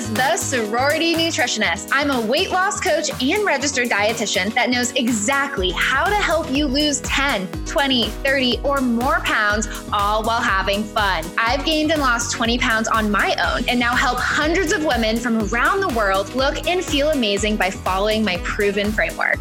as 0.00 0.10
the 0.14 0.36
Sorority 0.36 1.14
Nutritionist. 1.14 1.90
I'm 1.92 2.10
a 2.10 2.18
weight 2.18 2.50
loss 2.50 2.80
coach 2.80 3.10
and 3.22 3.44
registered 3.44 3.90
dietitian 3.90 4.54
that 4.54 4.70
knows 4.70 4.92
exactly 4.92 5.72
how 5.72 6.04
to 6.04 6.14
help 6.14 6.50
you 6.50 6.66
lose 6.66 7.02
10, 7.02 7.46
20, 7.66 8.08
30, 8.08 8.60
or 8.64 8.80
more 8.80 9.20
pounds, 9.20 9.68
all 9.92 10.22
while 10.22 10.40
having 10.40 10.82
fun. 10.82 11.24
I've 11.36 11.66
gained 11.66 11.92
and 11.92 12.00
lost 12.00 12.32
20 12.32 12.56
pounds 12.56 12.88
on 12.88 13.10
my 13.10 13.34
own 13.44 13.68
and 13.68 13.78
now 13.78 13.94
help 13.94 14.18
hundreds 14.18 14.72
of 14.72 14.84
women 14.86 15.18
from 15.18 15.36
around 15.52 15.80
the 15.80 15.88
world 15.88 16.34
look 16.34 16.66
and 16.66 16.82
feel 16.82 17.10
amazing 17.10 17.56
by 17.56 17.70
following 17.70 18.24
my 18.24 18.38
proven 18.38 18.90
framework. 18.90 19.38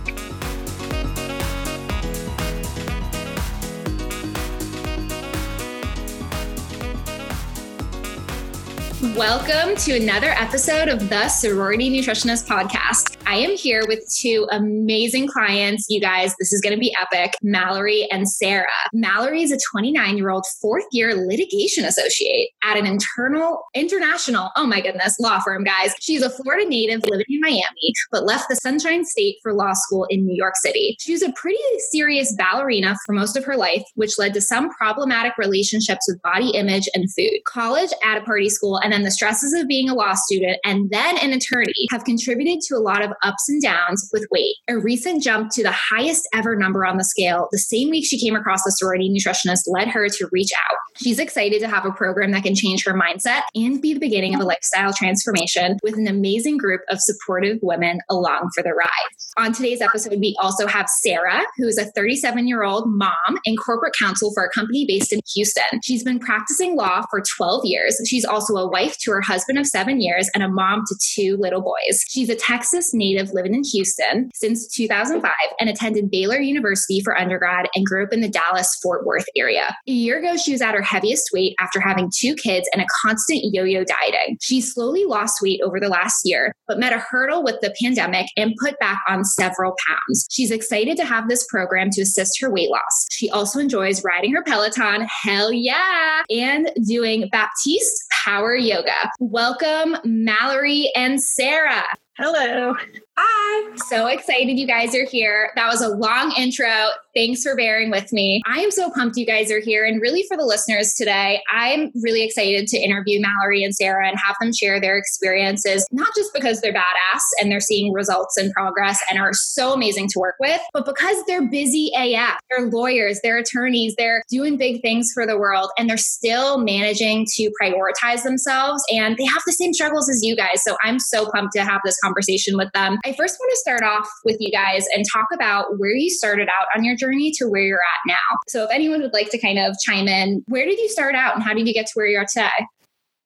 Welcome 9.20 9.76
to 9.76 9.98
another 9.98 10.30
episode 10.30 10.88
of 10.88 11.10
the 11.10 11.28
Sorority 11.28 11.90
Nutritionist 11.90 12.48
Podcast. 12.48 13.19
I 13.30 13.36
am 13.36 13.56
here 13.56 13.84
with 13.88 14.12
two 14.12 14.48
amazing 14.50 15.28
clients. 15.28 15.86
You 15.88 16.02
guys, 16.02 16.36
this 16.40 16.52
is 16.52 16.62
going 16.62 16.74
to 16.74 16.80
be 16.80 16.96
epic 17.00 17.36
Mallory 17.44 18.08
and 18.10 18.28
Sara. 18.28 18.66
Mallory 18.92 19.44
is 19.44 19.52
a 19.52 19.60
29 19.72 20.18
year 20.18 20.32
old 20.32 20.48
fourth 20.60 20.86
year 20.92 21.14
litigation 21.14 21.86
associate 21.86 22.50
at 22.64 22.76
an 22.76 22.88
internal, 22.88 23.66
international, 23.76 24.50
oh 24.56 24.66
my 24.66 24.82
goodness, 24.82 25.20
law 25.20 25.40
firm, 25.42 25.64
guys. 25.64 25.94
She's 26.00 26.24
a 26.24 26.30
Florida 26.32 26.68
native 26.68 27.04
living 27.04 27.28
in 27.30 27.40
Miami, 27.40 27.94
but 28.12 28.26
left 28.26 28.50
the 28.50 28.56
Sunshine 28.56 29.06
State 29.06 29.36
for 29.44 29.54
law 29.54 29.74
school 29.74 30.08
in 30.10 30.26
New 30.26 30.36
York 30.36 30.56
City. 30.56 30.98
She 31.00 31.12
was 31.12 31.22
a 31.22 31.32
pretty 31.34 31.60
serious 31.92 32.34
ballerina 32.36 32.96
for 33.06 33.14
most 33.14 33.38
of 33.38 33.46
her 33.46 33.56
life, 33.56 33.84
which 33.94 34.18
led 34.18 34.34
to 34.34 34.42
some 34.42 34.72
problematic 34.72 35.38
relationships 35.38 36.08
with 36.08 36.20
body 36.24 36.50
image 36.56 36.90
and 36.96 37.06
food. 37.14 37.42
College, 37.46 37.92
at 38.04 38.18
a 38.18 38.22
party 38.22 38.50
school, 38.50 38.78
and 38.78 38.92
then 38.92 39.04
the 39.04 39.12
stresses 39.12 39.54
of 39.54 39.68
being 39.68 39.88
a 39.88 39.94
law 39.94 40.16
student 40.16 40.58
and 40.66 40.90
then 40.90 41.16
an 41.20 41.32
attorney 41.32 41.88
have 41.92 42.04
contributed 42.04 42.62
to 42.62 42.76
a 42.76 42.80
lot 42.80 43.04
of 43.04 43.12
ups 43.24 43.48
and 43.50 43.62
downs 43.62 44.10
with 44.12 44.26
weight. 44.32 44.56
A 44.68 44.80
recent 44.80 45.24
jump 45.24 45.52
to 45.52 45.64
the 45.64 45.72
highest 45.72 46.28
ever 46.34 46.56
number 46.56 46.86
on 46.86 46.98
the 46.98 47.04
scale 47.04 47.48
the 47.52 47.58
same 47.58 47.90
week 47.90 48.06
she 48.06 48.20
came 48.20 48.36
across 48.36 48.64
the 48.64 48.72
sorority 48.72 49.10
nutritionist 49.10 49.64
led 49.68 49.88
her 49.88 50.08
to 50.10 50.30
reach 50.32 50.52
out. 50.70 50.78
She's 50.98 51.20
excited 51.20 51.60
to 51.62 51.68
have 51.68 51.86
a 51.86 51.92
program 51.92 52.32
that 52.32 52.44
can 52.44 52.56
change 52.56 52.86
her 52.86 52.94
mindset 52.94 53.42
and 53.56 53.82
be 53.82 53.94
the 53.94 54.00
beginning 54.00 54.36
of 54.36 54.42
a 54.42 54.46
lifestyle 54.46 54.94
transformation 54.94 55.78
with 55.84 55.96
an 55.96 56.08
amazing 56.08 56.58
group 56.58 56.82
of 56.90 57.00
supportive 57.00 57.58
women 57.62 58.00
along 58.10 58.50
for 58.54 58.64
the 58.64 58.74
ride. 58.74 58.90
On 59.38 59.54
today's 59.54 59.82
episode, 59.82 60.20
we 60.20 60.36
also 60.42 60.68
have 60.68 60.88
Sara, 60.90 61.42
who 61.58 61.68
is 61.68 61.78
a 61.78 61.86
37 61.92 62.48
year 62.48 62.64
old 62.64 62.86
mom 62.88 63.40
and 63.46 63.58
corporate 63.60 63.94
counsel 64.00 64.32
for 64.34 64.44
a 64.44 64.50
company 64.50 64.86
based 64.88 65.14
in 65.14 65.22
Houston. 65.36 65.80
She's 65.84 66.04
been 66.04 66.20
practicing 66.20 66.76
law 66.76 67.04
for 67.10 67.22
12 67.38 67.62
years. 67.66 68.02
She's 68.08 68.26
also 68.26 68.56
a 68.56 68.70
wife 68.70 68.98
to 69.00 69.12
her 69.12 69.22
husband 69.22 69.58
of 69.58 69.68
seven 69.68 70.02
years 70.02 70.30
and 70.34 70.44
a 70.44 70.50
mom 70.50 70.84
to 70.88 70.96
two 71.14 71.38
little 71.40 71.62
boys. 71.62 72.04
She's 72.08 72.30
a 72.30 72.36
Texas 72.36 72.94
native 72.94 73.09
native 73.10 73.34
living 73.34 73.54
in 73.54 73.64
Houston 73.64 74.30
since 74.34 74.68
2005 74.68 75.32
and 75.60 75.70
attended 75.70 76.12
Baylor 76.12 76.40
University 76.40 77.02
for 77.02 77.18
undergrad 77.18 77.68
and 77.76 77.86
grew 77.86 78.04
up 78.04 78.14
in 78.14 78.22
the 78.22 78.30
Dallas 78.30 78.78
Fort 78.82 79.06
Worth 79.06 79.26
area. 79.36 79.76
A 79.88 79.92
year 79.92 80.20
ago, 80.20 80.38
she 80.38 80.52
was 80.52 80.62
at 80.62 80.76
her 80.76 80.82
heaviest 80.82 81.30
weight 81.34 81.56
after 81.60 81.80
having 81.80 82.12
two 82.16 82.36
kids 82.36 82.70
and 82.74 82.82
a 82.82 82.86
constant 83.02 83.42
yo 83.44 83.64
yo 83.64 83.84
dieting. 83.84 84.38
She 84.42 84.62
slowly 84.62 85.06
lost 85.06 85.42
weight 85.42 85.62
over 85.64 85.80
the 85.80 85.90
last 85.90 86.22
year, 86.24 86.54
but 86.68 86.80
met 86.80 86.94
a 86.94 87.00
hurdle 87.00 87.44
with 87.44 87.60
the 87.62 87.74
pandemic 87.82 88.28
and 88.38 88.56
put 88.62 88.78
back 88.80 89.02
on 89.08 89.26
several 89.26 89.76
pounds. 89.88 90.28
She's 90.30 90.52
excited 90.52 90.98
to 90.98 91.06
have 91.06 91.28
this 91.28 91.46
program 91.48 91.90
to 91.92 92.02
assist 92.02 92.40
her 92.42 92.52
weight 92.52 92.70
loss. 92.70 93.08
She 93.12 93.30
also 93.30 93.60
enjoys 93.60 94.04
riding 94.04 94.34
her 94.34 94.44
Peloton, 94.44 95.08
hell 95.24 95.52
yeah, 95.52 96.24
and 96.30 96.72
doing 96.86 97.28
Baptiste 97.32 98.06
Power 98.24 98.56
Yoga. 98.56 99.10
Welcome, 99.20 99.98
Mallory 100.04 100.92
and 100.96 101.22
Sara. 101.22 101.84
Hello. 102.22 102.76
Hi. 103.18 103.76
So 103.88 104.08
excited 104.08 104.60
you 104.60 104.68
guys 104.68 104.94
are 104.94 105.06
here. 105.06 105.52
That 105.56 105.68
was 105.68 105.82
a 105.82 105.88
long 105.88 106.34
intro. 106.38 106.70
Thanks 107.16 107.44
for 107.44 107.56
bearing 107.56 107.92
with 107.92 108.12
me. 108.14 108.42
I 108.46 108.60
am 108.60 108.72
so 108.72 108.92
pumped 108.92 109.18
you 109.18 109.26
guys 109.26 109.52
are 109.52 109.60
here. 109.60 109.86
And 109.86 110.02
really, 110.02 110.24
for 110.28 110.38
the 110.38 110.46
listeners 110.46 110.94
today, 110.94 111.42
I'm 111.52 111.92
really 112.02 112.24
excited 112.24 112.68
to 112.68 112.78
interview 112.78 113.22
Mallory 113.22 113.64
and 113.64 113.74
Sara 113.74 114.08
and 114.08 114.18
have 114.26 114.36
them 114.40 114.52
share 114.54 114.80
their 114.80 114.98
experiences, 114.98 115.86
not 115.92 116.10
just 116.16 116.34
because 116.34 116.62
they're 116.62 116.74
badass 116.74 117.22
and 117.42 117.52
they're 117.52 117.60
seeing 117.60 117.94
results 117.94 118.38
and 118.38 118.52
progress 118.52 119.00
and 119.10 119.20
are 119.20 119.34
so 119.34 119.74
amazing 119.74 120.08
to 120.10 120.20
work 120.20 120.36
with, 120.40 120.62
but 120.74 120.86
because 120.86 121.18
they're 121.26 121.50
busy 121.50 121.92
AF. 121.98 122.38
They're 122.50 122.70
lawyers, 122.70 123.20
they're 123.24 123.38
attorneys, 123.38 123.96
they're 123.98 124.24
doing 124.30 124.58
big 124.58 124.82
things 124.82 125.10
for 125.14 125.26
the 125.26 125.38
world, 125.38 125.72
and 125.78 125.90
they're 125.90 125.98
still 125.98 126.60
managing 126.60 127.26
to 127.36 127.52
prioritize 127.62 128.24
themselves. 128.24 128.84
And 128.92 129.18
they 129.18 129.26
have 129.26 129.42
the 129.46 129.54
same 129.54 129.74
struggles 129.74 130.10
as 130.10 130.22
you 130.22 130.36
guys. 130.36 130.64
So 130.64 130.78
I'm 130.84 131.00
so 131.00 131.30
pumped 131.32 131.54
to 131.54 131.64
have 131.64 131.82
this 131.84 131.98
conversation 132.00 132.09
with 132.58 132.70
them. 132.74 132.98
I 133.06 133.14
first 133.14 133.38
want 133.40 133.52
to 133.52 133.58
start 133.58 133.84
off 133.84 134.10
with 134.26 134.38
you 134.40 134.52
guys 134.52 134.86
and 134.96 135.06
talk 135.12 135.28
about 135.34 135.78
where 135.78 135.96
you 135.96 136.10
started 136.10 136.48
out 136.48 136.68
on 136.76 136.84
your 136.84 136.96
journey 136.96 137.32
to 137.38 137.46
where 137.46 137.62
you're 137.62 137.78
at 137.78 138.08
now. 138.08 138.38
So, 138.48 138.64
if 138.64 138.72
anyone 138.72 139.02
would 139.02 139.14
like 139.14 139.30
to 139.32 139.38
kind 139.38 139.60
of 139.60 139.76
chime 139.86 140.08
in, 140.08 140.44
where 140.48 140.66
did 140.66 140.80
you 140.80 140.90
start 140.90 141.16
out 141.16 141.36
and 141.36 141.44
how 141.44 141.54
did 141.54 141.68
you 141.68 141.74
get 141.74 141.86
to 141.88 141.92
where 141.96 142.08
you 142.08 142.18
are 142.18 142.26
today? 142.26 142.50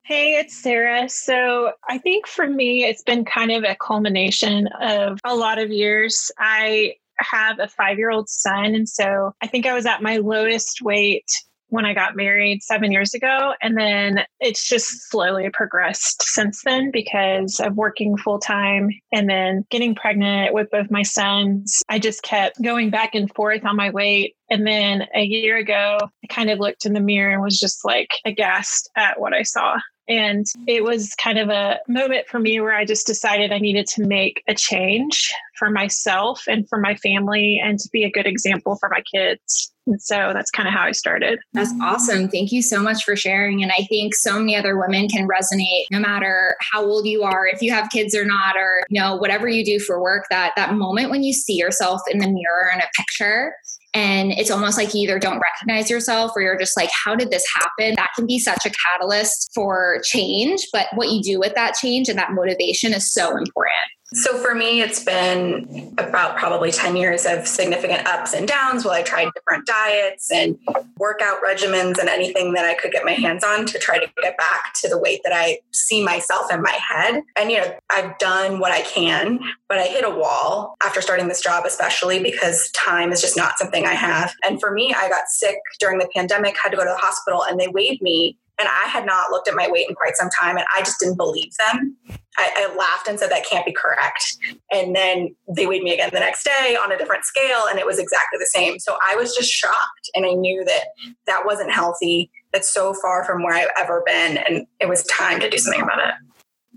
Hey, 0.06 0.34
it's 0.36 0.62
Sara. 0.62 1.08
So 1.08 1.72
I 1.88 1.98
think 1.98 2.28
for 2.28 2.46
me, 2.46 2.84
it's 2.84 3.04
been 3.04 3.24
kind 3.24 3.52
of 3.52 3.64
a 3.64 3.78
culmination 3.80 4.68
of 4.82 5.18
a 5.24 5.34
lot 5.34 5.60
of 5.60 5.72
years. 5.72 6.30
I 6.38 6.96
have 7.20 7.60
a 7.60 7.70
five 7.70 7.98
year 7.98 8.12
old 8.12 8.28
son. 8.28 8.76
And 8.76 8.90
so 8.90 9.32
I 9.42 9.48
think 9.48 9.66
I 9.66 9.74
was 9.74 9.86
at 9.86 10.02
my 10.02 10.18
lowest 10.18 10.82
weight 10.82 11.32
when 11.74 11.86
I 11.86 11.96
got 11.96 12.16
married 12.16 12.62
seven 12.62 12.92
years 12.92 13.16
ago. 13.16 13.54
And 13.60 13.76
then 13.76 14.20
it's 14.40 14.70
just 14.70 15.10
slowly 15.10 15.50
progressed 15.52 16.22
since 16.22 16.62
then 16.62 16.92
because 16.92 17.60
of 17.60 17.76
working 17.76 18.16
full 18.16 18.38
time 18.38 18.90
and 19.12 19.28
then 19.28 19.66
getting 19.72 19.96
pregnant 19.96 20.54
with 20.54 20.70
both 20.70 20.92
my 20.92 21.02
sons. 21.02 21.82
I 21.90 21.98
just 21.98 22.22
kept 22.22 22.62
going 22.62 22.92
back 22.92 23.16
and 23.16 23.34
forth 23.34 23.66
on 23.66 23.76
my 23.76 23.90
weight. 23.90 24.36
And 24.52 24.68
then 24.68 25.08
a 25.16 25.24
year 25.24 25.58
ago, 25.58 25.98
I 26.00 26.28
kind 26.28 26.52
of 26.52 26.60
looked 26.60 26.86
in 26.86 26.94
the 26.94 27.00
mirror 27.00 27.34
and 27.34 27.42
was 27.42 27.60
just 27.60 27.84
like 27.84 28.10
aghast 28.24 28.88
at 28.96 29.20
what 29.20 29.34
I 29.34 29.42
saw. 29.42 29.80
And 30.08 30.46
it 30.68 30.84
was 30.84 31.16
kind 31.16 31.40
of 31.40 31.50
a 31.50 31.80
moment 31.88 32.28
for 32.28 32.38
me 32.38 32.60
where 32.60 32.76
I 32.76 32.86
just 32.86 33.08
decided 33.08 33.52
I 33.52 33.58
needed 33.58 33.88
to 33.88 34.06
make 34.06 34.44
a 34.48 34.54
change 34.54 35.34
for 35.58 35.72
myself 35.72 36.44
and 36.48 36.70
for 36.70 36.78
my 36.78 36.96
family 36.98 37.60
and 37.64 37.80
to 37.80 37.90
be 37.92 38.04
a 38.04 38.12
good 38.12 38.28
example 38.28 38.76
for 38.76 38.90
my 38.90 39.02
kids. 39.12 39.73
And 39.86 40.02
so 40.02 40.32
that's 40.34 40.52
kind 40.52 40.68
of 40.68 40.74
how 40.74 40.84
I 40.84 40.92
started. 40.92 41.40
That's 41.54 41.74
awesome. 41.82 42.30
Thank 42.30 42.52
you 42.52 42.62
so 42.62 42.82
much 42.82 43.04
for 43.04 43.16
sharing. 43.16 43.64
And 43.64 43.72
I 43.78 43.84
think 43.90 44.16
so 44.16 44.40
many 44.40 44.56
other 44.56 44.78
women 44.80 45.08
can 45.08 45.28
resonate 45.28 45.86
no 45.92 46.00
matter 46.00 46.56
how 46.72 46.84
old 46.86 47.06
you 47.06 47.24
are, 47.24 47.46
if 47.48 47.62
you 47.62 47.72
have 47.72 47.90
kids 47.90 48.16
or 48.16 48.26
not, 48.26 48.56
or 48.56 48.84
you 48.90 49.02
know, 49.02 49.16
whatever 49.16 49.48
you 49.48 49.66
do 49.66 49.80
for 49.80 50.02
work, 50.02 50.26
that 50.30 50.54
that 50.56 50.74
moment 50.74 51.10
when 51.10 51.24
you 51.24 51.34
see 51.34 51.56
yourself 51.56 52.02
in 52.10 52.20
the 52.20 52.28
mirror 52.28 52.72
in 52.74 52.80
a 52.80 52.88
picture 52.96 53.54
and 53.94 54.32
it's 54.32 54.50
almost 54.50 54.78
like 54.78 54.94
you 54.94 55.02
either 55.02 55.20
don't 55.20 55.40
recognize 55.40 55.90
yourself 55.90 56.32
or 56.36 56.42
you're 56.42 56.58
just 56.58 56.76
like, 56.76 56.90
how 56.92 57.16
did 57.16 57.30
this 57.30 57.46
happen? 57.54 57.94
That 57.96 58.10
can 58.16 58.26
be 58.26 58.40
such 58.40 58.66
a 58.66 58.72
catalyst 58.72 59.52
for 59.54 60.00
change. 60.04 60.68
But 60.74 60.88
what 60.96 61.10
you 61.10 61.22
do 61.22 61.40
with 61.40 61.54
that 61.56 61.76
change 61.76 62.10
and 62.10 62.18
that 62.18 62.32
motivation 62.32 62.94
is 62.94 63.14
so 63.14 63.38
important. 63.38 63.92
So 64.14 64.38
for 64.38 64.54
me, 64.54 64.82
it's 64.82 65.04
been 65.04 65.94
about 65.98 66.38
probably 66.38 66.72
10 66.72 66.96
years 66.96 67.26
of 67.26 67.48
significant 67.48 68.06
ups 68.06 68.34
and 68.34 68.48
downs 68.48 68.86
while 68.86 68.94
I 68.94 69.02
tried 69.02 69.30
different 69.34 69.66
diets 69.66 70.32
and 70.32 70.58
workout 70.98 71.38
regimens 71.44 71.98
and 71.98 72.08
anything 72.08 72.54
that 72.54 72.64
I 72.64 72.76
could 72.76 72.92
get 72.92 73.06
my 73.06 73.14
hands 73.14 73.44
on 73.44 73.66
to 73.66 73.80
try 73.80 73.98
to 73.98 74.06
get 74.22 74.38
back 74.38 74.74
to 74.82 74.90
the 74.90 75.00
weight 75.00 75.22
that 75.24 75.34
I 75.34 75.60
see 75.72 76.04
myself 76.04 76.54
in 76.54 76.62
my 76.62 76.78
head. 76.88 77.24
And, 77.38 77.52
you 77.52 77.58
know, 77.58 77.76
I've 77.90 78.18
done 78.20 78.60
what 78.60 78.72
I 78.72 78.82
can, 78.82 79.40
but 79.68 79.80
I 79.80 79.86
hit 79.86 80.06
a 80.06 80.10
wall 80.12 80.76
after 80.84 81.02
starting 81.02 81.28
this 81.28 81.42
job, 81.42 81.66
especially 81.66 82.22
because 82.22 82.70
time 82.72 83.12
is 83.12 83.20
just 83.20 83.36
not 83.36 83.58
something 83.58 83.86
I 83.86 83.94
have. 83.94 84.34
And 84.46 84.60
for 84.60 84.72
me, 84.72 84.94
I 84.96 85.10
got 85.10 85.28
sick 85.28 85.58
during 85.80 85.98
the 85.98 86.10
pandemic, 86.16 86.56
had 86.62 86.70
to 86.70 86.78
go 86.78 86.84
to 86.84 86.90
the 86.90 86.98
hospital, 86.98 87.44
and 87.44 87.60
they 87.60 87.68
weighed 87.68 88.02
me 88.02 88.38
and 88.60 88.68
I 88.68 88.88
had 88.88 89.06
not 89.06 89.32
looked 89.32 89.48
at 89.48 89.56
my 89.56 89.68
weight 89.70 89.88
in 89.90 89.96
quite 89.96 90.16
some 90.16 90.30
time 90.30 90.58
and 90.58 90.66
I 90.76 90.82
just 90.82 91.00
didn't 91.00 91.18
believe 91.18 91.52
them. 91.58 91.98
I, 92.38 92.52
I, 92.58 92.76
laughed 92.76 93.08
and 93.08 93.20
said, 93.20 93.30
that 93.30 93.46
can't 93.46 93.66
be 93.66 93.74
correct. 93.74 94.38
And 94.72 94.96
then 94.96 95.36
they 95.48 95.68
weighed 95.68 95.84
me 95.84 95.94
again 95.94 96.10
the 96.12 96.20
next 96.20 96.44
day 96.44 96.76
on 96.76 96.92
a 96.92 96.98
different 96.98 97.26
scale 97.26 97.66
and 97.70 97.78
it 97.78 97.86
was 97.86 98.00
exactly 98.00 98.40
the 98.40 98.48
same. 98.48 98.80
So 98.80 98.98
I 99.08 99.16
was 99.16 99.36
just 99.36 99.52
shocked 99.52 100.10
and 100.16 100.26
I 100.26 100.34
knew 100.34 100.64
that 100.66 100.86
that 101.28 101.46
wasn't 101.46 101.72
healthy. 101.72 102.32
That's 102.52 102.74
so 102.74 102.96
far 102.96 103.24
from 103.24 103.44
where 103.44 103.54
I've 103.54 103.70
ever 103.78 104.04
been. 104.06 104.38
And 104.38 104.66
it 104.80 104.90
was 104.90 105.04
time 105.04 105.40
to 105.42 105.50
do 105.50 105.58
something 105.58 105.82
about 105.82 106.00
it. 106.00 106.14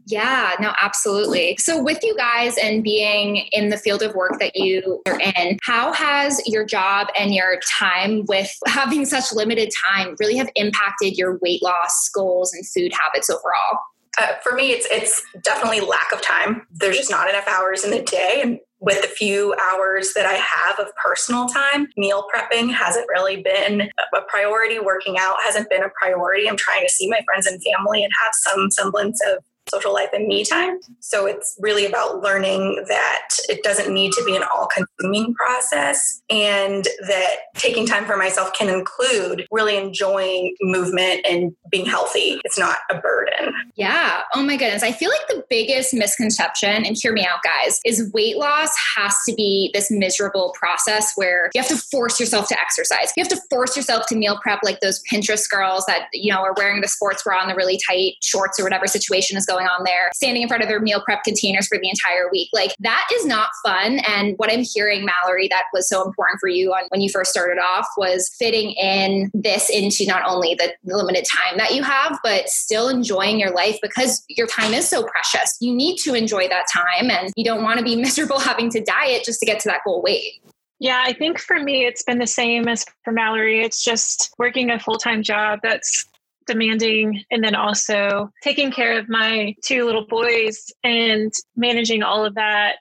Yeah, 0.08 0.52
no, 0.60 0.72
absolutely. 0.80 1.56
So, 1.58 1.82
with 1.82 1.98
you 2.04 2.16
guys 2.16 2.56
and 2.62 2.82
being 2.82 3.48
in 3.50 3.70
the 3.70 3.76
field 3.76 4.02
of 4.02 4.14
work 4.14 4.38
that 4.38 4.54
you 4.54 5.02
are 5.06 5.18
in, 5.18 5.58
how 5.62 5.92
has 5.92 6.40
your 6.46 6.64
job 6.64 7.08
and 7.18 7.34
your 7.34 7.58
time 7.68 8.24
with 8.28 8.48
having 8.66 9.04
such 9.04 9.32
limited 9.32 9.72
time 9.88 10.14
really 10.20 10.36
have 10.36 10.48
impacted 10.54 11.18
your 11.18 11.38
weight 11.42 11.60
loss 11.60 12.08
goals 12.14 12.54
and 12.54 12.64
food 12.68 12.92
habits 12.92 13.28
overall? 13.28 13.80
Uh, 14.18 14.34
for 14.44 14.52
me, 14.52 14.70
it's 14.70 14.86
it's 14.92 15.22
definitely 15.42 15.80
lack 15.80 16.12
of 16.12 16.22
time. 16.22 16.62
There's 16.70 16.96
just 16.96 17.10
not 17.10 17.28
enough 17.28 17.48
hours 17.48 17.84
in 17.84 17.90
the 17.90 18.02
day, 18.02 18.40
and 18.42 18.60
with 18.78 19.02
the 19.02 19.08
few 19.08 19.56
hours 19.72 20.12
that 20.14 20.24
I 20.24 20.34
have 20.34 20.78
of 20.78 20.94
personal 20.94 21.48
time, 21.48 21.88
meal 21.96 22.26
prepping 22.32 22.72
hasn't 22.72 23.08
really 23.08 23.42
been 23.42 23.82
a 23.82 24.20
priority. 24.28 24.78
Working 24.78 25.16
out 25.18 25.36
hasn't 25.44 25.68
been 25.68 25.82
a 25.82 25.90
priority. 26.00 26.48
I'm 26.48 26.56
trying 26.56 26.86
to 26.86 26.92
see 26.92 27.10
my 27.10 27.20
friends 27.26 27.46
and 27.46 27.60
family 27.60 28.04
and 28.04 28.12
have 28.22 28.32
some 28.34 28.70
semblance 28.70 29.20
of 29.26 29.42
social 29.68 29.92
life 29.92 30.10
and 30.12 30.26
me 30.26 30.44
time. 30.44 30.78
So 31.00 31.26
it's 31.26 31.56
really 31.60 31.86
about 31.86 32.22
learning 32.22 32.84
that 32.88 33.28
it 33.48 33.62
doesn't 33.62 33.92
need 33.92 34.12
to 34.12 34.24
be 34.24 34.36
an 34.36 34.42
all 34.42 34.68
consuming 34.68 35.34
process 35.34 36.22
and 36.30 36.86
that 37.06 37.36
taking 37.54 37.86
time 37.86 38.04
for 38.04 38.16
myself 38.16 38.52
can 38.52 38.68
include 38.68 39.46
really 39.50 39.76
enjoying 39.76 40.54
movement 40.60 41.26
and 41.28 41.54
being 41.70 41.86
healthy. 41.86 42.40
It's 42.44 42.58
not 42.58 42.78
a 42.90 42.98
burden. 42.98 43.52
Yeah. 43.76 44.22
Oh 44.34 44.42
my 44.42 44.56
goodness. 44.56 44.82
I 44.82 44.92
feel 44.92 45.10
like 45.10 45.26
the 45.28 45.44
biggest 45.48 45.94
misconception, 45.94 46.84
and 46.84 46.96
hear 47.00 47.12
me 47.12 47.26
out, 47.26 47.40
guys, 47.42 47.80
is 47.84 48.10
weight 48.12 48.36
loss 48.36 48.70
has 48.96 49.16
to 49.28 49.34
be 49.34 49.70
this 49.74 49.90
miserable 49.90 50.54
process 50.58 51.12
where 51.16 51.50
you 51.54 51.60
have 51.60 51.68
to 51.68 51.76
force 51.76 52.20
yourself 52.20 52.48
to 52.48 52.60
exercise. 52.60 53.12
You 53.16 53.22
have 53.22 53.30
to 53.30 53.40
force 53.50 53.76
yourself 53.76 54.06
to 54.06 54.16
meal 54.16 54.38
prep 54.42 54.60
like 54.62 54.80
those 54.80 55.02
Pinterest 55.10 55.48
girls 55.50 55.84
that, 55.86 56.08
you 56.12 56.32
know, 56.32 56.40
are 56.40 56.54
wearing 56.56 56.80
the 56.80 56.88
sports 56.88 57.22
bra 57.22 57.40
and 57.40 57.50
the 57.50 57.54
really 57.54 57.78
tight 57.86 58.14
shorts 58.22 58.58
or 58.60 58.64
whatever 58.64 58.86
situation 58.86 59.36
is 59.36 59.46
going 59.46 59.55
on 59.64 59.84
there, 59.84 60.10
standing 60.14 60.42
in 60.42 60.48
front 60.48 60.62
of 60.62 60.68
their 60.68 60.80
meal 60.80 61.02
prep 61.04 61.24
containers 61.24 61.66
for 61.66 61.78
the 61.78 61.88
entire 61.88 62.28
week. 62.30 62.48
Like 62.52 62.74
that 62.80 63.06
is 63.14 63.24
not 63.24 63.50
fun. 63.64 64.00
And 64.08 64.34
what 64.36 64.52
I'm 64.52 64.62
hearing, 64.62 65.04
Mallory, 65.04 65.48
that 65.48 65.64
was 65.72 65.88
so 65.88 66.04
important 66.04 66.40
for 66.40 66.48
you 66.48 66.72
on 66.72 66.84
when 66.90 67.00
you 67.00 67.10
first 67.10 67.30
started 67.30 67.58
off 67.60 67.86
was 67.96 68.30
fitting 68.38 68.72
in 68.72 69.30
this 69.34 69.70
into 69.70 70.06
not 70.06 70.22
only 70.26 70.54
the 70.54 70.72
limited 70.84 71.24
time 71.24 71.58
that 71.58 71.74
you 71.74 71.82
have, 71.82 72.18
but 72.22 72.48
still 72.48 72.88
enjoying 72.88 73.38
your 73.38 73.50
life 73.50 73.78
because 73.82 74.24
your 74.28 74.46
time 74.46 74.74
is 74.74 74.88
so 74.88 75.04
precious. 75.04 75.56
You 75.60 75.74
need 75.74 75.96
to 75.98 76.14
enjoy 76.14 76.48
that 76.48 76.66
time 76.72 77.10
and 77.10 77.32
you 77.36 77.44
don't 77.44 77.62
want 77.62 77.78
to 77.78 77.84
be 77.84 77.96
miserable 78.06 78.38
having 78.38 78.70
to 78.70 78.80
diet 78.80 79.24
just 79.24 79.40
to 79.40 79.46
get 79.46 79.60
to 79.60 79.68
that 79.68 79.80
goal 79.84 80.02
weight. 80.02 80.42
Yeah, 80.78 81.02
I 81.06 81.14
think 81.14 81.38
for 81.38 81.58
me, 81.58 81.86
it's 81.86 82.02
been 82.02 82.18
the 82.18 82.26
same 82.26 82.68
as 82.68 82.84
for 83.02 83.12
Mallory. 83.12 83.64
It's 83.64 83.82
just 83.82 84.34
working 84.38 84.70
a 84.70 84.78
full 84.78 84.98
time 84.98 85.22
job 85.22 85.60
that's 85.62 86.04
demanding 86.46 87.22
and 87.30 87.42
then 87.42 87.54
also 87.54 88.30
taking 88.42 88.70
care 88.70 88.98
of 88.98 89.08
my 89.08 89.54
two 89.64 89.84
little 89.84 90.06
boys 90.06 90.66
and 90.84 91.32
managing 91.56 92.02
all 92.02 92.24
of 92.24 92.34
that 92.34 92.76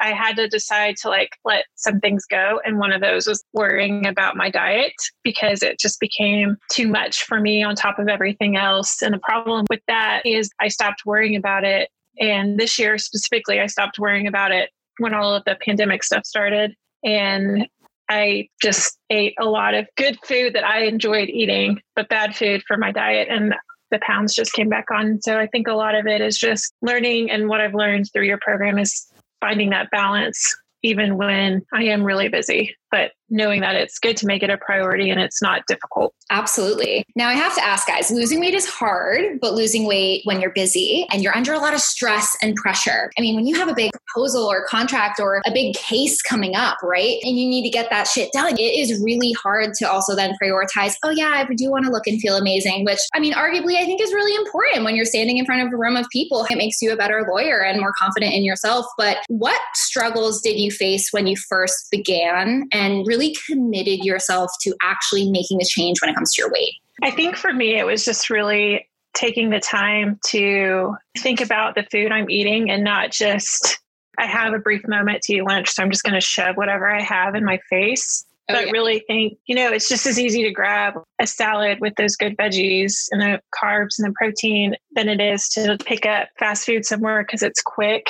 I 0.00 0.12
had 0.12 0.36
to 0.36 0.48
decide 0.48 0.96
to 0.98 1.08
like 1.08 1.30
let 1.44 1.64
some 1.76 2.00
things 2.00 2.26
go. 2.26 2.60
And 2.64 2.78
one 2.78 2.92
of 2.92 3.00
those 3.00 3.26
was 3.26 3.42
worrying 3.52 4.06
about 4.06 4.36
my 4.36 4.50
diet 4.50 4.92
because 5.22 5.62
it 5.62 5.78
just 5.78 6.00
became 6.00 6.56
too 6.70 6.88
much 6.88 7.22
for 7.22 7.40
me 7.40 7.62
on 7.62 7.74
top 7.74 7.98
of 7.98 8.08
everything 8.08 8.56
else. 8.56 9.00
And 9.02 9.14
the 9.14 9.18
problem 9.18 9.64
with 9.70 9.80
that 9.88 10.22
is 10.24 10.50
I 10.60 10.68
stopped 10.68 11.06
worrying 11.06 11.36
about 11.36 11.64
it. 11.64 11.88
And 12.20 12.58
this 12.58 12.78
year 12.78 12.98
specifically, 12.98 13.60
I 13.60 13.66
stopped 13.66 13.98
worrying 13.98 14.26
about 14.26 14.52
it 14.52 14.70
when 14.98 15.14
all 15.14 15.34
of 15.34 15.44
the 15.44 15.56
pandemic 15.64 16.04
stuff 16.04 16.26
started. 16.26 16.74
And 17.02 17.66
I 18.08 18.48
just 18.62 18.98
ate 19.10 19.34
a 19.40 19.44
lot 19.44 19.74
of 19.74 19.86
good 19.96 20.18
food 20.24 20.54
that 20.54 20.64
I 20.64 20.84
enjoyed 20.84 21.28
eating, 21.28 21.80
but 21.96 22.08
bad 22.08 22.36
food 22.36 22.62
for 22.66 22.76
my 22.76 22.92
diet. 22.92 23.28
And 23.30 23.54
the 23.90 24.00
pounds 24.02 24.34
just 24.34 24.52
came 24.52 24.68
back 24.68 24.86
on. 24.90 25.20
So 25.22 25.38
I 25.38 25.46
think 25.46 25.68
a 25.68 25.74
lot 25.74 25.94
of 25.94 26.06
it 26.06 26.20
is 26.20 26.38
just 26.38 26.74
learning. 26.82 27.30
And 27.30 27.48
what 27.48 27.60
I've 27.60 27.74
learned 27.74 28.10
through 28.12 28.24
your 28.24 28.38
program 28.38 28.78
is 28.78 29.06
finding 29.40 29.70
that 29.70 29.90
balance 29.90 30.56
even 30.84 31.16
when 31.16 31.62
I 31.72 31.84
am 31.84 32.04
really 32.04 32.28
busy, 32.28 32.76
but 32.94 33.10
knowing 33.30 33.60
that 33.62 33.74
it's 33.74 33.98
good 33.98 34.16
to 34.16 34.26
make 34.26 34.42
it 34.42 34.50
a 34.50 34.58
priority 34.58 35.10
and 35.10 35.20
it's 35.20 35.42
not 35.42 35.62
difficult. 35.66 36.14
Absolutely. 36.30 37.04
Now, 37.16 37.28
I 37.28 37.32
have 37.32 37.54
to 37.56 37.64
ask, 37.64 37.88
guys 37.88 38.10
losing 38.10 38.38
weight 38.38 38.54
is 38.54 38.66
hard, 38.66 39.40
but 39.40 39.54
losing 39.54 39.86
weight 39.86 40.20
when 40.24 40.40
you're 40.40 40.52
busy 40.52 41.06
and 41.10 41.22
you're 41.22 41.36
under 41.36 41.52
a 41.52 41.58
lot 41.58 41.74
of 41.74 41.80
stress 41.80 42.36
and 42.42 42.54
pressure. 42.54 43.10
I 43.18 43.22
mean, 43.22 43.34
when 43.34 43.46
you 43.46 43.56
have 43.56 43.68
a 43.68 43.74
big 43.74 43.90
proposal 43.92 44.44
or 44.44 44.66
contract 44.66 45.18
or 45.18 45.40
a 45.46 45.52
big 45.52 45.74
case 45.74 46.22
coming 46.22 46.54
up, 46.54 46.76
right? 46.82 47.18
And 47.24 47.36
you 47.36 47.48
need 47.48 47.64
to 47.64 47.70
get 47.70 47.90
that 47.90 48.06
shit 48.06 48.30
done, 48.32 48.54
it 48.56 48.60
is 48.60 49.02
really 49.02 49.32
hard 49.32 49.74
to 49.78 49.90
also 49.90 50.14
then 50.14 50.34
prioritize, 50.40 50.94
oh, 51.02 51.10
yeah, 51.10 51.44
I 51.48 51.54
do 51.54 51.70
want 51.70 51.86
to 51.86 51.90
look 51.90 52.06
and 52.06 52.20
feel 52.20 52.36
amazing, 52.36 52.84
which 52.84 53.00
I 53.14 53.20
mean, 53.20 53.32
arguably, 53.32 53.76
I 53.76 53.84
think 53.84 54.00
is 54.00 54.12
really 54.12 54.34
important 54.36 54.84
when 54.84 54.94
you're 54.94 55.06
standing 55.06 55.38
in 55.38 55.46
front 55.46 55.66
of 55.66 55.72
a 55.72 55.76
room 55.76 55.96
of 55.96 56.06
people. 56.12 56.46
It 56.48 56.56
makes 56.56 56.80
you 56.80 56.92
a 56.92 56.96
better 56.96 57.26
lawyer 57.28 57.64
and 57.64 57.80
more 57.80 57.92
confident 57.98 58.32
in 58.32 58.44
yourself. 58.44 58.86
But 58.96 59.18
what 59.28 59.60
struggles 59.74 60.40
did 60.40 60.58
you 60.58 60.70
face 60.70 61.08
when 61.10 61.26
you 61.26 61.36
first 61.36 61.90
began 61.90 62.68
and 62.72 62.83
really 63.06 63.36
committed 63.46 64.04
yourself 64.04 64.50
to 64.62 64.74
actually 64.82 65.30
making 65.30 65.60
a 65.60 65.64
change 65.64 66.00
when 66.00 66.10
it 66.10 66.14
comes 66.14 66.32
to 66.34 66.42
your 66.42 66.50
weight? 66.50 66.74
I 67.02 67.10
think 67.10 67.36
for 67.36 67.52
me, 67.52 67.78
it 67.78 67.84
was 67.84 68.04
just 68.04 68.30
really 68.30 68.88
taking 69.14 69.50
the 69.50 69.60
time 69.60 70.18
to 70.26 70.94
think 71.18 71.40
about 71.40 71.74
the 71.74 71.84
food 71.90 72.12
I'm 72.12 72.28
eating 72.28 72.70
and 72.70 72.82
not 72.82 73.12
just, 73.12 73.80
I 74.18 74.26
have 74.26 74.52
a 74.52 74.58
brief 74.58 74.86
moment 74.86 75.22
to 75.22 75.34
eat 75.34 75.44
lunch, 75.44 75.70
so 75.70 75.82
I'm 75.82 75.90
just 75.90 76.02
going 76.02 76.14
to 76.14 76.20
shove 76.20 76.56
whatever 76.56 76.90
I 76.90 77.00
have 77.00 77.34
in 77.34 77.44
my 77.44 77.58
face. 77.70 78.24
Oh, 78.48 78.54
but 78.54 78.66
yeah. 78.66 78.72
really 78.72 79.02
think, 79.06 79.38
you 79.46 79.54
know, 79.54 79.70
it's 79.72 79.88
just 79.88 80.04
as 80.04 80.18
easy 80.18 80.42
to 80.42 80.50
grab 80.50 80.94
a 81.18 81.26
salad 81.26 81.78
with 81.80 81.94
those 81.96 82.14
good 82.14 82.36
veggies 82.36 83.06
and 83.10 83.20
the 83.20 83.40
carbs 83.58 83.98
and 83.98 84.06
the 84.06 84.14
protein 84.18 84.74
than 84.94 85.08
it 85.08 85.20
is 85.20 85.48
to 85.50 85.78
pick 85.86 86.04
up 86.04 86.28
fast 86.38 86.66
food 86.66 86.84
somewhere 86.84 87.22
because 87.22 87.42
it's 87.42 87.62
quick. 87.62 88.04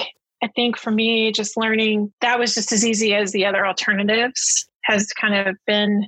I 0.44 0.48
think 0.48 0.76
for 0.76 0.90
me, 0.90 1.32
just 1.32 1.56
learning 1.56 2.12
that 2.20 2.38
was 2.38 2.54
just 2.54 2.70
as 2.70 2.84
easy 2.84 3.14
as 3.14 3.32
the 3.32 3.46
other 3.46 3.66
alternatives 3.66 4.68
has 4.82 5.10
kind 5.14 5.48
of 5.48 5.56
been 5.66 6.06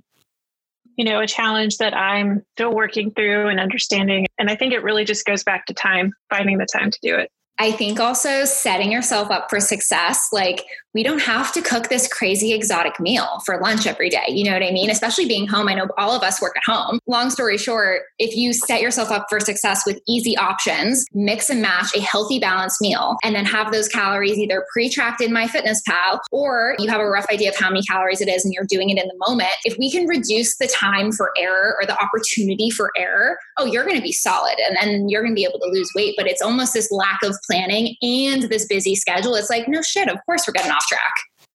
you 0.96 1.04
know 1.04 1.20
a 1.20 1.26
challenge 1.26 1.76
that 1.76 1.94
i'm 1.94 2.42
still 2.54 2.74
working 2.74 3.10
through 3.10 3.48
and 3.48 3.60
understanding 3.60 4.26
and 4.38 4.50
i 4.50 4.56
think 4.56 4.72
it 4.72 4.82
really 4.82 5.04
just 5.04 5.26
goes 5.26 5.44
back 5.44 5.66
to 5.66 5.74
time 5.74 6.12
finding 6.30 6.58
the 6.58 6.66
time 6.72 6.90
to 6.90 6.98
do 7.02 7.14
it 7.14 7.30
I 7.58 7.72
think 7.72 7.98
also 7.98 8.44
setting 8.44 8.92
yourself 8.92 9.30
up 9.30 9.48
for 9.48 9.60
success. 9.60 10.28
Like, 10.30 10.66
we 10.96 11.02
don't 11.02 11.20
have 11.20 11.52
to 11.52 11.60
cook 11.60 11.90
this 11.90 12.08
crazy 12.08 12.54
exotic 12.54 12.98
meal 12.98 13.28
for 13.44 13.60
lunch 13.60 13.87
every 13.87 14.08
day. 14.08 14.25
You 14.28 14.44
know 14.44 14.54
what 14.54 14.62
I 14.62 14.70
mean? 14.70 14.88
Especially 14.88 15.26
being 15.26 15.46
home. 15.46 15.69
I 15.69 15.75
know 15.75 15.88
all 15.98 16.12
of 16.12 16.22
us 16.22 16.40
work 16.40 16.56
at 16.56 16.62
home. 16.64 17.00
Long 17.06 17.28
story 17.28 17.58
short, 17.58 18.04
if 18.19 18.34
you 18.34 18.54
set 18.54 18.81
yourself 18.81 19.10
up 19.10 19.26
for 19.28 19.38
success 19.38 19.82
with 19.84 20.00
easy 20.08 20.38
options, 20.38 21.04
mix 21.12 21.50
and 21.50 21.60
match 21.60 21.94
a 21.94 22.00
healthy, 22.00 22.38
balanced 22.38 22.81
meal, 22.81 23.16
and 23.22 23.34
then 23.34 23.44
have 23.44 23.72
those 23.72 23.88
calories 23.88 24.38
either 24.38 24.64
pre 24.72 24.88
tracked 24.88 25.20
in 25.20 25.32
MyFitnessPal 25.32 26.20
or 26.32 26.76
you 26.78 26.88
have 26.88 27.02
a 27.02 27.06
rough 27.06 27.26
idea 27.31 27.50
of 27.50 27.56
how 27.56 27.69
many 27.69 27.82
calories 27.82 28.22
it 28.22 28.28
is 28.28 28.46
and 28.46 28.54
you're 28.54 28.64
doing 28.66 28.88
it 28.88 28.96
in 28.96 29.06
the 29.06 29.28
moment. 29.28 29.50
If 29.66 29.76
we 29.76 29.90
can 29.90 30.06
reduce 30.06 30.56
the 30.56 30.66
time 30.66 31.12
for 31.12 31.31
error 31.37 31.76
or 31.78 31.84
the 31.84 32.02
opportunity 32.02 32.70
for 32.70 32.90
error, 32.96 33.37
oh, 33.58 33.66
you're 33.66 33.84
going 33.84 33.96
to 33.96 34.02
be 34.02 34.12
solid 34.12 34.54
and 34.66 34.78
then 34.81 35.10
you're 35.10 35.20
going 35.20 35.34
to 35.34 35.38
be 35.38 35.44
able 35.44 35.58
to 35.58 35.70
lose 35.70 35.90
weight. 35.94 36.14
But 36.16 36.26
it's 36.26 36.40
almost 36.40 36.72
this 36.72 36.90
lack 36.90 37.22
of 37.22 37.37
planning 37.50 37.96
and 38.00 38.44
this 38.44 38.66
busy 38.66 38.94
schedule, 38.94 39.34
it's 39.34 39.50
like, 39.50 39.69
no 39.69 39.82
shit, 39.82 40.08
of 40.08 40.25
course 40.25 40.44
we're 40.49 40.54
getting 40.54 40.72
off 40.72 40.85
track. 40.86 41.14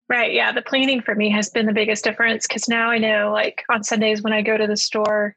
Right. 0.09 0.33
Yeah. 0.33 0.53
The 0.53 0.63
planning 0.63 1.01
for 1.01 1.15
me 1.15 1.31
has 1.31 1.51
been 1.51 1.67
the 1.67 1.73
biggest 1.73 2.03
difference 2.03 2.47
because 2.47 2.69
now 2.69 2.91
I 2.91 2.99
know, 2.99 3.31
like, 3.33 3.63
on 3.71 3.85
Sundays 3.85 4.23
when 4.23 4.33
I 4.33 4.43
go 4.43 4.57
to 4.57 4.67
the 4.67 4.77
store, 4.77 5.37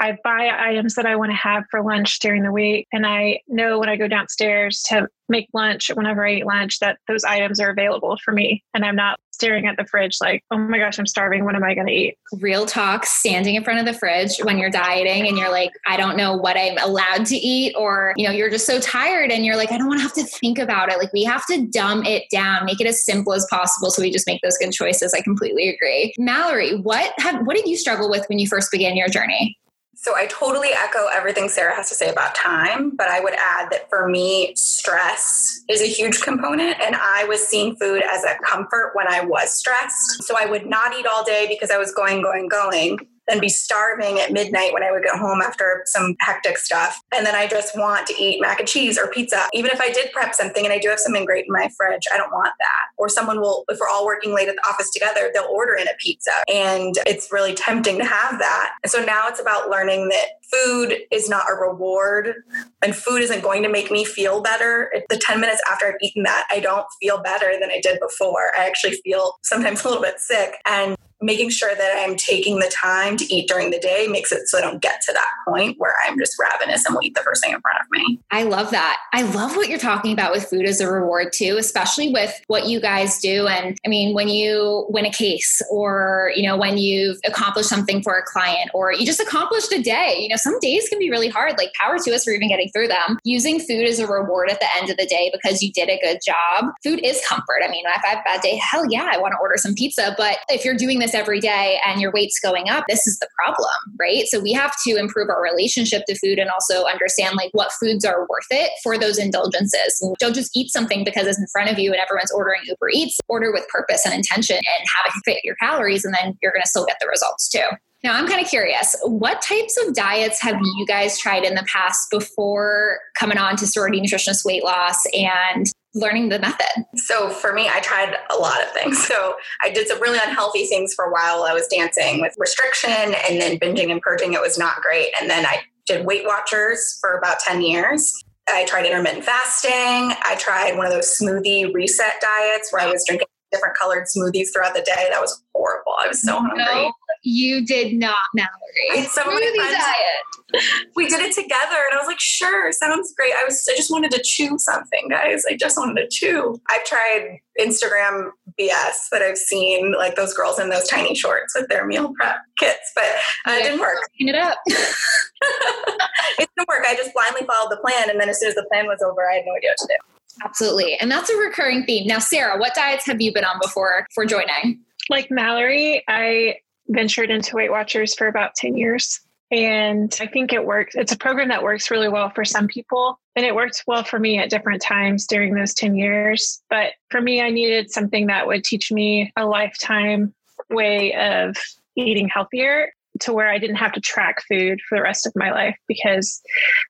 I 0.00 0.18
buy 0.24 0.50
items 0.58 0.94
that 0.94 1.06
I 1.06 1.16
want 1.16 1.30
to 1.30 1.36
have 1.36 1.64
for 1.70 1.82
lunch 1.82 2.18
during 2.20 2.42
the 2.42 2.52
week. 2.52 2.86
And 2.92 3.06
I 3.06 3.40
know 3.48 3.78
when 3.78 3.88
I 3.88 3.96
go 3.96 4.08
downstairs 4.08 4.82
to 4.88 5.08
make 5.28 5.48
lunch, 5.54 5.90
whenever 5.94 6.26
I 6.26 6.34
eat 6.34 6.46
lunch, 6.46 6.80
that 6.80 6.98
those 7.08 7.24
items 7.24 7.60
are 7.60 7.70
available 7.70 8.18
for 8.24 8.32
me. 8.32 8.62
And 8.74 8.84
I'm 8.84 8.96
not 8.96 9.18
staring 9.32 9.66
at 9.66 9.76
the 9.76 9.86
fridge 9.86 10.18
like, 10.20 10.44
oh 10.50 10.58
my 10.58 10.78
gosh, 10.78 10.98
I'm 10.98 11.06
starving. 11.06 11.44
What 11.44 11.56
am 11.56 11.64
I 11.64 11.74
going 11.74 11.86
to 11.86 11.92
eat? 11.92 12.16
Real 12.40 12.66
talk, 12.66 13.06
standing 13.06 13.54
in 13.54 13.64
front 13.64 13.80
of 13.80 13.86
the 13.86 13.98
fridge 13.98 14.38
when 14.42 14.58
you're 14.58 14.70
dieting 14.70 15.26
and 15.26 15.36
you're 15.38 15.50
like, 15.50 15.70
I 15.86 15.96
don't 15.96 16.16
know 16.16 16.36
what 16.36 16.56
I'm 16.56 16.78
allowed 16.78 17.26
to 17.26 17.36
eat. 17.36 17.74
Or, 17.76 18.14
you 18.16 18.26
know, 18.26 18.32
you're 18.32 18.50
just 18.50 18.66
so 18.66 18.80
tired 18.80 19.32
and 19.32 19.44
you're 19.44 19.56
like, 19.56 19.72
I 19.72 19.78
don't 19.78 19.88
want 19.88 19.98
to 19.98 20.02
have 20.02 20.14
to 20.14 20.24
think 20.24 20.58
about 20.58 20.92
it. 20.92 20.98
Like, 20.98 21.12
we 21.12 21.24
have 21.24 21.46
to 21.46 21.66
dumb 21.66 22.04
it 22.04 22.24
down, 22.30 22.64
make 22.64 22.80
it 22.80 22.86
as 22.86 23.04
simple 23.04 23.32
as 23.32 23.46
possible 23.50 23.90
so 23.90 24.02
we 24.02 24.10
just 24.10 24.26
make 24.26 24.40
those 24.42 24.58
good 24.58 24.72
choices. 24.72 25.14
I 25.14 25.22
completely 25.22 25.68
agree. 25.68 26.14
Mallory, 26.18 26.76
what 26.76 27.12
have, 27.18 27.44
what 27.46 27.56
did 27.56 27.66
you 27.66 27.76
struggle 27.76 28.10
with 28.10 28.26
when 28.28 28.38
you 28.38 28.46
first 28.46 28.70
began 28.70 28.96
your 28.96 29.08
journey? 29.08 29.58
So 29.96 30.14
I 30.16 30.26
totally 30.26 30.70
echo 30.70 31.06
everything 31.14 31.48
Sara 31.48 31.74
has 31.74 31.88
to 31.88 31.94
say 31.94 32.10
about 32.10 32.34
time, 32.34 32.96
but 32.96 33.08
I 33.08 33.20
would 33.20 33.34
add 33.34 33.70
that 33.70 33.88
for 33.88 34.08
me, 34.08 34.54
stress 34.54 35.62
is 35.68 35.80
a 35.80 35.86
huge 35.86 36.20
component. 36.20 36.80
And 36.80 36.96
I 36.96 37.24
was 37.24 37.46
seeing 37.46 37.76
food 37.76 38.02
as 38.02 38.24
a 38.24 38.36
comfort 38.44 38.92
when 38.94 39.06
I 39.08 39.24
was 39.24 39.52
stressed. 39.52 40.24
So 40.24 40.36
I 40.38 40.46
would 40.46 40.66
not 40.66 40.98
eat 40.98 41.06
all 41.06 41.24
day 41.24 41.46
because 41.48 41.70
I 41.70 41.78
was 41.78 41.92
going, 41.92 42.22
going, 42.22 42.48
going 42.48 42.98
then 43.28 43.40
be 43.40 43.48
starving 43.48 44.18
at 44.18 44.32
midnight 44.32 44.72
when 44.72 44.82
I 44.82 44.90
would 44.90 45.02
get 45.02 45.18
home 45.18 45.40
after 45.40 45.82
some 45.86 46.16
hectic 46.20 46.58
stuff. 46.58 47.00
And 47.14 47.26
then 47.26 47.34
I 47.34 47.46
just 47.46 47.76
want 47.76 48.06
to 48.08 48.14
eat 48.14 48.40
mac 48.40 48.60
and 48.60 48.68
cheese 48.68 48.98
or 48.98 49.08
pizza. 49.08 49.46
Even 49.52 49.70
if 49.70 49.80
I 49.80 49.90
did 49.90 50.12
prep 50.12 50.34
something 50.34 50.64
and 50.64 50.72
I 50.72 50.78
do 50.78 50.88
have 50.88 50.98
something 50.98 51.24
great 51.24 51.46
in 51.46 51.52
my 51.52 51.68
fridge, 51.76 52.02
I 52.12 52.16
don't 52.16 52.32
want 52.32 52.52
that. 52.58 52.84
Or 52.96 53.08
someone 53.08 53.40
will, 53.40 53.64
if 53.68 53.78
we're 53.80 53.88
all 53.88 54.06
working 54.06 54.34
late 54.34 54.48
at 54.48 54.56
the 54.56 54.68
office 54.68 54.90
together, 54.90 55.30
they'll 55.32 55.48
order 55.50 55.74
in 55.74 55.88
a 55.88 55.94
pizza. 55.98 56.32
And 56.52 56.94
it's 57.06 57.32
really 57.32 57.54
tempting 57.54 57.98
to 57.98 58.04
have 58.04 58.38
that. 58.38 58.72
And 58.82 58.90
so 58.90 59.04
now 59.04 59.28
it's 59.28 59.40
about 59.40 59.70
learning 59.70 60.08
that 60.08 60.26
food 60.52 60.96
is 61.10 61.28
not 61.28 61.44
a 61.50 61.54
reward 61.54 62.34
and 62.82 62.94
food 62.94 63.22
isn't 63.22 63.42
going 63.42 63.62
to 63.62 63.68
make 63.68 63.90
me 63.90 64.04
feel 64.04 64.40
better. 64.40 64.92
The 65.08 65.16
10 65.16 65.40
minutes 65.40 65.62
after 65.70 65.86
I've 65.86 65.94
eaten 66.00 66.22
that, 66.24 66.46
I 66.50 66.60
don't 66.60 66.86
feel 67.00 67.20
better 67.22 67.52
than 67.60 67.70
I 67.70 67.80
did 67.80 67.98
before. 68.00 68.52
I 68.56 68.66
actually 68.66 68.96
feel 69.04 69.34
sometimes 69.42 69.84
a 69.84 69.88
little 69.88 70.02
bit 70.02 70.20
sick. 70.20 70.56
And 70.66 70.96
making 71.20 71.50
sure 71.50 71.74
that 71.74 72.04
I'm 72.04 72.16
taking 72.16 72.58
the 72.58 72.70
time 72.74 73.16
to 73.16 73.34
eat 73.34 73.48
during 73.48 73.70
the 73.70 73.78
day 73.78 74.06
makes 74.08 74.32
it 74.32 74.48
so 74.48 74.58
I 74.58 74.60
don't 74.60 74.82
get 74.82 75.00
to 75.02 75.12
that 75.12 75.30
point 75.46 75.76
where 75.78 75.94
I'm 76.06 76.18
just 76.18 76.36
ravenous 76.38 76.84
and 76.84 76.94
will 76.94 77.02
eat 77.02 77.14
the 77.14 77.22
first 77.22 77.42
thing 77.42 77.52
in 77.52 77.60
front 77.60 77.78
of 77.80 77.86
me. 77.90 78.20
I 78.30 78.42
love 78.42 78.70
that. 78.70 78.98
I 79.12 79.22
love 79.22 79.56
what 79.56 79.68
you're 79.68 79.78
talking 79.78 80.12
about 80.12 80.32
with 80.32 80.44
food 80.44 80.66
as 80.66 80.80
a 80.80 80.90
reward 80.90 81.32
too, 81.32 81.56
especially 81.58 82.12
with 82.12 82.40
what 82.48 82.66
you 82.66 82.80
guys 82.80 83.18
do. 83.18 83.46
And 83.46 83.78
I 83.84 83.88
mean, 83.88 84.14
when 84.14 84.28
you 84.28 84.86
win 84.88 85.06
a 85.06 85.10
case 85.10 85.62
or, 85.70 86.32
you 86.34 86.46
know, 86.46 86.56
when 86.56 86.78
you've 86.78 87.18
accomplished 87.24 87.68
something 87.68 88.02
for 88.02 88.16
a 88.16 88.22
client 88.22 88.70
or 88.74 88.92
you 88.92 89.06
just 89.06 89.20
accomplished 89.20 89.72
a 89.72 89.82
day, 89.82 90.18
you 90.20 90.28
know, 90.28 90.36
some 90.36 90.58
days 90.60 90.88
can 90.88 90.98
be 90.98 91.10
really 91.10 91.28
hard. 91.28 91.56
Like 91.56 91.72
power 91.80 91.98
to 91.98 92.14
us 92.14 92.24
for 92.24 92.30
even 92.30 92.48
getting 92.48 92.70
through 92.70 92.88
them. 92.88 93.18
Using 93.24 93.60
food 93.60 93.86
as 93.86 93.98
a 93.98 94.06
reward 94.06 94.50
at 94.50 94.60
the 94.60 94.66
end 94.76 94.90
of 94.90 94.96
the 94.96 95.06
day 95.06 95.30
because 95.32 95.62
you 95.62 95.72
did 95.72 95.88
a 95.88 95.98
good 96.00 96.18
job. 96.24 96.72
Food 96.82 97.00
is 97.04 97.22
comfort. 97.26 97.62
I 97.64 97.68
mean, 97.68 97.84
if 97.86 98.02
I 98.04 98.08
have 98.08 98.18
a 98.18 98.22
bad 98.24 98.40
day, 98.40 98.56
hell 98.56 98.84
yeah, 98.90 99.10
I 99.12 99.18
want 99.18 99.32
to 99.32 99.38
order 99.40 99.56
some 99.56 99.74
pizza. 99.74 100.14
But 100.16 100.38
if 100.48 100.64
you're 100.64 100.76
doing 100.76 100.98
this 101.04 101.14
every 101.14 101.40
day 101.40 101.78
and 101.86 102.00
your 102.00 102.10
weight's 102.12 102.40
going 102.40 102.68
up, 102.68 102.84
this 102.88 103.06
is 103.06 103.18
the 103.18 103.28
problem, 103.38 103.70
right? 103.98 104.24
So 104.26 104.40
we 104.40 104.52
have 104.52 104.74
to 104.86 104.96
improve 104.96 105.28
our 105.28 105.42
relationship 105.42 106.04
to 106.06 106.14
food 106.16 106.38
and 106.38 106.50
also 106.50 106.84
understand 106.84 107.36
like 107.36 107.50
what 107.52 107.72
foods 107.72 108.04
are 108.04 108.26
worth 108.28 108.46
it 108.50 108.70
for 108.82 108.98
those 108.98 109.18
indulgences. 109.18 110.02
Don't 110.18 110.34
just 110.34 110.56
eat 110.56 110.70
something 110.70 111.04
because 111.04 111.26
it's 111.26 111.38
in 111.38 111.46
front 111.52 111.70
of 111.70 111.78
you 111.78 111.92
and 111.92 112.00
everyone's 112.00 112.32
ordering 112.32 112.62
Uber 112.64 112.88
Eats. 112.92 113.18
Order 113.28 113.52
with 113.52 113.66
purpose 113.68 114.04
and 114.04 114.14
intention 114.14 114.56
and 114.56 114.88
have 114.96 115.06
it 115.06 115.22
fit 115.24 115.44
your 115.44 115.56
calories, 115.56 116.04
and 116.04 116.14
then 116.14 116.38
you're 116.42 116.52
going 116.52 116.62
to 116.62 116.68
still 116.68 116.86
get 116.86 116.96
the 117.00 117.08
results 117.08 117.48
too. 117.48 117.64
Now, 118.02 118.14
I'm 118.14 118.28
kind 118.28 118.40
of 118.40 118.48
curious, 118.48 118.94
what 119.02 119.40
types 119.40 119.76
of 119.82 119.94
diets 119.94 120.40
have 120.42 120.56
you 120.60 120.86
guys 120.86 121.18
tried 121.18 121.42
in 121.42 121.54
the 121.54 121.64
past 121.66 122.08
before 122.10 122.98
coming 123.18 123.38
on 123.38 123.56
to 123.56 123.66
sorority 123.66 124.00
nutritionist 124.00 124.44
weight 124.44 124.62
loss 124.62 124.96
and 125.14 125.66
learning 125.94 126.28
the 126.28 126.38
method? 126.38 126.84
So 126.96 127.30
for 127.30 127.52
me, 127.52 127.68
I 127.72 127.80
tried 127.80 128.16
a 128.30 128.36
lot 128.36 128.62
of 128.62 128.70
things. 128.70 129.04
So 129.06 129.36
I 129.62 129.70
did 129.70 129.86
some 129.88 130.00
really 130.00 130.18
unhealthy 130.24 130.66
things 130.66 130.94
for 130.94 131.04
a 131.04 131.10
while. 131.10 131.44
I 131.44 131.52
was 131.52 131.66
dancing 131.68 132.20
with 132.20 132.34
restriction 132.38 132.90
and 132.90 133.40
then 133.40 133.58
binging 133.58 133.90
and 133.90 134.00
purging. 134.00 134.32
It 134.32 134.40
was 134.40 134.58
not 134.58 134.76
great. 134.82 135.12
And 135.20 135.30
then 135.30 135.46
I 135.46 135.62
did 135.86 136.04
Weight 136.06 136.24
Watchers 136.24 136.98
for 137.00 137.18
about 137.18 137.38
10 137.40 137.62
years. 137.62 138.12
I 138.48 138.64
tried 138.66 138.86
intermittent 138.86 139.24
fasting. 139.24 139.72
I 139.72 140.36
tried 140.38 140.76
one 140.76 140.86
of 140.86 140.92
those 140.92 141.18
smoothie 141.18 141.72
reset 141.72 142.20
diets 142.20 142.72
where 142.72 142.82
I 142.82 142.90
was 142.90 143.04
drinking 143.06 143.28
different 143.54 143.76
colored 143.76 144.04
smoothies 144.04 144.48
throughout 144.52 144.74
the 144.74 144.82
day. 144.82 145.06
That 145.10 145.20
was 145.20 145.42
horrible. 145.54 145.94
I 146.02 146.08
was 146.08 146.22
so 146.22 146.32
hungry. 146.32 146.64
No, 146.64 146.92
you 147.22 147.64
did 147.64 147.94
not, 147.94 148.16
Mallory. 148.34 149.06
So 149.08 149.22
Smoothie 149.22 149.56
diet. 149.56 150.64
We 150.94 151.08
did 151.08 151.20
it 151.20 151.34
together, 151.34 151.76
and 151.90 151.94
I 151.94 151.96
was 151.98 152.06
like, 152.06 152.20
"Sure, 152.20 152.70
sounds 152.70 153.12
great." 153.16 153.32
I 153.32 153.44
was, 153.44 153.66
I 153.70 153.76
just 153.76 153.90
wanted 153.90 154.12
to 154.12 154.22
chew 154.22 154.56
something, 154.58 155.08
guys. 155.08 155.44
I 155.48 155.56
just 155.56 155.76
wanted 155.76 156.00
to 156.00 156.08
chew. 156.08 156.60
I've 156.70 156.84
tried 156.84 157.38
Instagram 157.58 158.30
BS 158.58 159.08
that 159.10 159.22
I've 159.22 159.38
seen, 159.38 159.94
like 159.96 160.14
those 160.16 160.34
girls 160.34 160.58
in 160.58 160.68
those 160.68 160.86
tiny 160.86 161.14
shorts 161.14 161.54
with 161.56 161.68
their 161.68 161.86
meal 161.86 162.12
prep 162.14 162.36
kits, 162.58 162.92
but 162.94 163.04
uh, 163.46 163.56
it 163.56 163.64
didn't 163.64 163.80
work. 163.80 163.98
Clean 164.16 164.28
it 164.28 164.36
up. 164.36 164.58
it 164.68 166.48
didn't 166.56 166.68
work. 166.68 166.84
I 166.88 166.94
just 166.94 167.12
blindly 167.14 167.46
followed 167.46 167.70
the 167.70 167.78
plan, 167.78 168.10
and 168.10 168.20
then 168.20 168.28
as 168.28 168.38
soon 168.38 168.48
as 168.48 168.54
the 168.54 168.66
plan 168.70 168.86
was 168.86 169.02
over, 169.02 169.28
I 169.28 169.36
had 169.36 169.44
no 169.46 169.56
idea 169.56 169.70
what 169.70 169.78
to 169.78 169.86
do. 169.88 170.13
Absolutely. 170.42 170.96
And 170.96 171.10
that's 171.10 171.30
a 171.30 171.36
recurring 171.36 171.84
theme. 171.84 172.06
Now, 172.06 172.18
Sara, 172.18 172.58
what 172.58 172.74
diets 172.74 173.06
have 173.06 173.20
you 173.20 173.32
been 173.32 173.44
on 173.44 173.58
before 173.62 174.06
for 174.14 174.24
joining? 174.24 174.80
Like 175.10 175.30
Mallory, 175.30 176.02
I 176.08 176.56
ventured 176.88 177.30
into 177.30 177.56
Weight 177.56 177.70
Watchers 177.70 178.14
for 178.14 178.26
about 178.26 178.54
10 178.54 178.76
years. 178.76 179.20
And 179.50 180.16
I 180.20 180.26
think 180.26 180.52
it 180.52 180.64
works. 180.64 180.94
It's 180.96 181.12
a 181.12 181.18
program 181.18 181.48
that 181.48 181.62
works 181.62 181.90
really 181.90 182.08
well 182.08 182.30
for 182.30 182.44
some 182.44 182.66
people. 182.66 183.20
And 183.36 183.44
it 183.44 183.54
worked 183.54 183.84
well 183.86 184.02
for 184.02 184.18
me 184.18 184.38
at 184.38 184.50
different 184.50 184.82
times 184.82 185.26
during 185.26 185.54
those 185.54 185.74
10 185.74 185.94
years. 185.94 186.62
But 186.70 186.92
for 187.10 187.20
me, 187.20 187.40
I 187.40 187.50
needed 187.50 187.90
something 187.90 188.26
that 188.26 188.46
would 188.46 188.64
teach 188.64 188.90
me 188.90 189.32
a 189.36 189.46
lifetime 189.46 190.34
way 190.70 191.14
of 191.14 191.56
eating 191.96 192.28
healthier 192.28 192.90
to 193.20 193.32
where 193.32 193.48
I 193.48 193.58
didn't 193.58 193.76
have 193.76 193.92
to 193.92 194.00
track 194.00 194.42
food 194.48 194.80
for 194.88 194.98
the 194.98 195.02
rest 195.02 195.26
of 195.26 195.32
my 195.36 195.52
life 195.52 195.76
because 195.86 196.40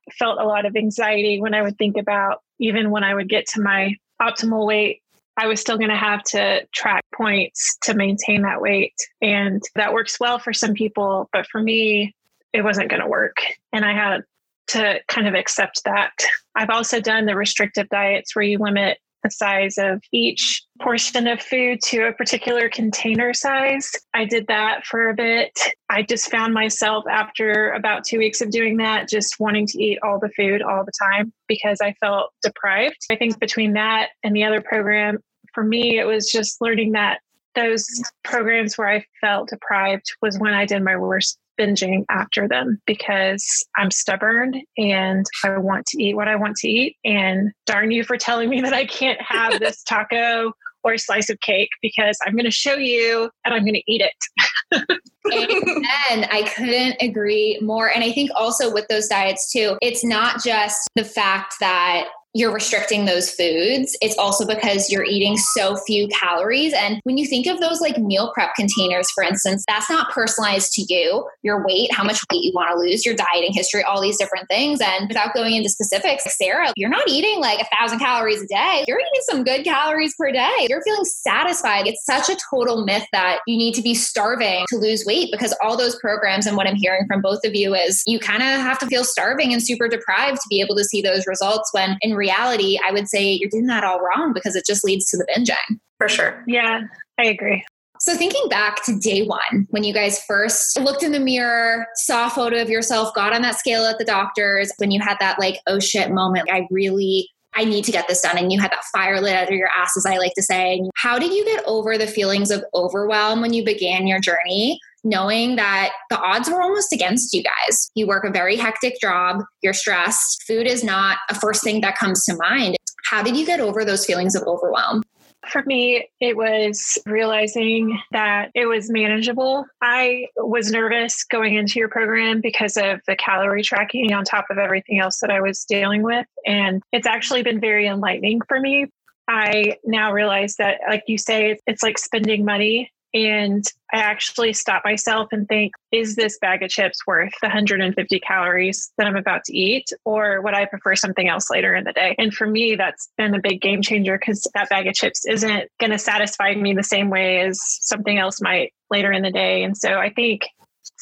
I 0.09 0.12
felt 0.19 0.40
a 0.40 0.47
lot 0.47 0.64
of 0.64 0.76
anxiety 0.76 1.40
when 1.40 1.54
I 1.54 1.62
would 1.62 1.76
think 1.76 1.97
about 1.97 2.38
even 2.59 2.90
when 2.90 3.04
I 3.04 3.14
would 3.14 3.28
get 3.28 3.47
to 3.49 3.61
my 3.61 3.95
optimal 4.21 4.66
weight, 4.66 5.02
I 5.37 5.47
was 5.47 5.61
still 5.61 5.76
going 5.76 5.90
to 5.90 5.97
have 5.97 6.23
to 6.25 6.66
track 6.73 7.04
points 7.14 7.76
to 7.83 7.95
maintain 7.95 8.43
that 8.43 8.61
weight. 8.61 8.95
And 9.21 9.62
that 9.75 9.93
works 9.93 10.19
well 10.21 10.38
for 10.38 10.52
some 10.52 10.75
people, 10.75 11.28
but 11.33 11.47
for 11.47 11.61
me, 11.61 12.14
it 12.52 12.62
wasn't 12.62 12.90
going 12.90 13.02
to 13.02 13.09
work. 13.09 13.38
And 13.73 13.85
I 13.85 13.93
had 13.93 14.23
to 14.69 15.00
kind 15.09 15.26
of 15.26 15.35
accept 15.35 15.83
that. 15.85 16.12
I've 16.54 16.71
also 16.71 17.00
done 17.00 17.26
the 17.26 17.37
restrictive 17.37 17.88
diets 17.88 18.35
where 18.35 18.45
you 18.45 18.59
limit 18.59 18.99
the 19.25 19.31
size 19.31 19.76
of 19.76 20.02
each 20.12 20.63
portion 20.81 21.26
of 21.26 21.40
food 21.40 21.81
to 21.83 22.09
a 22.09 22.12
particular 22.12 22.69
container 22.69 23.33
size. 23.33 23.93
I 24.12 24.25
did 24.25 24.47
that 24.49 24.85
for 24.85 25.09
a 25.09 25.14
bit. 25.14 25.59
I 25.88 26.02
just 26.02 26.31
found 26.31 26.52
myself 26.52 27.04
after 27.09 27.71
about 27.73 28.04
two 28.04 28.19
weeks 28.19 28.40
of 28.40 28.50
doing 28.50 28.78
that, 28.78 29.09
just 29.09 29.38
wanting 29.38 29.66
to 29.69 29.83
eat 29.83 29.99
all 30.02 30.19
the 30.19 30.31
food 30.37 30.62
all 30.62 30.85
the 30.85 30.93
time 31.00 31.33
because 31.49 31.78
I 31.81 31.95
felt 32.00 32.31
deprived. 32.43 32.97
I 33.11 33.16
think 33.16 33.38
between 33.38 33.75
that 33.75 34.11
and 34.23 34.35
the 34.35 34.45
other 34.45 34.61
program, 34.61 35.19
for 35.52 35.62
me, 35.62 35.99
it 35.99 36.07
was 36.07 36.31
just 36.31 36.61
learning 36.61 36.93
that 36.93 37.21
those 37.54 37.87
programs 38.25 38.76
where 38.76 38.88
I 38.88 39.04
felt 39.21 39.50
deprived 39.50 40.07
was 40.21 40.38
when 40.38 40.54
I 40.54 40.66
did 40.66 40.83
my 40.83 40.97
worst 40.97 41.38
binging 41.59 42.04
after 42.11 42.49
them 42.49 42.81
because 42.85 43.64
I'm 43.76 43.93
stubborn 43.93 44.61
and 44.76 45.25
I 45.45 45.59
want 45.59 45.87
to 45.87 46.02
eat 46.02 46.16
what 46.16 46.26
I 46.26 46.35
want 46.35 46.57
to 46.57 46.69
eat. 46.69 46.97
And 47.04 47.52
darn 47.66 47.93
you 47.93 48.02
for 48.02 48.16
telling 48.16 48.50
me 48.50 48.61
that 48.62 48.73
I 48.73 48.87
can't 48.87 49.21
have 49.23 49.61
this 49.61 49.85
taco 49.85 50.52
or 50.85 50.93
a 50.93 50.99
slice 50.99 51.31
of 51.31 51.41
cake 51.41 51.71
because 51.83 52.17
I'm 52.25 52.35
going 52.35 52.45
to 52.45 52.50
show 52.50 52.76
you 52.76 53.31
and 53.45 53.55
I'm 53.55 53.62
going 53.62 53.75
to 53.75 53.83
eat 53.91 54.03
it. 54.03 54.85
Amen. 55.33 56.29
I 56.31 56.50
couldn't 56.55 56.97
agree 57.00 57.59
more. 57.62 57.91
And 57.91 58.05
I 58.05 58.12
think 58.12 58.31
also 58.37 58.73
with 58.73 58.87
those 58.88 59.09
diets 59.09 59.50
too, 59.50 59.76
it's 59.81 60.05
not 60.05 60.45
just 60.45 60.88
the 60.95 61.05
fact 61.05 61.55
that 61.61 62.09
you're 62.35 62.53
restricting 62.53 63.05
those 63.05 63.31
foods, 63.31 63.97
it's 64.03 64.19
also 64.19 64.45
because 64.45 64.91
you're 64.91 65.05
eating 65.05 65.37
so 65.37 65.76
few 65.87 66.09
calories. 66.09 66.73
And 66.73 67.00
when 67.05 67.17
you 67.17 67.26
think 67.26 67.47
of 67.47 67.61
those 67.61 67.81
like 67.81 67.97
meal 67.97 68.33
prep 68.35 68.55
containers, 68.57 69.09
for 69.12 69.23
instance, 69.23 69.64
that's 69.69 69.88
not 69.88 70.11
personalized 70.11 70.73
to 70.73 70.83
you, 70.93 71.29
your 71.43 71.64
weight, 71.64 71.93
how 71.95 72.03
much 72.03 72.21
weight 72.33 72.43
you 72.43 72.53
want 72.53 72.71
to 72.73 72.76
lose, 72.76 73.07
your 73.07 73.14
dieting 73.14 73.53
history, 73.53 73.85
all 73.85 74.03
these 74.03 74.19
different 74.19 74.49
things. 74.49 74.81
And 74.81 75.07
without 75.09 75.33
going 75.33 75.55
into 75.55 75.69
specifics, 75.69 76.25
Sara, 76.37 76.73
you're 76.76 76.91
not 76.91 77.09
eating 77.09 77.41
like 77.41 77.61
a 77.61 77.76
thousand 77.76 78.00
calories 78.00 78.43
a 78.43 78.47
day. 78.49 78.85
You're 78.88 78.99
eating 78.99 79.23
some 79.29 79.45
good 79.45 79.64
calories 79.64 80.14
per 80.19 80.33
day. 80.33 80.67
You're 80.69 80.83
feeling 80.83 81.05
satisfied. 81.05 81.87
It's 81.87 82.05
such 82.05 82.29
a 82.29 82.37
total 82.50 82.85
myth 82.85 83.07
that 83.12 83.41
you 83.47 83.57
need 83.57 83.75
to 83.75 83.83
be 83.83 83.95
starving 83.95 84.64
to 84.71 84.76
lose 84.76 85.05
weight 85.07 85.29
because 85.31 85.55
all 85.62 85.76
those 85.76 85.95
programs 86.00 86.47
and 86.47 86.57
what 86.57 86.67
I'm 86.67 86.75
hearing 86.75 87.07
from 87.07 87.23
both 87.23 87.45
of 87.45 87.55
you 87.55 87.75
is 87.76 88.03
you 88.07 88.19
kind 88.19 88.43
of 88.43 88.49
have 88.49 88.81
to 88.81 88.87
feel 88.87 89.05
starving 89.05 89.53
and 89.53 89.62
super 89.62 89.87
deprived 89.87 90.38
to 90.38 90.49
be 90.50 90.61
able 90.61 90.75
to 90.75 90.85
see 90.85 91.00
those 91.00 91.29
results 91.29 91.71
when 91.73 91.97
in 92.00 92.14
reality, 92.14 92.24
I 92.31 92.90
would 92.93 93.09
say 93.09 93.33
you're 93.33 93.50
doing 93.50 93.66
that 93.66 93.85
all 93.85 94.00
wrong 94.00 94.33
because 94.33 94.57
it 94.57 94.64
just 94.66 94.85
leads 94.85 95.11
to 95.11 95.16
the 95.16 95.26
binging. 95.35 95.78
For 95.99 96.09
sure. 96.09 96.45
Yeah, 96.47 96.83
I 97.19 97.25
agree. 97.25 97.64
So, 98.00 98.16
thinking 98.16 98.49
back 98.49 98.85
to 98.85 98.99
day 98.99 99.25
one, 99.25 99.66
when 99.71 99.85
you 99.85 99.95
guys 99.95 100.23
first 100.25 100.78
looked 100.78 101.02
in 101.02 101.12
the 101.12 101.21
mirror, 101.21 101.87
saw 101.95 102.26
a 102.26 102.31
photo 102.31 102.61
of 102.61 102.69
yourself, 102.69 103.14
got 103.14 103.33
on 103.33 103.43
that 103.43 103.59
scale 103.59 103.85
at 103.85 103.99
the 103.99 104.04
doctor's, 104.04 104.73
when 104.78 104.90
you 104.90 105.00
had 105.00 105.16
that 105.21 105.38
like, 105.38 105.61
oh 105.66 105.78
shit 105.78 106.11
moment, 106.11 106.49
I 106.50 106.66
really 106.71 107.31
I 107.54 107.64
need 107.64 107.85
to 107.85 107.93
get 107.93 108.09
this 108.09 108.21
done. 108.21 108.37
And 108.37 108.52
you 108.52 108.61
had 108.61 108.73
that 108.73 108.85
fire 108.93 109.21
lit 109.21 109.37
under 109.37 109.54
your 109.54 109.69
ass, 109.69 109.97
as 109.97 110.07
I 110.07 110.19
like 110.19 110.35
to 110.35 110.43
say. 110.43 110.81
How 110.97 111.19
did 111.19 111.33
you 111.33 111.45
get 111.45 111.62
over 111.66 111.97
the 111.97 112.07
feelings 112.07 112.50
of 112.50 112.64
overwhelm 112.75 113.40
when 113.40 113.52
you 113.52 113.64
began 113.64 114.07
your 114.07 114.21
journey? 114.21 114.81
Knowing 115.04 115.56
that 115.56 115.92
the 116.08 116.18
odds 116.18 116.49
were 116.49 116.62
almost 116.62 116.92
against 116.92 117.34
you 117.34 117.42
guys. 117.42 117.90
You 117.94 118.06
work 118.06 118.25
a 118.25 118.30
very 118.30 118.56
hectic 118.56 118.99
job, 119.00 119.42
you're 119.62 119.75
stressed, 119.75 120.42
food 120.46 120.66
is 120.66 120.82
not 120.82 121.18
a 121.28 121.34
first 121.34 121.62
thing 121.62 121.82
that 121.82 121.99
comes 121.99 122.25
to 122.25 122.37
mind. 122.37 122.76
How 123.04 123.23
did 123.23 123.37
you 123.37 123.44
get 123.44 123.61
over 123.61 123.84
those 123.84 124.06
feelings 124.06 124.34
of 124.34 124.42
overwhelm? 124.46 125.02
For 125.50 125.62
me, 125.64 126.08
it 126.20 126.38
was 126.38 126.96
realizing 127.04 128.00
that 128.12 128.50
it 128.54 128.64
was 128.64 128.90
manageable. 128.90 129.66
I 129.82 130.28
was 130.38 130.70
nervous 130.70 131.23
going 131.25 131.54
into 131.54 131.78
your 131.78 131.90
program 131.90 132.40
because 132.40 132.78
of 132.78 133.00
the 133.06 133.14
calorie 133.14 133.62
tracking 133.62 134.14
on 134.14 134.25
top 134.25 134.46
of 134.50 134.56
everything 134.56 135.00
else 135.00 135.20
that 135.20 135.30
I 135.30 135.42
was 135.42 135.64
dealing 135.66 136.02
with. 136.02 136.26
And 136.46 136.82
it's 136.92 137.06
actually 137.06 137.42
been 137.42 137.61
very 137.61 137.87
enlightening 137.87 138.40
for 138.49 138.58
me. 138.58 138.87
I 139.28 139.76
now 139.84 140.12
realize 140.12 140.56
that, 140.56 140.80
like 140.88 141.04
you 141.06 141.18
say, 141.18 141.58
it's 141.66 141.82
like 141.82 141.99
spending 141.99 142.44
money 142.44 142.90
and 143.14 143.64
I 143.92 143.99
actually 143.99 144.52
stop 144.52 144.83
myself 144.85 145.28
and 145.30 145.47
think, 145.47 145.73
is 145.92 146.16
this 146.16 146.37
bag 146.40 146.64
of 146.64 146.71
chips 146.71 146.99
worth 147.06 147.33
the 147.40 147.47
150 147.47 148.18
calories 148.21 148.92
that 148.99 149.06
I'm 149.06 149.16
about 149.16 149.44
to 149.44 149.56
eat? 149.56 149.88
Or 150.04 150.42
would 150.42 150.52
I 150.52 150.64
prefer 150.64 150.97
something 150.97 151.28
else 151.28 151.49
later 151.49 151.76
in 151.76 151.85
the 151.85 151.92
day? 151.92 152.16
And 152.18 152.35
for 152.35 152.47
me, 152.47 152.75
that's 152.75 153.09
been 153.16 153.35
a 153.35 153.40
big 153.40 153.61
game 153.61 153.83
changer 153.83 154.18
because 154.18 154.49
that 154.54 154.68
bag 154.68 154.88
of 154.88 154.94
chips 154.94 155.25
isn't 155.26 155.71
going 155.78 155.92
to 155.92 155.99
satisfy 155.99 156.54
me 156.54 156.75
the 156.75 156.83
same 156.83 157.09
way 157.09 157.42
as 157.42 157.61
something 157.62 158.18
else 158.18 158.40
might 158.40 158.73
later 158.90 159.12
in 159.12 159.23
the 159.23 159.30
day. 159.30 159.62
And 159.62 159.76
so 159.76 159.94
I 159.94 160.11
think 160.11 160.42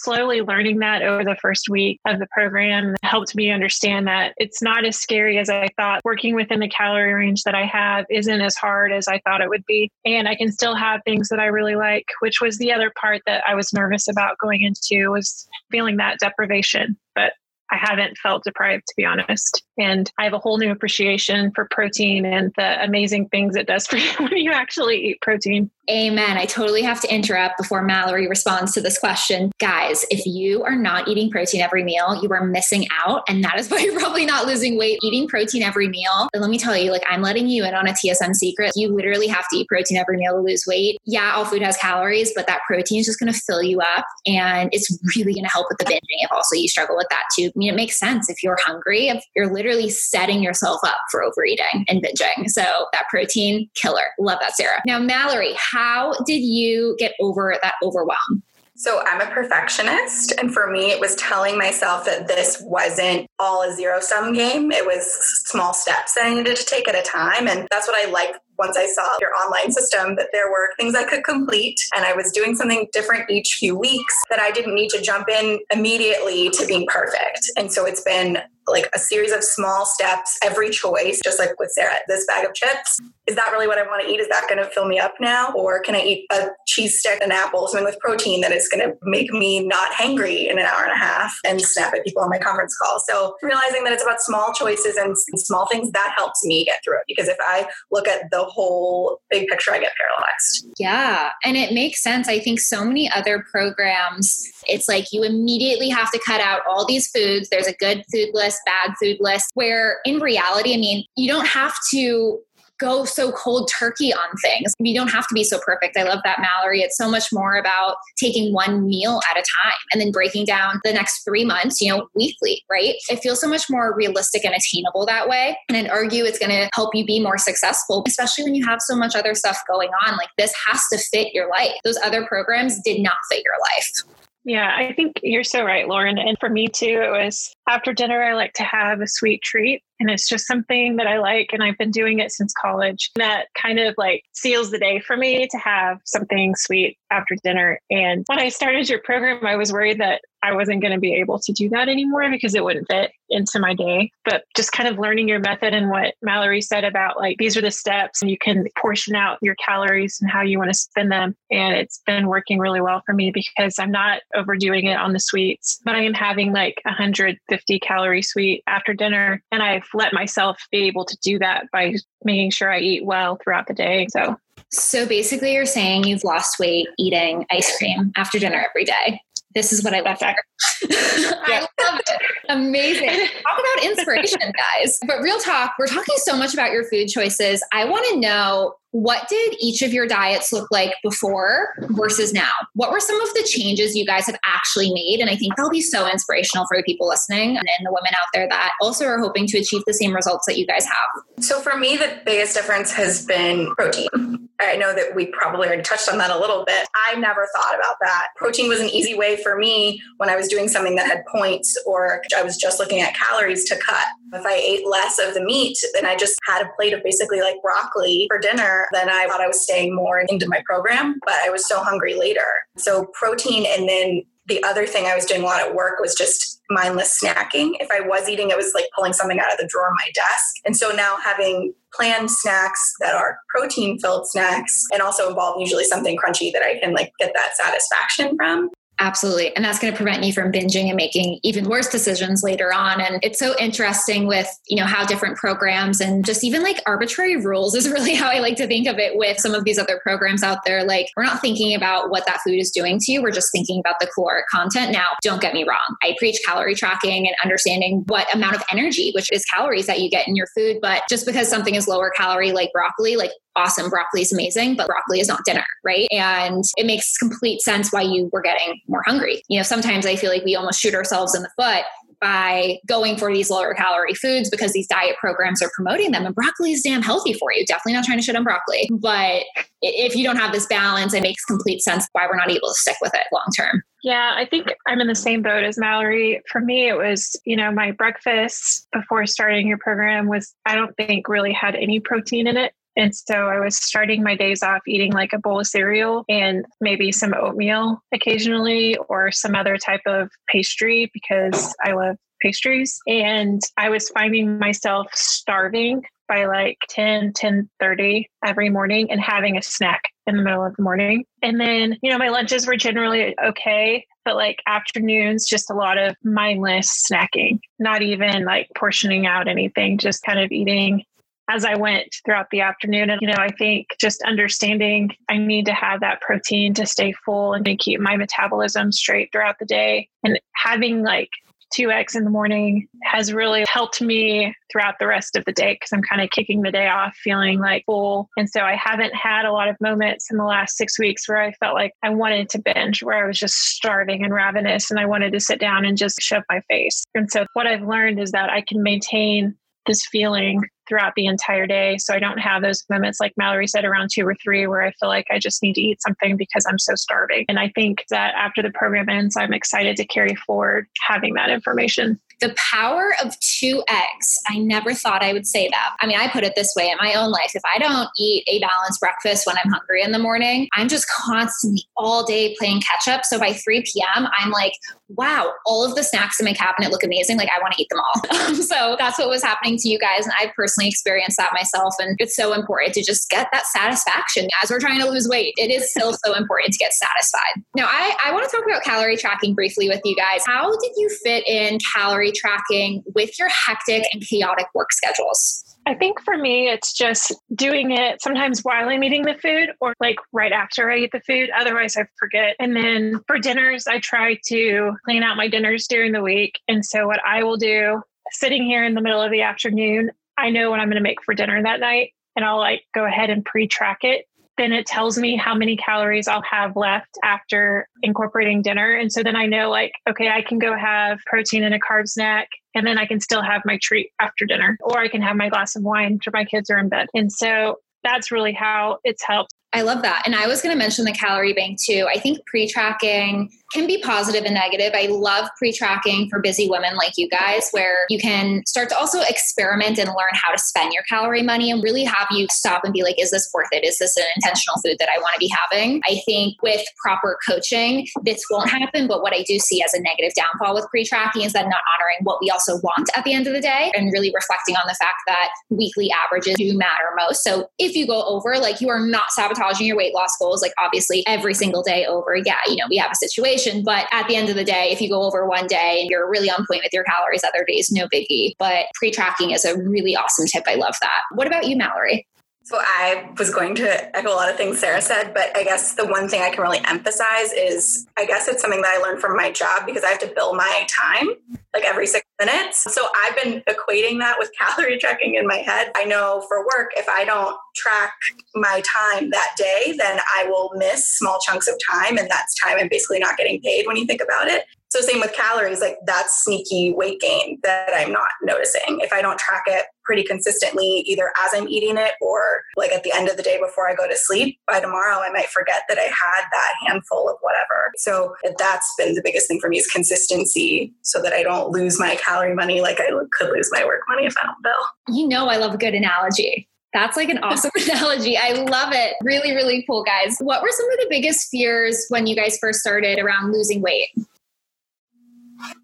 slowly 0.02 0.40
learning 0.40 0.78
that 0.78 1.02
over 1.02 1.24
the 1.24 1.36
first 1.40 1.68
week 1.68 2.00
of 2.06 2.18
the 2.18 2.26
program 2.30 2.96
helped 3.02 3.34
me 3.34 3.50
understand 3.50 4.06
that 4.06 4.34
it's 4.36 4.62
not 4.62 4.84
as 4.84 4.98
scary 4.98 5.38
as 5.38 5.48
I 5.48 5.68
thought. 5.76 6.00
Working 6.04 6.34
within 6.34 6.60
the 6.60 6.68
calorie 6.68 7.12
range 7.12 7.42
that 7.44 7.54
I 7.54 7.64
have 7.66 8.06
isn't 8.10 8.40
as 8.40 8.56
hard 8.56 8.92
as 8.92 9.08
I 9.08 9.20
thought 9.20 9.40
it 9.40 9.48
would 9.48 9.64
be. 9.66 9.90
And 10.04 10.28
I 10.28 10.34
can 10.34 10.50
still 10.50 10.74
have 10.74 11.00
things 11.04 11.28
that 11.28 11.40
I 11.40 11.46
really 11.46 11.76
like, 11.76 12.06
which 12.20 12.40
was 12.40 12.58
the 12.58 12.72
other 12.72 12.92
part 13.00 13.22
that 13.26 13.42
I 13.46 13.54
was 13.54 13.72
nervous 13.72 14.08
about 14.08 14.38
going 14.38 14.62
into 14.62 15.10
was 15.10 15.48
feeling 15.70 15.96
that 15.96 16.18
deprivation. 16.18 16.96
But 17.14 17.32
I 17.70 17.76
haven't 17.76 18.18
felt 18.18 18.44
deprived, 18.44 18.84
to 18.88 18.94
be 18.96 19.04
honest. 19.04 19.62
And 19.78 20.10
I 20.18 20.24
have 20.24 20.32
a 20.32 20.38
whole 20.38 20.58
new 20.58 20.70
appreciation 20.70 21.52
for 21.54 21.66
protein 21.70 22.24
and 22.24 22.52
the 22.56 22.82
amazing 22.82 23.28
things 23.28 23.56
it 23.56 23.66
does 23.66 23.86
for 23.86 23.96
you 23.98 24.12
when 24.18 24.36
you 24.36 24.52
actually 24.52 24.96
eat 25.08 25.20
protein. 25.20 25.70
Amen. 25.90 26.38
I 26.38 26.44
totally 26.44 26.82
have 26.82 27.00
to 27.00 27.12
interrupt 27.12 27.58
before 27.58 27.82
Mallory 27.82 28.28
responds 28.28 28.72
to 28.72 28.80
this 28.80 28.98
question. 28.98 29.50
Guys, 29.58 30.06
if 30.10 30.24
you 30.24 30.62
are 30.62 30.76
not 30.76 31.08
eating 31.08 31.28
protein 31.28 31.60
every 31.60 31.82
meal, 31.82 32.20
you 32.22 32.28
are 32.30 32.46
missing 32.46 32.86
out. 33.04 33.24
And 33.28 33.42
that 33.42 33.58
is 33.58 33.68
why 33.70 33.78
you're 33.78 33.98
probably 33.98 34.24
not 34.24 34.46
losing 34.46 34.78
weight. 34.78 35.00
Eating 35.02 35.26
protein 35.26 35.62
every 35.62 35.88
meal. 35.88 36.28
And 36.32 36.40
let 36.40 36.50
me 36.50 36.58
tell 36.58 36.76
you, 36.76 36.92
like, 36.92 37.02
I'm 37.08 37.20
letting 37.20 37.48
you 37.48 37.64
in 37.64 37.74
on 37.74 37.88
a 37.88 37.92
TSN 37.92 38.34
secret. 38.34 38.72
You 38.76 38.94
literally 38.94 39.26
have 39.26 39.46
to 39.48 39.58
eat 39.58 39.68
protein 39.68 39.98
every 39.98 40.16
meal 40.18 40.34
to 40.34 40.40
lose 40.40 40.64
weight. 40.66 40.98
Yeah, 41.04 41.32
all 41.34 41.44
food 41.44 41.62
has 41.62 41.76
calories, 41.76 42.32
but 42.34 42.46
that 42.46 42.60
protein 42.66 43.00
is 43.00 43.06
just 43.06 43.18
going 43.18 43.32
to 43.32 43.38
fill 43.38 43.62
you 43.62 43.80
up. 43.80 44.06
And 44.24 44.70
it's 44.72 44.96
really 45.16 45.34
going 45.34 45.44
to 45.44 45.50
help 45.50 45.66
with 45.68 45.78
the 45.78 45.84
binging 45.84 46.00
if 46.20 46.30
also 46.30 46.54
you 46.54 46.68
struggle 46.68 46.96
with 46.96 47.08
that 47.10 47.24
too. 47.36 47.46
I 47.46 47.52
mean, 47.56 47.72
it 47.72 47.76
makes 47.76 47.98
sense. 47.98 48.30
If 48.30 48.42
you're 48.42 48.58
hungry, 48.64 49.08
if 49.08 49.24
you're 49.34 49.52
literally 49.62 49.90
setting 49.90 50.42
yourself 50.42 50.80
up 50.84 50.98
for 51.10 51.22
overeating 51.22 51.84
and 51.88 52.02
binging. 52.02 52.48
So 52.48 52.62
that 52.92 53.04
protein 53.08 53.68
killer. 53.74 54.02
Love 54.18 54.38
that, 54.40 54.56
Sara. 54.56 54.82
Now, 54.86 54.98
Mallory, 54.98 55.54
how 55.56 56.14
did 56.26 56.40
you 56.40 56.96
get 56.98 57.12
over 57.20 57.56
that 57.62 57.74
overwhelm? 57.82 58.42
So 58.74 59.00
I'm 59.06 59.20
a 59.20 59.26
perfectionist. 59.32 60.32
And 60.40 60.52
for 60.52 60.68
me, 60.68 60.90
it 60.90 60.98
was 60.98 61.14
telling 61.14 61.56
myself 61.56 62.04
that 62.06 62.26
this 62.26 62.60
wasn't 62.64 63.28
all 63.38 63.62
a 63.62 63.72
zero 63.72 64.00
sum 64.00 64.32
game. 64.32 64.72
It 64.72 64.84
was 64.84 65.04
small 65.46 65.72
steps 65.72 66.14
that 66.14 66.24
I 66.24 66.34
needed 66.34 66.56
to 66.56 66.64
take 66.64 66.88
at 66.88 66.96
a 66.96 67.02
time. 67.02 67.46
And 67.46 67.68
that's 67.70 67.86
what 67.86 67.96
I 68.04 68.10
like 68.10 68.34
once 68.58 68.76
I 68.76 68.86
saw 68.86 69.06
your 69.20 69.30
online 69.34 69.70
system 69.72 70.16
that 70.16 70.30
there 70.32 70.50
were 70.50 70.70
things 70.78 70.94
I 70.94 71.04
could 71.04 71.22
complete 71.22 71.78
and 71.94 72.04
I 72.04 72.14
was 72.14 72.32
doing 72.32 72.56
something 72.56 72.88
different 72.92 73.30
each 73.30 73.56
few 73.58 73.78
weeks 73.78 74.20
that 74.30 74.40
I 74.40 74.50
didn't 74.50 74.74
need 74.74 74.88
to 74.90 75.02
jump 75.02 75.28
in 75.28 75.60
immediately 75.72 76.50
to 76.50 76.66
being 76.66 76.86
perfect. 76.88 77.50
And 77.56 77.72
so 77.72 77.86
it's 77.86 78.02
been 78.02 78.38
like 78.66 78.88
a 78.94 78.98
series 78.98 79.32
of 79.32 79.42
small 79.42 79.84
steps, 79.84 80.38
every 80.42 80.70
choice, 80.70 81.20
just 81.24 81.38
like 81.38 81.58
with 81.58 81.70
Sara, 81.70 81.96
this 82.08 82.26
bag 82.26 82.46
of 82.46 82.54
chips, 82.54 83.00
is 83.26 83.36
that 83.36 83.50
really 83.52 83.66
what 83.66 83.78
I 83.78 83.82
want 83.82 84.04
to 84.04 84.12
eat? 84.12 84.20
Is 84.20 84.28
that 84.28 84.46
going 84.48 84.62
to 84.62 84.68
fill 84.70 84.86
me 84.86 84.98
up 84.98 85.14
now? 85.20 85.52
Or 85.52 85.80
can 85.80 85.94
I 85.94 86.00
eat 86.00 86.26
a 86.32 86.48
cheese 86.66 86.98
stick, 86.98 87.20
an 87.22 87.30
apple, 87.32 87.68
something 87.68 87.84
with 87.84 87.98
protein 88.00 88.40
that 88.40 88.52
is 88.52 88.68
going 88.68 88.86
to 88.86 88.96
make 89.02 89.32
me 89.32 89.64
not 89.64 89.92
hangry 89.92 90.50
in 90.50 90.58
an 90.58 90.64
hour 90.64 90.82
and 90.82 90.92
a 90.92 90.96
half 90.96 91.34
and 91.46 91.60
snap 91.60 91.94
at 91.94 92.04
people 92.04 92.22
on 92.22 92.30
my 92.30 92.38
conference 92.38 92.76
call? 92.76 93.00
So 93.08 93.36
realizing 93.42 93.84
that 93.84 93.92
it's 93.92 94.02
about 94.02 94.20
small 94.20 94.52
choices 94.52 94.96
and 94.96 95.16
small 95.36 95.66
things 95.66 95.90
that 95.92 96.14
helps 96.16 96.44
me 96.44 96.64
get 96.64 96.80
through 96.84 96.96
it. 96.96 97.04
Because 97.06 97.28
if 97.28 97.36
I 97.40 97.68
look 97.90 98.08
at 98.08 98.30
the 98.30 98.44
whole 98.44 99.20
big 99.30 99.48
picture, 99.48 99.72
I 99.72 99.78
get 99.78 99.92
paralyzed. 99.96 100.66
Yeah. 100.78 101.30
And 101.44 101.56
it 101.56 101.72
makes 101.72 102.02
sense. 102.02 102.28
I 102.28 102.40
think 102.40 102.58
so 102.60 102.84
many 102.84 103.10
other 103.10 103.44
programs, 103.50 104.44
it's 104.66 104.88
like 104.88 105.12
you 105.12 105.22
immediately 105.22 105.88
have 105.90 106.10
to 106.10 106.20
cut 106.24 106.40
out 106.40 106.62
all 106.68 106.86
these 106.86 107.08
foods. 107.10 107.48
There's 107.48 107.66
a 107.66 107.74
good 107.74 108.04
food 108.12 108.30
list, 108.32 108.51
bad 108.66 108.94
food 109.00 109.18
list, 109.20 109.50
where 109.54 109.98
in 110.04 110.18
reality, 110.18 110.74
I 110.74 110.78
mean, 110.78 111.04
you 111.16 111.28
don't 111.28 111.46
have 111.46 111.74
to 111.92 112.40
go 112.82 113.04
so 113.04 113.30
cold 113.32 113.70
turkey 113.72 114.12
on 114.12 114.36
things. 114.42 114.74
You 114.80 114.94
don't 114.94 115.10
have 115.10 115.26
to 115.28 115.34
be 115.34 115.44
so 115.44 115.60
perfect. 115.64 115.96
I 115.96 116.02
love 116.02 116.18
that, 116.24 116.40
Mallory. 116.40 116.80
It's 116.80 116.96
so 116.96 117.08
much 117.08 117.32
more 117.32 117.54
about 117.54 117.96
taking 118.18 118.52
one 118.52 118.86
meal 118.86 119.20
at 119.30 119.38
a 119.38 119.44
time 119.62 119.78
and 119.92 120.00
then 120.00 120.10
breaking 120.10 120.46
down 120.46 120.80
the 120.82 120.92
next 120.92 121.22
three 121.22 121.44
months, 121.44 121.80
you 121.80 121.94
know, 121.94 122.08
weekly, 122.16 122.64
right? 122.68 122.94
It 123.08 123.20
feels 123.20 123.40
so 123.40 123.48
much 123.48 123.70
more 123.70 123.94
realistic 123.94 124.44
and 124.44 124.54
attainable 124.54 125.06
that 125.06 125.28
way. 125.28 125.56
And 125.68 125.76
I'd 125.76 125.90
argue 125.90 126.24
it's 126.24 126.40
going 126.40 126.50
to 126.50 126.68
help 126.74 126.94
you 126.94 127.06
be 127.06 127.20
more 127.20 127.38
successful, 127.38 128.02
especially 128.06 128.44
when 128.44 128.56
you 128.56 128.66
have 128.66 128.82
so 128.82 128.96
much 128.96 129.14
other 129.14 129.36
stuff 129.36 129.62
going 129.68 129.90
on. 130.04 130.16
Like 130.16 130.30
this 130.36 130.52
has 130.66 130.82
to 130.92 130.98
fit 130.98 131.32
your 131.32 131.48
life. 131.48 131.76
Those 131.84 131.98
other 132.02 132.26
programs 132.26 132.80
did 132.80 133.00
not 133.00 133.14
fit 133.30 133.44
your 133.44 133.54
life. 133.60 134.21
Yeah, 134.44 134.74
I 134.76 134.92
think 134.92 135.20
you're 135.22 135.44
so 135.44 135.64
right, 135.64 135.86
Lauren. 135.86 136.18
And 136.18 136.36
for 136.40 136.48
me 136.48 136.66
too, 136.66 137.00
it 137.00 137.10
was 137.12 137.54
after 137.68 137.92
dinner, 137.92 138.22
I 138.22 138.34
like 138.34 138.54
to 138.54 138.64
have 138.64 139.00
a 139.00 139.06
sweet 139.06 139.40
treat. 139.42 139.82
And 140.00 140.10
it's 140.10 140.28
just 140.28 140.48
something 140.48 140.96
that 140.96 141.06
I 141.06 141.18
like. 141.18 141.50
And 141.52 141.62
I've 141.62 141.78
been 141.78 141.92
doing 141.92 142.18
it 142.18 142.32
since 142.32 142.52
college. 142.60 143.12
That 143.14 143.46
kind 143.56 143.78
of 143.78 143.94
like 143.96 144.24
seals 144.32 144.72
the 144.72 144.78
day 144.78 144.98
for 144.98 145.16
me 145.16 145.46
to 145.48 145.58
have 145.58 145.98
something 146.04 146.54
sweet 146.56 146.98
after 147.12 147.36
dinner. 147.44 147.78
And 147.88 148.24
when 148.26 148.40
I 148.40 148.48
started 148.48 148.88
your 148.88 149.00
program, 149.00 149.46
I 149.46 149.54
was 149.54 149.72
worried 149.72 150.00
that 150.00 150.22
I 150.42 150.52
wasn't 150.52 150.82
going 150.82 150.92
to 150.92 151.00
be 151.00 151.14
able 151.14 151.38
to 151.38 151.52
do 151.52 151.68
that 151.70 151.88
anymore 151.88 152.28
because 152.30 152.54
it 152.54 152.64
wouldn't 152.64 152.88
fit 152.88 153.12
into 153.30 153.58
my 153.58 153.74
day. 153.74 154.10
But 154.24 154.44
just 154.56 154.72
kind 154.72 154.88
of 154.88 154.98
learning 154.98 155.28
your 155.28 155.38
method 155.38 155.74
and 155.74 155.90
what 155.90 156.14
Mallory 156.22 156.60
said 156.60 156.84
about 156.84 157.16
like 157.16 157.36
these 157.38 157.56
are 157.56 157.60
the 157.60 157.70
steps 157.70 158.22
and 158.22 158.30
you 158.30 158.38
can 158.38 158.66
portion 158.78 159.14
out 159.14 159.38
your 159.42 159.54
calories 159.56 160.18
and 160.20 160.30
how 160.30 160.42
you 160.42 160.58
want 160.58 160.70
to 160.70 160.78
spend 160.78 161.10
them. 161.10 161.36
And 161.50 161.74
it's 161.74 162.00
been 162.06 162.26
working 162.26 162.58
really 162.58 162.80
well 162.80 163.02
for 163.04 163.14
me 163.14 163.30
because 163.30 163.78
I'm 163.78 163.90
not 163.92 164.22
overdoing 164.34 164.86
it 164.86 164.98
on 164.98 165.12
the 165.12 165.20
sweets, 165.20 165.80
but 165.84 165.94
I 165.94 166.02
am 166.02 166.14
having 166.14 166.52
like 166.52 166.80
150 166.84 167.78
calorie 167.80 168.22
sweet 168.22 168.62
after 168.66 168.94
dinner. 168.94 169.42
And 169.50 169.62
I've 169.62 169.86
let 169.94 170.12
myself 170.12 170.60
be 170.70 170.86
able 170.86 171.04
to 171.04 171.16
do 171.22 171.38
that 171.38 171.66
by 171.72 171.94
making 172.24 172.50
sure 172.50 172.72
I 172.72 172.80
eat 172.80 173.04
well 173.04 173.38
throughout 173.42 173.66
the 173.66 173.74
day. 173.74 174.06
So 174.10 174.36
so 174.70 175.06
basically, 175.06 175.52
you're 175.52 175.66
saying 175.66 176.04
you've 176.04 176.24
lost 176.24 176.58
weight 176.58 176.88
eating 176.98 177.44
ice 177.50 177.76
cream 177.76 178.10
after 178.16 178.38
dinner 178.38 178.64
every 178.68 178.84
day. 178.84 179.20
This 179.54 179.72
is 179.72 179.84
what 179.84 179.94
I 179.94 180.00
love. 180.00 180.18
I 180.22 181.60
love 181.60 182.00
it. 182.00 182.22
Amazing. 182.48 183.08
Talk 183.08 183.58
about 183.58 183.84
inspiration, 183.84 184.40
guys. 184.40 184.98
But 185.06 185.20
real 185.20 185.38
talk, 185.38 185.74
we're 185.78 185.86
talking 185.86 186.16
so 186.18 186.36
much 186.36 186.54
about 186.54 186.72
your 186.72 186.84
food 186.84 187.08
choices. 187.08 187.62
I 187.72 187.84
want 187.84 188.06
to 188.10 188.20
know 188.20 188.74
what 188.92 189.28
did 189.28 189.56
each 189.58 189.82
of 189.82 189.92
your 189.92 190.06
diets 190.06 190.52
look 190.52 190.70
like 190.70 190.94
before 191.02 191.74
versus 191.90 192.32
now? 192.32 192.50
What 192.74 192.92
were 192.92 193.00
some 193.00 193.20
of 193.20 193.32
the 193.34 193.42
changes 193.42 193.96
you 193.96 194.06
guys 194.06 194.26
have 194.26 194.38
actually 194.44 194.92
made? 194.92 195.18
And 195.20 195.28
I 195.28 195.36
think 195.36 195.56
that'll 195.56 195.70
be 195.70 195.80
so 195.80 196.10
inspirational 196.10 196.66
for 196.66 196.76
the 196.76 196.82
people 196.82 197.08
listening 197.08 197.56
and 197.56 197.86
the 197.86 197.90
women 197.90 198.12
out 198.12 198.28
there 198.34 198.46
that 198.48 198.72
also 198.80 199.06
are 199.06 199.18
hoping 199.18 199.46
to 199.48 199.58
achieve 199.58 199.82
the 199.86 199.94
same 199.94 200.14
results 200.14 200.46
that 200.46 200.58
you 200.58 200.66
guys 200.66 200.84
have. 200.84 201.44
So 201.44 201.60
for 201.60 201.76
me, 201.76 201.96
the 201.96 202.20
biggest 202.24 202.54
difference 202.54 202.92
has 202.92 203.24
been 203.24 203.74
protein. 203.74 204.48
I 204.60 204.76
know 204.76 204.94
that 204.94 205.14
we 205.14 205.26
probably 205.26 205.66
already 205.66 205.82
touched 205.82 206.08
on 206.08 206.18
that 206.18 206.30
a 206.30 206.38
little 206.38 206.64
bit. 206.64 206.86
I 206.94 207.18
never 207.18 207.48
thought 207.56 207.74
about 207.74 207.96
that. 208.00 208.28
Protein 208.36 208.68
was 208.68 208.80
an 208.80 208.88
easy 208.88 209.14
way 209.14 209.42
for 209.42 209.56
me 209.56 210.00
when 210.18 210.28
I 210.28 210.36
was 210.36 210.48
doing 210.48 210.68
something 210.68 210.94
that 210.96 211.06
had 211.06 211.24
points 211.26 211.76
or 211.86 212.22
I 212.36 212.42
was 212.42 212.56
just 212.56 212.78
looking 212.78 213.00
at 213.00 213.14
calories 213.14 213.64
to 213.70 213.76
cut. 213.76 214.06
If 214.32 214.46
I 214.46 214.54
ate 214.54 214.86
less 214.86 215.18
of 215.18 215.34
the 215.34 215.42
meat, 215.42 215.78
then 215.94 216.06
I 216.06 216.16
just 216.16 216.38
had 216.46 216.62
a 216.62 216.70
plate 216.76 216.92
of 216.92 217.02
basically 217.02 217.40
like 217.40 217.56
broccoli 217.60 218.26
for 218.30 218.38
dinner, 218.38 218.81
then 218.92 219.08
I 219.08 219.26
thought 219.26 219.40
I 219.40 219.46
was 219.46 219.62
staying 219.62 219.94
more 219.94 220.20
into 220.20 220.48
my 220.48 220.62
program, 220.66 221.18
but 221.24 221.34
I 221.44 221.50
was 221.50 221.66
so 221.66 221.82
hungry 221.82 222.14
later. 222.14 222.46
So 222.76 223.06
protein 223.14 223.66
and 223.66 223.88
then 223.88 224.22
the 224.46 224.62
other 224.64 224.86
thing 224.86 225.06
I 225.06 225.14
was 225.14 225.24
doing 225.24 225.42
a 225.42 225.44
lot 225.44 225.60
at 225.60 225.74
work 225.74 226.00
was 226.00 226.14
just 226.14 226.60
mindless 226.68 227.20
snacking. 227.22 227.72
If 227.78 227.90
I 227.90 228.00
was 228.00 228.28
eating, 228.28 228.50
it 228.50 228.56
was 228.56 228.72
like 228.74 228.86
pulling 228.94 229.12
something 229.12 229.38
out 229.38 229.52
of 229.52 229.58
the 229.58 229.68
drawer 229.70 229.88
of 229.88 229.94
my 229.96 230.10
desk. 230.14 230.54
And 230.64 230.76
so 230.76 230.90
now 230.90 231.16
having 231.22 231.74
planned 231.94 232.30
snacks 232.30 232.94
that 233.00 233.14
are 233.14 233.38
protein 233.54 233.98
filled 234.00 234.26
snacks 234.28 234.84
and 234.92 235.00
also 235.00 235.28
involve 235.28 235.60
usually 235.60 235.84
something 235.84 236.16
crunchy 236.16 236.52
that 236.52 236.62
I 236.62 236.78
can 236.80 236.92
like 236.92 237.12
get 237.18 237.32
that 237.34 237.56
satisfaction 237.56 238.36
from 238.36 238.70
Absolutely. 238.98 239.54
And 239.56 239.64
that's 239.64 239.78
going 239.78 239.92
to 239.92 239.96
prevent 239.96 240.22
you 240.22 240.32
from 240.32 240.52
binging 240.52 240.86
and 240.86 240.96
making 240.96 241.40
even 241.42 241.68
worse 241.68 241.88
decisions 241.88 242.42
later 242.42 242.72
on. 242.72 243.00
And 243.00 243.18
it's 243.22 243.38
so 243.38 243.54
interesting 243.58 244.26
with, 244.26 244.46
you 244.68 244.76
know, 244.76 244.84
how 244.84 245.04
different 245.04 245.36
programs 245.38 246.00
and 246.00 246.24
just 246.24 246.44
even 246.44 246.62
like 246.62 246.80
arbitrary 246.86 247.36
rules 247.36 247.74
is 247.74 247.88
really 247.90 248.14
how 248.14 248.30
I 248.30 248.38
like 248.38 248.56
to 248.56 248.66
think 248.66 248.86
of 248.86 248.98
it 248.98 249.16
with 249.16 249.38
some 249.38 249.54
of 249.54 249.64
these 249.64 249.78
other 249.78 249.98
programs 250.02 250.42
out 250.42 250.58
there. 250.64 250.84
Like 250.84 251.08
we're 251.16 251.24
not 251.24 251.40
thinking 251.40 251.74
about 251.74 252.10
what 252.10 252.26
that 252.26 252.40
food 252.46 252.58
is 252.58 252.70
doing 252.70 252.98
to 253.00 253.12
you. 253.12 253.22
We're 253.22 253.32
just 253.32 253.50
thinking 253.50 253.80
about 253.80 253.98
the 253.98 254.06
caloric 254.06 254.46
content. 254.48 254.92
Now, 254.92 255.06
don't 255.22 255.40
get 255.40 255.54
me 255.54 255.64
wrong. 255.64 255.96
I 256.02 256.14
preach 256.18 256.38
calorie 256.46 256.74
tracking 256.74 257.26
and 257.26 257.34
understanding 257.42 258.04
what 258.06 258.32
amount 258.32 258.56
of 258.56 258.62
energy, 258.70 259.10
which 259.14 259.32
is 259.32 259.44
calories 259.46 259.86
that 259.86 260.00
you 260.00 260.10
get 260.10 260.28
in 260.28 260.36
your 260.36 260.46
food. 260.54 260.78
But 260.80 261.02
just 261.08 261.26
because 261.26 261.48
something 261.48 261.74
is 261.74 261.88
lower 261.88 262.10
calorie 262.10 262.52
like 262.52 262.70
broccoli, 262.72 263.16
like 263.16 263.32
awesome. 263.56 263.90
Broccoli 263.90 264.22
is 264.22 264.32
amazing, 264.32 264.76
but 264.76 264.86
broccoli 264.86 265.20
is 265.20 265.28
not 265.28 265.40
dinner, 265.44 265.64
right? 265.84 266.08
And 266.10 266.64
it 266.76 266.86
makes 266.86 267.16
complete 267.18 267.60
sense 267.60 267.92
why 267.92 268.02
you 268.02 268.30
were 268.32 268.42
getting 268.42 268.80
more 268.88 269.02
hungry. 269.06 269.42
You 269.48 269.58
know, 269.58 269.62
sometimes 269.64 270.06
I 270.06 270.16
feel 270.16 270.30
like 270.30 270.44
we 270.44 270.56
almost 270.56 270.80
shoot 270.80 270.94
ourselves 270.94 271.34
in 271.34 271.42
the 271.42 271.50
foot 271.56 271.84
by 272.22 272.78
going 272.86 273.16
for 273.16 273.34
these 273.34 273.50
lower 273.50 273.74
calorie 273.74 274.14
foods 274.14 274.48
because 274.48 274.72
these 274.72 274.86
diet 274.86 275.16
programs 275.18 275.60
are 275.60 275.70
promoting 275.74 276.12
them. 276.12 276.24
And 276.24 276.34
broccoli 276.34 276.70
is 276.70 276.82
damn 276.82 277.02
healthy 277.02 277.34
for 277.34 277.52
you. 277.52 277.66
Definitely 277.66 277.94
not 277.94 278.04
trying 278.04 278.18
to 278.18 278.24
shit 278.24 278.36
on 278.36 278.44
broccoli. 278.44 278.88
But 278.92 279.42
if 279.82 280.14
you 280.14 280.24
don't 280.24 280.36
have 280.36 280.52
this 280.52 280.66
balance, 280.66 281.12
it 281.14 281.22
makes 281.22 281.44
complete 281.44 281.82
sense 281.82 282.06
why 282.12 282.26
we're 282.28 282.36
not 282.36 282.48
able 282.48 282.68
to 282.68 282.74
stick 282.74 282.96
with 283.02 283.12
it 283.12 283.26
long 283.32 283.48
term. 283.58 283.82
Yeah, 284.04 284.32
I 284.36 284.46
think 284.46 284.68
I'm 284.86 285.00
in 285.00 285.08
the 285.08 285.16
same 285.16 285.42
boat 285.42 285.64
as 285.64 285.78
Mallory. 285.78 286.40
For 286.48 286.60
me, 286.60 286.88
it 286.88 286.96
was, 286.96 287.36
you 287.44 287.56
know, 287.56 287.72
my 287.72 287.90
breakfast 287.90 288.86
before 288.92 289.26
starting 289.26 289.66
your 289.66 289.78
program 289.78 290.28
was, 290.28 290.54
I 290.64 290.76
don't 290.76 290.96
think 290.96 291.28
really 291.28 291.52
had 291.52 291.74
any 291.74 291.98
protein 291.98 292.46
in 292.46 292.56
it 292.56 292.72
And 292.96 293.14
so 293.14 293.34
I 293.34 293.58
was 293.58 293.76
starting 293.76 294.22
my 294.22 294.36
days 294.36 294.62
off 294.62 294.82
eating 294.86 295.12
like 295.12 295.32
a 295.32 295.38
bowl 295.38 295.60
of 295.60 295.66
cereal 295.66 296.24
and 296.28 296.66
maybe 296.80 297.12
some 297.12 297.34
oatmeal 297.34 298.02
occasionally 298.12 298.96
or 299.08 299.32
some 299.32 299.54
other 299.54 299.76
type 299.78 300.02
of 300.06 300.30
pastry 300.48 301.10
because 301.12 301.74
I 301.82 301.92
love 301.92 302.16
pastries. 302.42 302.98
And 303.06 303.62
I 303.78 303.88
was 303.88 304.08
finding 304.10 304.58
myself 304.58 305.06
starving 305.14 306.02
by 306.28 306.46
like 306.46 306.78
10, 306.88 307.32
10 307.34 307.68
30 307.78 308.28
every 308.44 308.70
morning 308.70 309.10
and 309.10 309.20
having 309.20 309.56
a 309.56 309.62
snack 309.62 310.02
in 310.26 310.36
the 310.36 310.42
middle 310.42 310.64
of 310.64 310.74
the 310.76 310.82
morning. 310.82 311.24
And 311.42 311.60
then, 311.60 311.98
you 312.02 312.10
know, 312.10 312.18
my 312.18 312.28
lunches 312.28 312.66
were 312.66 312.76
generally 312.76 313.34
okay, 313.42 314.06
but 314.24 314.36
like 314.36 314.62
afternoons, 314.66 315.46
just 315.46 315.70
a 315.70 315.74
lot 315.74 315.98
of 315.98 316.14
mindless 316.24 317.06
snacking, 317.10 317.60
not 317.78 318.02
even 318.02 318.44
like 318.44 318.68
portioning 318.76 319.26
out 319.26 319.48
anything, 319.48 319.98
just 319.98 320.22
kind 320.22 320.38
of 320.38 320.50
eating 320.50 321.04
as 321.50 321.64
I 321.64 321.76
went 321.76 322.14
throughout 322.24 322.46
the 322.50 322.60
afternoon. 322.60 323.10
And, 323.10 323.20
you 323.20 323.28
know, 323.28 323.36
I 323.38 323.50
think 323.58 323.88
just 324.00 324.22
understanding 324.22 325.10
I 325.28 325.38
need 325.38 325.66
to 325.66 325.74
have 325.74 326.00
that 326.00 326.20
protein 326.20 326.74
to 326.74 326.86
stay 326.86 327.12
full 327.24 327.52
and 327.54 327.64
to 327.64 327.76
keep 327.76 328.00
my 328.00 328.16
metabolism 328.16 328.92
straight 328.92 329.30
throughout 329.32 329.56
the 329.58 329.66
day 329.66 330.08
and 330.24 330.38
having 330.54 331.02
like 331.02 331.30
2x 331.72 332.14
in 332.14 332.24
the 332.24 332.30
morning 332.30 332.86
has 333.02 333.32
really 333.32 333.64
helped 333.68 334.00
me 334.00 334.54
throughout 334.70 334.94
the 334.98 335.06
rest 335.06 335.36
of 335.36 335.44
the 335.44 335.52
day 335.52 335.74
because 335.74 335.92
I'm 335.92 336.02
kind 336.02 336.20
of 336.20 336.30
kicking 336.30 336.62
the 336.62 336.70
day 336.70 336.88
off 336.88 337.16
feeling 337.16 337.60
like 337.60 337.84
full. 337.86 338.28
And 338.36 338.48
so 338.48 338.60
I 338.60 338.76
haven't 338.76 339.14
had 339.14 339.44
a 339.44 339.52
lot 339.52 339.68
of 339.68 339.76
moments 339.80 340.30
in 340.30 340.36
the 340.36 340.44
last 340.44 340.76
six 340.76 340.98
weeks 340.98 341.28
where 341.28 341.40
I 341.40 341.52
felt 341.52 341.74
like 341.74 341.92
I 342.02 342.10
wanted 342.10 342.48
to 342.50 342.62
binge, 342.62 343.02
where 343.02 343.24
I 343.24 343.26
was 343.26 343.38
just 343.38 343.54
starving 343.54 344.22
and 344.22 344.34
ravenous 344.34 344.90
and 344.90 345.00
I 345.00 345.06
wanted 345.06 345.32
to 345.32 345.40
sit 345.40 345.60
down 345.60 345.84
and 345.84 345.96
just 345.96 346.20
shove 346.20 346.44
my 346.50 346.60
face. 346.68 347.04
And 347.14 347.30
so 347.30 347.46
what 347.54 347.66
I've 347.66 347.86
learned 347.86 348.20
is 348.20 348.32
that 348.32 348.50
I 348.50 348.60
can 348.60 348.82
maintain 348.82 349.56
this 349.86 350.06
feeling 350.06 350.62
throughout 350.88 351.14
the 351.16 351.26
entire 351.26 351.66
day. 351.66 351.96
So 351.98 352.14
I 352.14 352.18
don't 352.18 352.38
have 352.38 352.62
those 352.62 352.84
moments, 352.90 353.20
like 353.20 353.32
Mallory 353.36 353.66
said, 353.66 353.84
around 353.84 354.10
two 354.12 354.26
or 354.26 354.34
three, 354.42 354.66
where 354.66 354.82
I 354.82 354.92
feel 354.92 355.08
like 355.08 355.26
I 355.30 355.38
just 355.38 355.62
need 355.62 355.74
to 355.74 355.80
eat 355.80 356.02
something 356.02 356.36
because 356.36 356.64
I'm 356.68 356.78
so 356.78 356.94
starving. 356.94 357.44
And 357.48 357.58
I 357.58 357.70
think 357.74 358.04
that 358.10 358.34
after 358.34 358.62
the 358.62 358.70
program 358.70 359.08
ends, 359.08 359.36
I'm 359.36 359.52
excited 359.52 359.96
to 359.96 360.04
carry 360.04 360.34
forward 360.34 360.86
having 361.06 361.34
that 361.34 361.50
information. 361.50 362.20
The 362.40 362.54
power 362.72 363.14
of 363.22 363.38
two 363.38 363.84
eggs. 363.88 364.38
I 364.48 364.58
never 364.58 364.94
thought 364.94 365.22
I 365.22 365.32
would 365.32 365.46
say 365.46 365.68
that. 365.68 365.94
I 366.00 366.06
mean, 366.06 366.18
I 366.18 366.26
put 366.26 366.42
it 366.42 366.54
this 366.56 366.74
way 366.76 366.88
in 366.88 366.96
my 367.00 367.14
own 367.14 367.30
life 367.30 367.52
if 367.54 367.62
I 367.64 367.78
don't 367.78 368.08
eat 368.18 368.42
a 368.48 368.58
balanced 368.58 368.98
breakfast 368.98 369.46
when 369.46 369.56
I'm 369.62 369.70
hungry 369.70 370.02
in 370.02 370.10
the 370.10 370.18
morning, 370.18 370.68
I'm 370.74 370.88
just 370.88 371.06
constantly 371.08 371.84
all 371.96 372.24
day 372.24 372.56
playing 372.58 372.80
catch 372.80 373.06
up. 373.06 373.24
So 373.24 373.38
by 373.38 373.52
3 373.52 373.82
p.m., 373.82 374.26
I'm 374.36 374.50
like, 374.50 374.72
wow, 375.16 375.52
all 375.66 375.84
of 375.84 375.94
the 375.94 376.02
snacks 376.02 376.40
in 376.40 376.44
my 376.44 376.52
cabinet 376.52 376.90
look 376.90 377.04
amazing. 377.04 377.38
Like, 377.38 377.48
I 377.54 377.60
want 377.60 377.74
to 377.74 377.82
eat 377.82 377.88
them 377.88 378.00
all. 378.00 378.22
Um, 378.42 378.54
so 378.56 378.96
that's 378.98 379.18
what 379.18 379.28
was 379.28 379.42
happening 379.42 379.76
to 379.78 379.88
you 379.88 379.98
guys. 379.98 380.24
And 380.24 380.32
I 380.36 380.50
personally 380.56 380.88
experienced 380.88 381.36
that 381.36 381.50
myself. 381.52 381.94
And 382.00 382.16
it's 382.18 382.34
so 382.34 382.54
important 382.54 382.94
to 382.94 383.04
just 383.04 383.28
get 383.30 383.48
that 383.52 383.66
satisfaction 383.66 384.48
as 384.62 384.70
we're 384.70 384.80
trying 384.80 385.00
to 385.00 385.08
lose 385.08 385.28
weight. 385.28 385.54
It 385.58 385.70
is 385.70 385.88
still 385.90 386.12
so 386.24 386.34
important 386.34 386.72
to 386.72 386.78
get 386.78 386.92
satisfied. 386.92 387.62
Now, 387.76 387.86
I, 387.86 388.16
I 388.24 388.32
want 388.32 388.48
to 388.48 388.56
talk 388.56 388.64
about 388.66 388.82
calorie 388.82 389.16
tracking 389.16 389.54
briefly 389.54 389.88
with 389.88 390.00
you 390.04 390.16
guys. 390.16 390.42
How 390.46 390.70
did 390.70 390.90
you 390.96 391.08
fit 391.22 391.46
in 391.46 391.78
calorie 391.94 392.32
tracking 392.32 393.04
with 393.14 393.38
your 393.38 393.48
hectic 393.48 394.04
and 394.12 394.26
chaotic 394.26 394.66
work 394.74 394.92
schedules? 394.92 395.64
I 395.86 395.94
think 395.94 396.20
for 396.20 396.36
me, 396.36 396.68
it's 396.68 396.92
just 396.92 397.34
doing 397.54 397.90
it 397.90 398.22
sometimes 398.22 398.60
while 398.60 398.88
I'm 398.88 399.02
eating 399.02 399.24
the 399.24 399.34
food 399.34 399.70
or 399.80 399.94
like 400.00 400.16
right 400.32 400.52
after 400.52 400.90
I 400.90 400.98
eat 400.98 401.10
the 401.12 401.20
food. 401.20 401.50
Otherwise, 401.58 401.96
I 401.96 402.06
forget. 402.18 402.54
And 402.60 402.76
then 402.76 403.20
for 403.26 403.38
dinners, 403.38 403.86
I 403.86 403.98
try 403.98 404.38
to 404.46 404.92
plan 405.04 405.22
out 405.22 405.36
my 405.36 405.48
dinners 405.48 405.86
during 405.88 406.12
the 406.12 406.22
week. 406.22 406.60
And 406.68 406.84
so, 406.84 407.06
what 407.06 407.20
I 407.26 407.42
will 407.42 407.56
do 407.56 408.00
sitting 408.30 408.64
here 408.64 408.84
in 408.84 408.94
the 408.94 409.00
middle 409.00 409.20
of 409.20 409.32
the 409.32 409.42
afternoon, 409.42 410.12
I 410.38 410.50
know 410.50 410.70
what 410.70 410.78
I'm 410.78 410.88
going 410.88 410.96
to 410.96 411.02
make 411.02 411.22
for 411.22 411.34
dinner 411.34 411.60
that 411.62 411.80
night. 411.80 412.12
And 412.36 412.44
I'll 412.44 412.58
like 412.58 412.84
go 412.94 413.04
ahead 413.04 413.30
and 413.30 413.44
pre 413.44 413.66
track 413.66 413.98
it 414.02 414.26
then 414.58 414.72
it 414.72 414.86
tells 414.86 415.18
me 415.18 415.36
how 415.36 415.54
many 415.54 415.76
calories 415.76 416.28
I'll 416.28 416.42
have 416.42 416.76
left 416.76 417.18
after 417.24 417.88
incorporating 418.02 418.62
dinner. 418.62 418.94
And 418.94 419.10
so 419.10 419.22
then 419.22 419.34
I 419.34 419.46
know, 419.46 419.70
like, 419.70 419.92
okay, 420.08 420.28
I 420.28 420.42
can 420.42 420.58
go 420.58 420.76
have 420.76 421.20
protein 421.26 421.64
and 421.64 421.74
a 421.74 421.78
carb 421.78 422.06
snack, 422.06 422.48
and 422.74 422.86
then 422.86 422.98
I 422.98 423.06
can 423.06 423.20
still 423.20 423.42
have 423.42 423.62
my 423.64 423.78
treat 423.82 424.10
after 424.20 424.46
dinner, 424.46 424.76
or 424.80 424.98
I 424.98 425.08
can 425.08 425.22
have 425.22 425.36
my 425.36 425.48
glass 425.48 425.76
of 425.76 425.82
wine 425.82 426.14
after 426.14 426.30
my 426.32 426.44
kids 426.44 426.70
are 426.70 426.78
in 426.78 426.88
bed. 426.88 427.08
And 427.14 427.32
so 427.32 427.76
that's 428.02 428.30
really 428.30 428.52
how 428.52 428.98
it's 429.04 429.22
helped. 429.22 429.54
I 429.74 429.82
love 429.82 430.02
that. 430.02 430.22
And 430.26 430.34
I 430.34 430.46
was 430.46 430.60
going 430.60 430.74
to 430.74 430.78
mention 430.78 431.06
the 431.06 431.12
calorie 431.12 431.54
bank 431.54 431.78
too. 431.82 432.06
I 432.12 432.18
think 432.18 432.44
pre 432.46 432.68
tracking 432.68 433.50
can 433.72 433.86
be 433.86 434.02
positive 434.02 434.44
and 434.44 434.54
negative. 434.54 434.92
I 434.94 435.06
love 435.06 435.48
pre 435.56 435.72
tracking 435.72 436.28
for 436.28 436.40
busy 436.40 436.68
women 436.68 436.94
like 436.96 437.14
you 437.16 437.26
guys, 437.28 437.70
where 437.70 438.04
you 438.10 438.18
can 438.18 438.62
start 438.66 438.90
to 438.90 438.98
also 438.98 439.22
experiment 439.22 439.98
and 439.98 440.08
learn 440.08 440.32
how 440.34 440.52
to 440.52 440.58
spend 440.58 440.92
your 440.92 441.02
calorie 441.04 441.42
money 441.42 441.70
and 441.70 441.82
really 441.82 442.04
have 442.04 442.28
you 442.30 442.46
stop 442.50 442.84
and 442.84 442.92
be 442.92 443.02
like, 443.02 443.18
is 443.18 443.30
this 443.30 443.48
worth 443.54 443.68
it? 443.72 443.82
Is 443.82 443.98
this 443.98 444.14
an 444.18 444.24
intentional 444.36 444.76
food 444.84 444.96
that 444.98 445.08
I 445.08 445.18
want 445.20 445.32
to 445.34 445.38
be 445.38 445.50
having? 445.70 446.02
I 446.04 446.20
think 446.26 446.60
with 446.62 446.84
proper 447.02 447.38
coaching, 447.48 448.06
this 448.24 448.44
won't 448.50 448.68
happen. 448.68 449.06
But 449.06 449.22
what 449.22 449.34
I 449.34 449.42
do 449.42 449.58
see 449.58 449.82
as 449.82 449.94
a 449.94 450.02
negative 450.02 450.32
downfall 450.34 450.74
with 450.74 450.86
pre 450.90 451.04
tracking 451.04 451.42
is 451.42 451.54
that 451.54 451.64
not 451.64 451.80
honoring 451.96 452.18
what 452.24 452.40
we 452.42 452.50
also 452.50 452.76
want 452.82 453.08
at 453.16 453.24
the 453.24 453.32
end 453.32 453.46
of 453.46 453.54
the 453.54 453.60
day 453.62 453.90
and 453.96 454.12
really 454.12 454.32
reflecting 454.34 454.76
on 454.76 454.82
the 454.86 454.96
fact 454.96 455.22
that 455.26 455.48
weekly 455.70 456.10
averages 456.12 456.56
do 456.56 456.76
matter 456.76 457.08
most. 457.16 457.42
So 457.42 457.68
if 457.78 457.96
you 457.96 458.06
go 458.06 458.22
over, 458.24 458.58
like 458.58 458.82
you 458.82 458.90
are 458.90 459.00
not 459.00 459.30
sabotaging 459.30 459.61
your 459.80 459.96
weight 459.96 460.14
loss 460.14 460.36
goals, 460.38 460.62
like 460.62 460.72
obviously 460.82 461.24
every 461.26 461.54
single 461.54 461.82
day 461.82 462.06
over, 462.06 462.36
yeah, 462.36 462.58
you 462.66 462.76
know, 462.76 462.84
we 462.88 462.96
have 462.96 463.10
a 463.12 463.16
situation 463.16 463.82
but 463.84 464.06
at 464.12 464.26
the 464.28 464.36
end 464.36 464.48
of 464.48 464.56
the 464.56 464.64
day, 464.64 464.88
if 464.90 465.00
you 465.00 465.08
go 465.08 465.22
over 465.22 465.46
one 465.46 465.66
day 465.66 465.98
and 466.00 466.10
you're 466.10 466.28
really 466.30 466.50
on 466.50 466.66
point 466.66 466.82
with 466.84 466.92
your 466.92 467.04
calories 467.04 467.44
other 467.44 467.64
days, 467.66 467.90
no 467.90 468.06
biggie. 468.08 468.52
But 468.58 468.86
pre 468.94 469.10
tracking 469.10 469.50
is 469.50 469.64
a 469.64 469.78
really 469.78 470.16
awesome 470.16 470.46
tip. 470.46 470.64
I 470.66 470.74
love 470.74 470.94
that. 471.00 471.20
What 471.34 471.46
about 471.46 471.66
you, 471.66 471.76
Mallory? 471.76 472.26
So 472.64 472.78
I 472.78 473.28
was 473.38 473.52
going 473.52 473.74
to 473.76 474.16
echo 474.16 474.28
a 474.28 474.36
lot 474.36 474.48
of 474.48 474.56
things 474.56 474.78
Sara 474.78 475.02
said, 475.02 475.34
but 475.34 475.56
I 475.56 475.64
guess 475.64 475.94
the 475.94 476.06
one 476.06 476.28
thing 476.28 476.42
I 476.42 476.50
can 476.50 476.62
really 476.62 476.80
emphasize 476.86 477.52
is 477.52 478.06
I 478.16 478.24
guess 478.24 478.46
it's 478.46 478.62
something 478.62 478.80
that 478.82 478.94
I 478.96 479.02
learned 479.02 479.20
from 479.20 479.36
my 479.36 479.50
job 479.50 479.84
because 479.84 480.04
I 480.04 480.08
have 480.08 480.20
to 480.20 480.32
bill 480.34 480.54
my 480.54 480.86
time 480.88 481.28
like 481.74 481.84
every 481.84 482.06
six 482.06 482.24
minutes. 482.38 482.92
So 482.92 483.06
I've 483.24 483.34
been 483.42 483.62
equating 483.62 484.18
that 484.20 484.36
with 484.38 484.50
calorie 484.58 484.98
tracking 484.98 485.34
in 485.34 485.46
my 485.46 485.56
head. 485.56 485.90
I 485.96 486.04
know 486.04 486.44
for 486.48 486.60
work, 486.60 486.92
if 486.96 487.08
I 487.08 487.24
don't 487.24 487.56
track 487.74 488.12
my 488.54 488.82
time 488.84 489.30
that 489.30 489.54
day, 489.56 489.94
then 489.96 490.20
I 490.36 490.44
will 490.48 490.70
miss 490.76 491.08
small 491.08 491.38
chunks 491.40 491.66
of 491.68 491.74
time. 491.88 492.16
And 492.16 492.30
that's 492.30 492.54
time 492.60 492.76
I'm 492.78 492.88
basically 492.88 493.18
not 493.18 493.36
getting 493.36 493.60
paid 493.60 493.86
when 493.86 493.96
you 493.96 494.06
think 494.06 494.20
about 494.20 494.48
it. 494.48 494.66
So 494.90 495.00
same 495.00 495.20
with 495.20 495.32
calories, 495.32 495.80
like 495.80 495.96
that's 496.04 496.44
sneaky 496.44 496.92
weight 496.92 497.18
gain 497.18 497.58
that 497.62 497.90
I'm 497.94 498.12
not 498.12 498.28
noticing. 498.42 499.00
If 499.00 499.12
I 499.12 499.22
don't 499.22 499.38
track 499.38 499.64
it 499.66 499.86
pretty 500.04 500.22
consistently, 500.22 501.04
either 501.06 501.32
as 501.44 501.52
I'm 501.54 501.68
eating 501.68 501.96
it 501.96 502.12
or 502.20 502.62
like 502.76 502.92
at 502.92 503.02
the 503.02 503.12
end 503.14 503.28
of 503.28 503.36
the 503.36 503.42
day 503.42 503.58
before 503.60 503.88
I 503.88 503.94
go 503.94 504.08
to 504.08 504.16
sleep, 504.16 504.58
by 504.66 504.80
tomorrow 504.80 505.20
I 505.20 505.30
might 505.30 505.48
forget 505.48 505.82
that 505.88 505.98
I 505.98 506.02
had 506.02 506.44
that 506.52 506.72
handful 506.86 507.28
of 507.28 507.36
whatever. 507.40 507.92
So 507.96 508.34
that's 508.58 508.92
been 508.98 509.14
the 509.14 509.22
biggest 509.22 509.48
thing 509.48 509.60
for 509.60 509.68
me 509.68 509.78
is 509.78 509.86
consistency 509.86 510.92
so 511.02 511.20
that 511.22 511.32
I 511.32 511.42
don't 511.42 511.70
lose 511.70 511.98
my 511.98 512.16
calorie 512.16 512.54
money 512.54 512.80
like 512.80 513.00
I 513.00 513.10
could 513.32 513.50
lose 513.50 513.70
my 513.72 513.84
work 513.84 514.02
money 514.08 514.26
if 514.26 514.34
I 514.42 514.46
don't 514.46 514.62
bill. 514.62 515.16
You 515.16 515.28
know 515.28 515.46
I 515.46 515.56
love 515.56 515.74
a 515.74 515.78
good 515.78 515.94
analogy. 515.94 516.68
That's 516.92 517.16
like 517.16 517.30
an 517.30 517.38
awesome 517.42 517.70
analogy. 517.88 518.36
I 518.36 518.52
love 518.52 518.92
it. 518.92 519.14
Really, 519.22 519.52
really 519.54 519.84
cool, 519.88 520.04
guys. 520.04 520.36
What 520.40 520.62
were 520.62 520.70
some 520.70 520.90
of 520.92 520.98
the 520.98 521.06
biggest 521.08 521.48
fears 521.50 522.06
when 522.08 522.26
you 522.26 522.36
guys 522.36 522.58
first 522.58 522.80
started 522.80 523.18
around 523.18 523.52
losing 523.52 523.80
weight? 523.80 524.08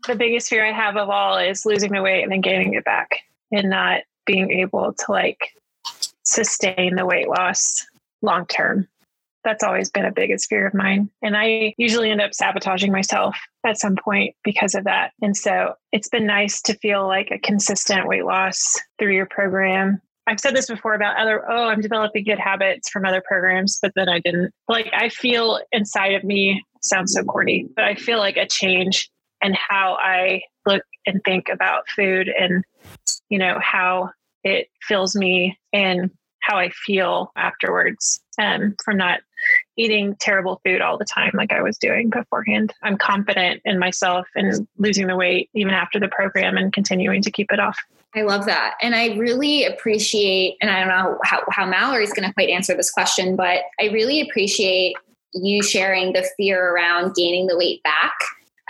the 0.07 0.17
biggest 0.17 0.49
fear 0.49 0.65
I 0.65 0.73
have 0.73 0.97
of 0.97 1.09
all 1.09 1.39
is 1.39 1.65
losing 1.65 1.93
the 1.93 2.03
weight 2.03 2.23
and 2.23 2.33
then 2.33 2.41
gaining 2.41 2.75
it 2.75 2.85
back 2.85 3.21
and 3.53 3.71
not 3.71 4.01
being 4.29 4.53
able 4.53 4.93
to 4.93 5.11
like 5.11 5.39
sustain 6.23 6.95
the 6.95 7.07
weight 7.07 7.29
loss 7.29 7.85
long 8.23 8.47
term. 8.47 8.87
That's 9.43 9.65
always 9.65 9.89
been 9.89 10.05
a 10.05 10.13
biggest 10.13 10.49
fear 10.49 10.67
of 10.67 10.75
mine. 10.75 11.09
And 11.23 11.35
I 11.37 11.73
usually 11.79 12.11
end 12.11 12.21
up 12.21 12.35
sabotaging 12.35 12.93
myself 12.93 13.35
at 13.65 13.79
some 13.79 13.97
point 13.97 14.35
because 14.45 14.75
of 14.75 14.85
that. 14.85 15.13
And 15.23 15.35
so 15.35 15.75
it's 15.91 16.09
been 16.09 16.27
nice 16.27 16.61
to 16.63 16.75
feel 16.75 17.07
like 17.07 17.31
a 17.31 17.39
consistent 17.39 18.07
weight 18.07 18.27
loss 18.27 18.75
through 18.99 19.15
your 19.15 19.27
program. 19.27 20.03
I've 20.27 20.41
said 20.41 20.55
this 20.55 20.67
before 20.67 20.93
about 20.93 21.17
other, 21.17 21.43
oh, 21.51 21.69
I'm 21.69 21.81
developing 21.81 22.25
good 22.25 22.39
habits 22.39 22.91
from 22.91 23.07
other 23.07 23.23
programs, 23.27 23.79
but 23.81 23.93
then 23.97 24.11
I 24.11 24.19
didn't. 24.19 24.53
Like, 24.69 24.91
I 24.93 25.09
feel 25.09 25.61
inside 25.73 26.13
of 26.13 26.25
me, 26.25 26.63
sounds 26.83 27.15
so 27.15 27.25
corny, 27.25 27.67
but 27.75 27.87
I 27.87 27.95
feel 27.95 28.19
like 28.19 28.37
a 28.37 28.47
change 28.47 29.09
and 29.41 29.57
how 29.57 29.97
I 29.99 30.43
look 30.67 30.83
and 31.07 31.23
think 31.25 31.49
about 31.49 31.89
food 31.89 32.29
and, 32.29 32.63
you 33.31 33.39
know, 33.39 33.59
how 33.63 34.11
it 34.49 34.69
fills 34.83 35.15
me 35.15 35.59
and 35.73 36.11
how 36.41 36.59
I 36.59 36.71
feel 36.71 37.31
afterwards 37.37 38.21
um, 38.41 38.75
from 38.85 38.97
not 38.97 39.21
eating 39.77 40.17
terrible 40.19 40.61
food 40.65 40.81
all 40.81 40.99
the 40.99 41.05
time 41.05 41.31
like 41.35 41.53
I 41.53 41.63
was 41.63 41.77
doing 41.79 42.11
beforehand. 42.11 42.73
I'm 42.83 42.97
confident 42.97 43.61
in 43.65 43.79
myself 43.79 44.27
and 44.35 44.67
losing 44.79 45.07
the 45.07 45.17
weight 45.17 45.51
even 45.55 45.75
after 45.75 46.01
the 46.01 46.09
program 46.09 46.57
and 46.57 46.73
continuing 46.73 47.23
to 47.23 47.31
keep 47.31 47.53
it 47.53 47.61
off. 47.61 47.79
I 48.15 48.23
love 48.23 48.47
that. 48.47 48.75
And 48.81 48.95
I 48.95 49.15
really 49.17 49.65
appreciate, 49.65 50.57
and 50.63 50.71
I 50.71 50.81
don't 50.81 50.89
know 50.89 51.19
how, 51.25 51.43
how 51.51 51.67
Mallory's 51.67 52.13
going 52.13 52.27
to 52.27 52.33
quite 52.33 52.49
answer 52.49 52.75
this 52.75 52.91
question, 52.91 53.37
but 53.37 53.65
I 53.79 53.87
really 53.93 54.23
appreciate 54.23 54.97
you 55.35 55.63
sharing 55.63 56.15
the 56.15 56.27
fear 56.37 56.71
around 56.71 57.15
gaining 57.15 57.47
the 57.47 57.57
weight 57.57 57.83
back 57.83 58.15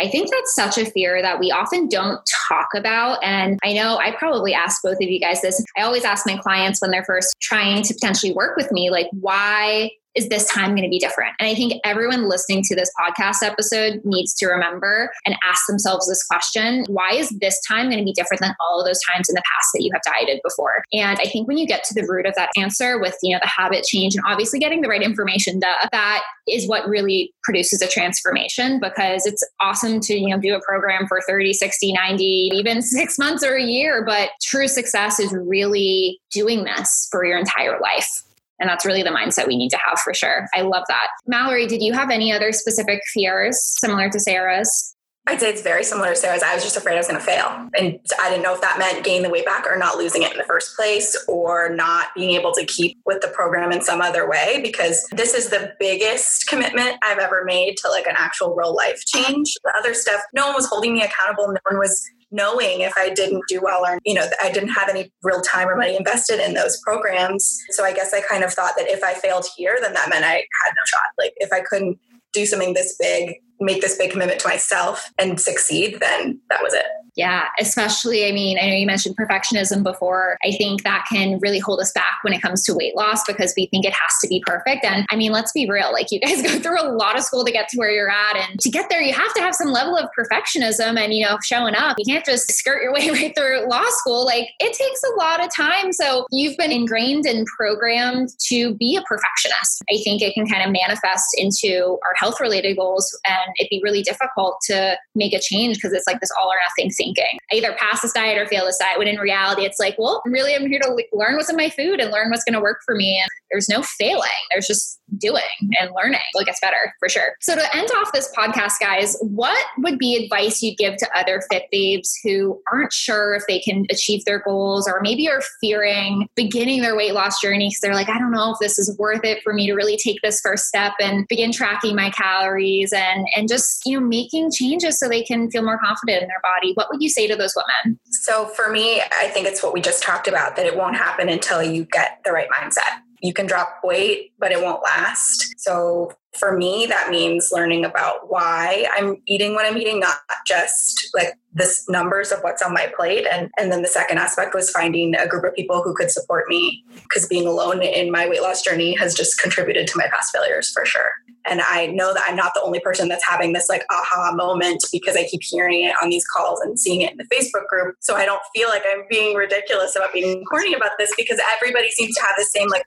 I 0.01 0.09
think 0.09 0.31
that's 0.31 0.55
such 0.55 0.79
a 0.79 0.91
fear 0.91 1.21
that 1.23 1.41
we 1.41 1.51
often 1.51 1.89
don't 1.89 2.21
talk 2.49 2.69
about. 2.75 3.23
And 3.23 3.59
I 3.65 3.73
know 3.73 3.99
I 3.99 4.15
probably 4.17 4.55
ask 4.55 4.83
both 4.83 4.97
of 4.97 5.09
you 5.09 5.21
guys 5.21 5.43
this. 5.43 5.63
I 5.77 5.83
always 5.83 6.05
ask 6.05 6.27
my 6.27 6.37
clients 6.37 6.81
when 6.81 6.91
they're 6.91 7.05
first 7.05 7.35
trying 7.41 7.83
to 7.83 7.95
potentially 7.95 8.33
work 8.33 8.57
with 8.57 8.71
me, 8.73 8.91
like, 8.91 9.09
why 9.13 9.91
is 10.19 10.29
this 10.29 10.45
time 10.47 10.71
going 10.71 10.83
to 10.83 10.91
be 10.91 10.99
different? 10.99 11.33
And 11.39 11.49
I 11.49 11.55
think 11.55 11.75
everyone 11.85 12.29
listening 12.29 12.65
to 12.65 12.75
this 12.75 12.91
podcast 12.99 13.37
episode 13.43 14.01
needs 14.05 14.35
to 14.35 14.49
remember 14.49 15.13
and 15.25 15.37
ask 15.49 15.63
themselves 15.69 16.09
this 16.09 16.25
question 16.25 16.85
why 16.89 17.11
is 17.13 17.31
this 17.39 17.57
time 17.69 17.87
going 17.87 17.99
to 17.99 18.05
be 18.05 18.13
different 18.13 18.41
than 18.41 18.53
all 18.61 18.81
of 18.81 18.87
those 18.87 18.99
times 19.09 19.29
in 19.29 19.37
the 19.37 19.43
past 19.43 19.69
that 19.75 19.83
you 19.83 19.91
have 19.93 20.03
dieted 20.03 20.41
before? 20.43 20.83
And 20.93 21.21
I 21.21 21.27
think 21.27 21.47
when 21.47 21.57
you 21.57 21.69
get 21.69 21.85
to 21.85 21.95
the 21.95 22.05
root 22.09 22.27
of 22.27 22.35
that 22.35 22.51
answer 22.57 23.01
with, 23.01 23.17
you 23.23 23.33
know, 23.33 23.39
the 23.41 23.49
habit 23.49 23.85
change 23.85 24.17
and 24.17 24.25
obviously 24.27 24.59
getting 24.59 24.81
the 24.81 24.89
right 24.89 25.03
information, 25.03 25.61
duh, 25.61 25.89
that 25.93 26.25
is 26.49 26.67
what 26.67 26.89
really 26.89 27.33
produces 27.45 27.81
a 27.81 27.87
transformation 27.87 28.81
because 28.81 29.25
it's 29.25 29.45
awesome 29.61 30.01
to, 30.01 30.15
you 30.15 30.29
know, 30.29 30.41
do 30.41 30.57
a 30.57 30.61
program 30.63 31.07
for 31.07 31.21
30, 31.29 31.53
60, 31.53 31.93
90, 31.93 32.25
even 32.55 32.83
six 32.83 33.21
months 33.21 33.45
or 33.45 33.55
a 33.55 33.63
year. 33.63 34.05
But 34.05 34.31
true 34.43 34.67
success 34.67 35.21
is 35.21 35.33
really 35.33 36.21
doing 36.33 36.65
this 36.65 37.07
for 37.13 37.25
your 37.25 37.39
entire 37.39 37.79
life. 37.81 38.25
And 38.61 38.69
that's 38.69 38.85
really 38.85 39.03
the 39.03 39.11
mindset 39.11 39.47
we 39.47 39.57
need 39.57 39.71
to 39.71 39.79
have 39.79 39.99
for 40.01 40.13
sure. 40.13 40.49
I 40.55 40.63
love 40.63 40.85
that. 40.89 41.09
Mallory, 41.27 41.67
did 41.67 41.83
you 41.83 41.93
have 41.93 42.11
any 42.11 42.33
other 42.33 42.53
specific 42.53 43.01
fears 43.13 43.59
similar 43.79 44.11
to 44.11 44.19
Sara's? 44.19 44.97
I'd 45.29 45.41
say 45.41 45.51
it's 45.51 45.61
very 45.61 45.85
similar 45.85 46.09
to 46.09 46.17
Sara's. 46.17 46.43
I 46.43 46.55
was 46.55 46.65
just 46.65 46.79
afraid 46.79 46.95
I 46.95 46.97
was 46.97 47.07
going 47.07 47.21
to 47.21 47.25
fail. 47.25 47.69
And 47.77 48.01
I 48.19 48.31
didn't 48.31 48.43
know 48.43 48.55
if 48.55 48.63
that 48.63 48.79
meant 48.79 49.05
gaining 49.05 49.23
the 49.23 49.29
weight 49.29 49.45
back 49.45 49.67
or 49.67 49.77
not 49.77 49.99
losing 49.99 50.23
it 50.23 50.33
in 50.33 50.39
the 50.39 50.45
first 50.45 50.75
place 50.75 51.15
or 51.29 51.69
not 51.69 52.07
being 52.15 52.31
able 52.31 52.53
to 52.53 52.65
keep 52.65 52.99
with 53.05 53.21
the 53.21 53.29
program 53.29 53.71
in 53.71 53.83
some 53.83 54.01
other 54.01 54.29
way 54.29 54.61
because 54.63 55.07
this 55.13 55.35
is 55.35 55.51
the 55.51 55.75
biggest 55.79 56.49
commitment 56.49 56.97
I've 57.03 57.19
ever 57.19 57.45
made 57.45 57.77
to 57.79 57.91
like 57.91 58.07
an 58.07 58.15
actual 58.17 58.55
real 58.55 58.75
life 58.75 59.05
change. 59.05 59.55
The 59.65 59.75
other 59.77 59.93
stuff, 59.93 60.23
no 60.33 60.47
one 60.47 60.55
was 60.55 60.67
holding 60.67 60.95
me 60.95 61.03
accountable. 61.03 61.49
No 61.49 61.59
one 61.65 61.79
was 61.79 62.03
knowing 62.31 62.81
if 62.81 62.95
I 62.97 63.11
didn't 63.11 63.43
do 63.49 63.61
well 63.63 63.87
or, 63.87 63.99
you 64.07 64.15
know, 64.15 64.27
I 64.43 64.51
didn't 64.51 64.71
have 64.71 64.89
any 64.89 65.13
real 65.23 65.43
time 65.43 65.69
or 65.69 65.77
money 65.77 65.95
invested 65.95 66.41
in 66.41 66.55
those 66.55 66.81
programs. 66.81 67.59
So 67.71 67.85
I 67.85 67.93
guess 67.93 68.15
I 68.15 68.23
kind 68.23 68.45
of 68.45 68.53
thought 68.53 68.75
that 68.79 68.89
if 68.89 69.05
I 69.05 69.13
failed 69.13 69.47
here, 69.57 69.79
then 69.81 69.93
that 69.93 70.09
meant 70.09 70.25
I 70.25 70.33
had 70.65 70.73
no 70.75 70.83
shot. 70.87 71.01
Like 71.19 71.35
if 71.37 71.53
I 71.53 71.61
couldn't 71.61 71.99
do 72.33 72.47
something 72.47 72.75
this 72.75 72.97
big, 72.99 73.35
make 73.61 73.81
this 73.81 73.97
big 73.97 74.11
commitment 74.11 74.41
to 74.41 74.49
myself 74.49 75.13
and 75.19 75.41
succeed, 75.41 75.99
then 76.01 76.41
that 76.49 76.63
was 76.63 76.75
it. 76.75 76.87
Yeah, 77.19 77.47
especially, 77.59 78.29
I 78.29 78.33
mean, 78.33 78.59
I 78.61 78.69
know 78.69 78.77
you 78.77 78.87
mentioned 78.87 79.17
perfectionism 79.17 79.83
before. 79.83 80.39
I 80.45 80.53
think 80.53 80.85
that 80.85 81.05
can 81.11 81.41
really 81.41 81.59
hold 81.59 81.81
us 81.81 81.91
back 81.91 82.19
when 82.23 82.33
it 82.33 82.41
comes 82.41 82.63
to 82.65 82.75
weight 82.75 82.95
loss 82.95 83.25
because 83.27 83.53
we 83.57 83.67
think 83.67 83.85
it 83.85 83.93
has 83.93 84.19
to 84.23 84.29
be 84.29 84.41
perfect. 84.47 84.85
And 84.85 85.05
I 85.11 85.17
mean, 85.17 85.33
let's 85.33 85.51
be 85.51 85.69
real, 85.69 85.93
like 85.93 86.13
you 86.13 86.21
guys 86.21 86.41
go 86.47 86.61
through 86.61 86.81
a 86.81 86.87
lot 86.93 87.19
of 87.19 87.25
school 87.25 87.45
to 87.45 87.51
get 87.51 87.69
to 87.71 87.77
where 87.77 87.91
you're 87.91 88.09
at. 88.09 88.37
And 88.37 88.61
to 88.61 88.71
get 88.71 88.89
there, 88.89 89.03
you 89.03 89.13
have 89.13 89.35
to 89.35 89.41
have 89.41 89.57
some 89.57 89.73
level 89.73 89.97
of 89.97 90.09
perfectionism 90.17 90.97
and, 90.97 91.13
you 91.13 91.27
know, 91.27 91.39
showing 91.43 91.75
up. 91.75 91.97
You 91.99 92.05
can't 92.05 92.25
just 92.25 92.53
skirt 92.53 92.85
your 92.85 92.93
way 92.95 93.11
right 93.11 93.35
through 93.37 93.69
law 93.69 93.85
school. 93.89 94.25
Like 94.25 94.51
it 94.61 94.73
takes 94.73 95.03
a 95.03 95.19
lot 95.19 95.45
of 95.45 95.53
time. 95.53 95.93
So 95.93 96.25
you've 96.31 96.57
been 96.57 96.71
ingrained 96.71 97.27
and 97.27 97.45
programmed 97.47 98.29
to 98.47 98.77
be 98.77 98.95
a 98.95 99.03
perfectionist. 99.03 99.83
I 99.91 99.99
think 100.05 100.23
it 100.23 100.35
can 100.35 100.47
kind 100.47 100.65
of 100.65 100.71
manifest 100.71 101.31
into 101.37 101.99
our 102.07 102.15
health 102.15 102.41
related 102.41 102.77
goals 102.77 103.19
and 103.27 103.53
it'd 103.59 103.71
be 103.71 103.81
really 103.83 104.03
difficult 104.03 104.59
to 104.67 104.97
make 105.17 105.33
a 105.33 105.41
change 105.41 105.79
because 105.79 105.93
it's 105.93 106.07
like 106.07 106.21
this 106.21 106.31
all 106.41 106.49
or 106.49 106.59
nothing 106.65 106.93
thing 107.08 107.08
thinking. 107.15 107.39
I 107.53 107.57
either 107.57 107.75
pass 107.79 108.03
this 108.03 108.13
diet 108.13 108.39
or 108.39 108.47
fail 108.47 108.65
this 108.67 108.79
diet. 108.79 108.99
When 108.99 109.09
in 109.09 109.19
reality, 109.19 109.65
it's 109.65 109.79
like, 109.79 109.97
well, 109.99 110.23
really, 110.27 110.55
I'm 110.55 110.69
here 110.69 110.81
to 110.81 111.05
learn 111.13 111.37
what's 111.37 111.51
in 111.51 111.57
my 111.57 111.71
food 111.71 112.01
and 112.01 112.11
learn 112.11 112.31
what's 112.31 112.45
going 112.45 112.55
to 112.55 112.61
work 112.61 112.81
for 112.85 112.95
me. 112.95 113.19
And 113.21 113.29
there's 113.51 113.69
no 113.69 113.83
failing. 113.83 114.29
There's 114.51 114.67
just 114.67 115.01
doing 115.17 115.43
and 115.81 115.91
learning. 115.97 116.21
It 116.35 116.47
gets 116.47 116.61
better 116.61 116.95
for 116.99 117.09
sure. 117.09 117.35
So 117.41 117.55
to 117.55 117.77
end 117.77 117.89
off 117.97 118.13
this 118.13 118.31
podcast, 118.37 118.79
guys, 118.81 119.17
what 119.21 119.65
would 119.79 119.99
be 119.99 120.17
advice 120.17 120.63
you'd 120.63 120.77
give 120.77 120.97
to 120.97 121.09
other 121.15 121.43
fit 121.51 121.65
babes 121.71 122.19
who 122.23 122.61
aren't 122.71 122.93
sure 122.93 123.35
if 123.35 123.45
they 123.49 123.59
can 123.61 123.87
achieve 123.91 124.25
their 124.25 124.41
goals 124.41 124.87
or 124.87 125.01
maybe 125.01 125.29
are 125.29 125.43
fearing 125.61 126.29
beginning 126.35 126.83
their 126.83 126.97
weight 126.97 127.15
loss 127.15 127.41
journey 127.41 127.69
because 127.69 127.81
they're 127.81 127.95
like, 127.95 128.09
I 128.09 128.19
don't 128.19 128.33
know 128.33 128.53
if 128.53 128.59
this 128.61 128.79
is 128.79 128.97
worth 128.99 129.25
it 129.25 129.43
for 129.43 129.55
me 129.55 129.67
to 129.67 129.75
really 129.75 129.97
take 129.97 130.21
this 130.23 130.41
first 130.41 130.67
step 130.67 130.93
and 131.01 131.27
begin 131.29 131.53
tracking 131.53 131.97
my 131.97 132.11
calories 132.11 132.93
and 132.93 133.27
and 133.35 133.49
just, 133.49 133.83
you 133.87 133.99
know, 133.99 134.07
making 134.07 134.51
changes 134.53 134.99
so 134.99 135.09
they 135.09 135.23
can 135.23 135.51
feel 135.51 135.63
more 135.63 135.79
confident 135.79 136.23
in 136.23 136.29
their 136.29 136.41
body. 136.43 136.73
What 136.75 136.89
would 136.91 136.98
you 137.01 137.09
say 137.09 137.27
to 137.27 137.37
those 137.37 137.55
women? 137.57 137.99
So 138.11 138.47
for 138.47 138.71
me, 138.71 139.01
I 139.01 139.29
think 139.29 139.47
it's 139.47 139.63
what 139.63 139.73
we 139.73 139.81
just 139.81 140.03
talked 140.03 140.29
about 140.29 140.57
that 140.57 140.67
it 140.67 140.77
won't 140.77 140.97
happen 140.97 141.29
until 141.29 141.63
you 141.63 141.85
get 141.85 142.21
the 142.25 142.33
right 142.33 142.49
mindset 142.51 143.03
you 143.21 143.33
can 143.33 143.47
drop 143.47 143.81
weight, 143.83 144.33
but 144.39 144.53
it 144.53 144.63
won't 144.63 144.83
last. 144.83 145.55
So 145.59 146.13
for 146.37 146.57
me, 146.57 146.87
that 146.87 147.11
means 147.11 147.51
learning 147.53 147.85
about 147.85 148.31
why 148.31 148.87
I'm 148.97 149.17
eating 149.27 149.55
what 149.55 149.67
I'm 149.67 149.79
eating, 149.79 149.99
not 149.99 150.19
just 150.47 151.09
like 151.15 151.33
the 151.55 151.69
numbers 151.89 152.31
of 152.31 152.41
what's 152.41 152.63
on 152.63 152.73
my 152.73 152.93
plate. 152.97 153.27
And, 153.31 153.51
and 153.59 153.73
then 153.73 153.83
the 153.83 153.89
second 153.89 154.19
aspect 154.19 154.55
was 154.55 154.71
finding 154.71 155.15
a 155.15 155.27
group 155.27 155.45
of 155.45 155.55
people 155.55 155.83
who 155.83 155.95
could 155.95 156.11
support 156.11 156.45
me 156.49 156.85
because 157.03 157.27
being 157.27 157.47
alone 157.47 157.83
in 157.83 158.11
my 158.11 158.29
weight 158.29 158.43
loss 158.43 158.63
journey 158.63 158.95
has 158.97 159.15
just 159.15 159.41
contributed 159.41 159.87
to 159.89 159.99
my 159.99 160.07
past 160.09 160.33
failures 160.33 160.71
for 160.71 160.85
sure. 160.85 161.11
And 161.47 161.63
I 161.63 161.87
know 161.87 162.13
that 162.13 162.25
I'm 162.27 162.37
not 162.37 162.53
the 162.55 162.63
only 162.63 162.79
person 162.81 163.09
that's 163.09 163.27
having 163.27 163.55
this 163.55 163.69
like 163.69 163.85
aha 163.91 164.33
moment 164.35 164.85
because 164.93 165.17
I 165.17 165.25
keep 165.25 165.43
hearing 165.43 165.85
it 165.85 165.95
on 166.03 166.11
these 166.11 166.25
calls 166.27 166.61
and 166.61 166.79
seeing 166.79 167.01
it 167.01 167.13
in 167.13 167.17
the 167.17 167.25
Facebook 167.25 167.67
group. 167.69 167.97
So 168.01 168.17
I 168.17 168.27
don't 168.27 168.43
feel 168.55 168.69
like 168.69 168.83
I'm 168.87 169.05
being 169.09 169.35
ridiculous 169.35 169.97
about 169.97 170.13
being 170.13 170.45
corny 170.45 170.75
about 170.75 170.93
this 170.99 171.13
because 171.17 171.41
everybody 171.57 171.91
seems 171.91 172.15
to 172.17 172.23
have 172.23 172.35
the 172.37 172.45
same 172.45 172.69
like 172.69 172.85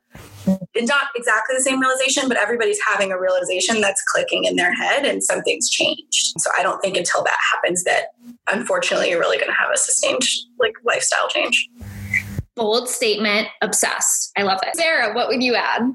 not 0.76 1.08
exactly 1.16 1.56
the 1.56 1.62
same 1.62 1.80
realization, 1.80 2.28
but 2.28 2.38
everybody's 2.38 2.80
having 2.88 3.12
a 3.12 3.20
realization 3.20 3.82
that's 3.82 4.02
clicking 4.04 4.46
in 4.46 4.56
their 4.56 4.74
head 4.74 5.06
and 5.06 5.24
something's 5.24 5.70
changed. 5.70 6.34
So 6.38 6.50
I 6.58 6.64
don't 6.64 6.82
think 6.82 6.98
until 6.98 7.24
that 7.24 7.38
happens 7.54 7.84
that 7.84 8.14
unfortunately 8.50 9.10
you're 9.10 9.20
really 9.20 9.38
going 9.38 9.50
to 9.50 9.56
have 9.56 9.72
a 9.74 9.78
sustained 9.78 10.24
like 10.60 10.74
lifestyle 10.84 11.28
change. 11.28 11.70
Bold 12.56 12.90
statement, 12.90 13.48
obsessed. 13.62 14.32
I 14.38 14.44
love 14.44 14.60
it. 14.64 14.76
Sara, 14.76 15.14
what 15.14 15.28
would 15.28 15.42
you 15.42 15.56
add? 15.56 15.94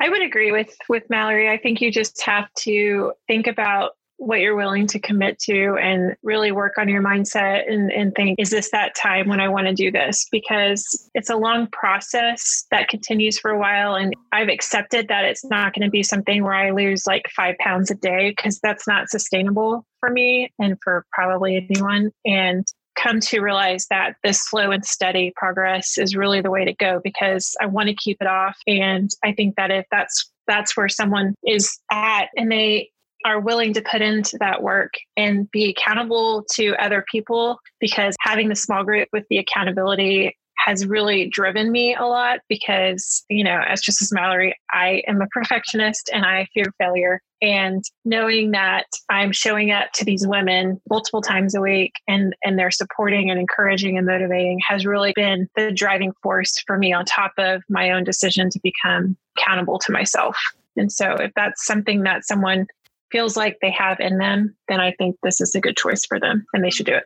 I 0.00 0.08
would 0.08 0.22
agree 0.22 0.52
with 0.52 0.76
with 0.88 1.08
Mallory. 1.08 1.50
I 1.50 1.56
think 1.56 1.80
you 1.80 1.90
just 1.90 2.20
have 2.22 2.52
to 2.60 3.12
think 3.26 3.46
about 3.46 3.92
what 4.16 4.40
you're 4.40 4.56
willing 4.56 4.86
to 4.88 4.98
commit 4.98 5.38
to 5.40 5.76
and 5.80 6.14
really 6.22 6.52
work 6.52 6.78
on 6.78 6.88
your 6.88 7.02
mindset 7.02 7.70
and, 7.70 7.90
and 7.90 8.14
think, 8.14 8.38
is 8.38 8.50
this 8.50 8.70
that 8.70 8.94
time 8.94 9.28
when 9.28 9.40
I 9.40 9.48
want 9.48 9.66
to 9.66 9.74
do 9.74 9.90
this? 9.90 10.26
Because 10.30 11.10
it's 11.14 11.30
a 11.30 11.36
long 11.36 11.66
process 11.68 12.64
that 12.70 12.88
continues 12.88 13.38
for 13.38 13.50
a 13.50 13.58
while. 13.58 13.94
And 13.94 14.14
I've 14.32 14.48
accepted 14.48 15.08
that 15.08 15.24
it's 15.24 15.44
not 15.44 15.74
going 15.74 15.86
to 15.86 15.90
be 15.90 16.02
something 16.02 16.42
where 16.42 16.54
I 16.54 16.70
lose 16.70 17.06
like 17.06 17.24
five 17.34 17.56
pounds 17.58 17.90
a 17.90 17.96
day 17.96 18.30
because 18.30 18.60
that's 18.60 18.86
not 18.86 19.08
sustainable 19.08 19.84
for 20.00 20.10
me 20.10 20.50
and 20.58 20.76
for 20.82 21.04
probably 21.12 21.56
anyone. 21.56 22.10
And 22.24 22.64
come 22.96 23.20
to 23.20 23.40
realize 23.40 23.86
that 23.90 24.14
this 24.22 24.40
slow 24.40 24.70
and 24.70 24.84
steady 24.84 25.32
progress 25.36 25.98
is 25.98 26.14
really 26.14 26.40
the 26.40 26.50
way 26.50 26.64
to 26.64 26.72
go 26.74 27.00
because 27.02 27.56
I 27.60 27.66
want 27.66 27.88
to 27.88 27.94
keep 27.94 28.18
it 28.20 28.26
off. 28.26 28.56
And 28.66 29.10
I 29.24 29.32
think 29.32 29.56
that 29.56 29.70
if 29.70 29.86
that's 29.90 30.30
that's 30.46 30.76
where 30.76 30.88
someone 30.88 31.34
is 31.44 31.78
at 31.90 32.28
and 32.36 32.52
they 32.52 32.90
are 33.24 33.40
willing 33.40 33.72
to 33.74 33.82
put 33.82 34.02
into 34.02 34.36
that 34.38 34.62
work 34.62 34.92
and 35.16 35.50
be 35.50 35.70
accountable 35.70 36.44
to 36.52 36.74
other 36.82 37.04
people 37.10 37.58
because 37.80 38.14
having 38.20 38.48
the 38.48 38.54
small 38.54 38.84
group 38.84 39.08
with 39.12 39.24
the 39.30 39.38
accountability 39.38 40.36
has 40.64 40.86
really 40.86 41.28
driven 41.28 41.70
me 41.70 41.94
a 41.94 42.04
lot 42.04 42.40
because, 42.48 43.24
you 43.28 43.44
know, 43.44 43.60
as 43.66 43.82
just 43.82 44.00
as 44.00 44.12
Mallory, 44.12 44.56
I 44.70 45.02
am 45.06 45.20
a 45.20 45.26
perfectionist 45.26 46.08
and 46.12 46.24
I 46.24 46.46
fear 46.54 46.66
failure. 46.78 47.20
And 47.42 47.84
knowing 48.04 48.52
that 48.52 48.86
I'm 49.10 49.32
showing 49.32 49.70
up 49.70 49.92
to 49.94 50.04
these 50.04 50.26
women 50.26 50.80
multiple 50.88 51.20
times 51.20 51.54
a 51.54 51.60
week 51.60 51.92
and, 52.08 52.34
and 52.42 52.58
they're 52.58 52.70
supporting 52.70 53.30
and 53.30 53.38
encouraging 53.38 53.98
and 53.98 54.06
motivating 54.06 54.60
has 54.66 54.86
really 54.86 55.12
been 55.14 55.48
the 55.54 55.70
driving 55.70 56.12
force 56.22 56.62
for 56.66 56.78
me 56.78 56.92
on 56.92 57.04
top 57.04 57.32
of 57.36 57.62
my 57.68 57.90
own 57.90 58.04
decision 58.04 58.48
to 58.50 58.60
become 58.62 59.16
accountable 59.36 59.78
to 59.80 59.92
myself. 59.92 60.36
And 60.76 60.90
so 60.90 61.14
if 61.14 61.32
that's 61.36 61.66
something 61.66 62.04
that 62.04 62.24
someone 62.24 62.66
feels 63.14 63.36
like 63.36 63.58
they 63.62 63.70
have 63.70 64.00
in 64.00 64.18
them, 64.18 64.56
then 64.66 64.80
I 64.80 64.90
think 64.90 65.16
this 65.22 65.40
is 65.40 65.54
a 65.54 65.60
good 65.60 65.76
choice 65.76 66.04
for 66.04 66.18
them 66.18 66.44
and 66.52 66.64
they 66.64 66.70
should 66.70 66.86
do 66.86 66.96
it. 66.96 67.04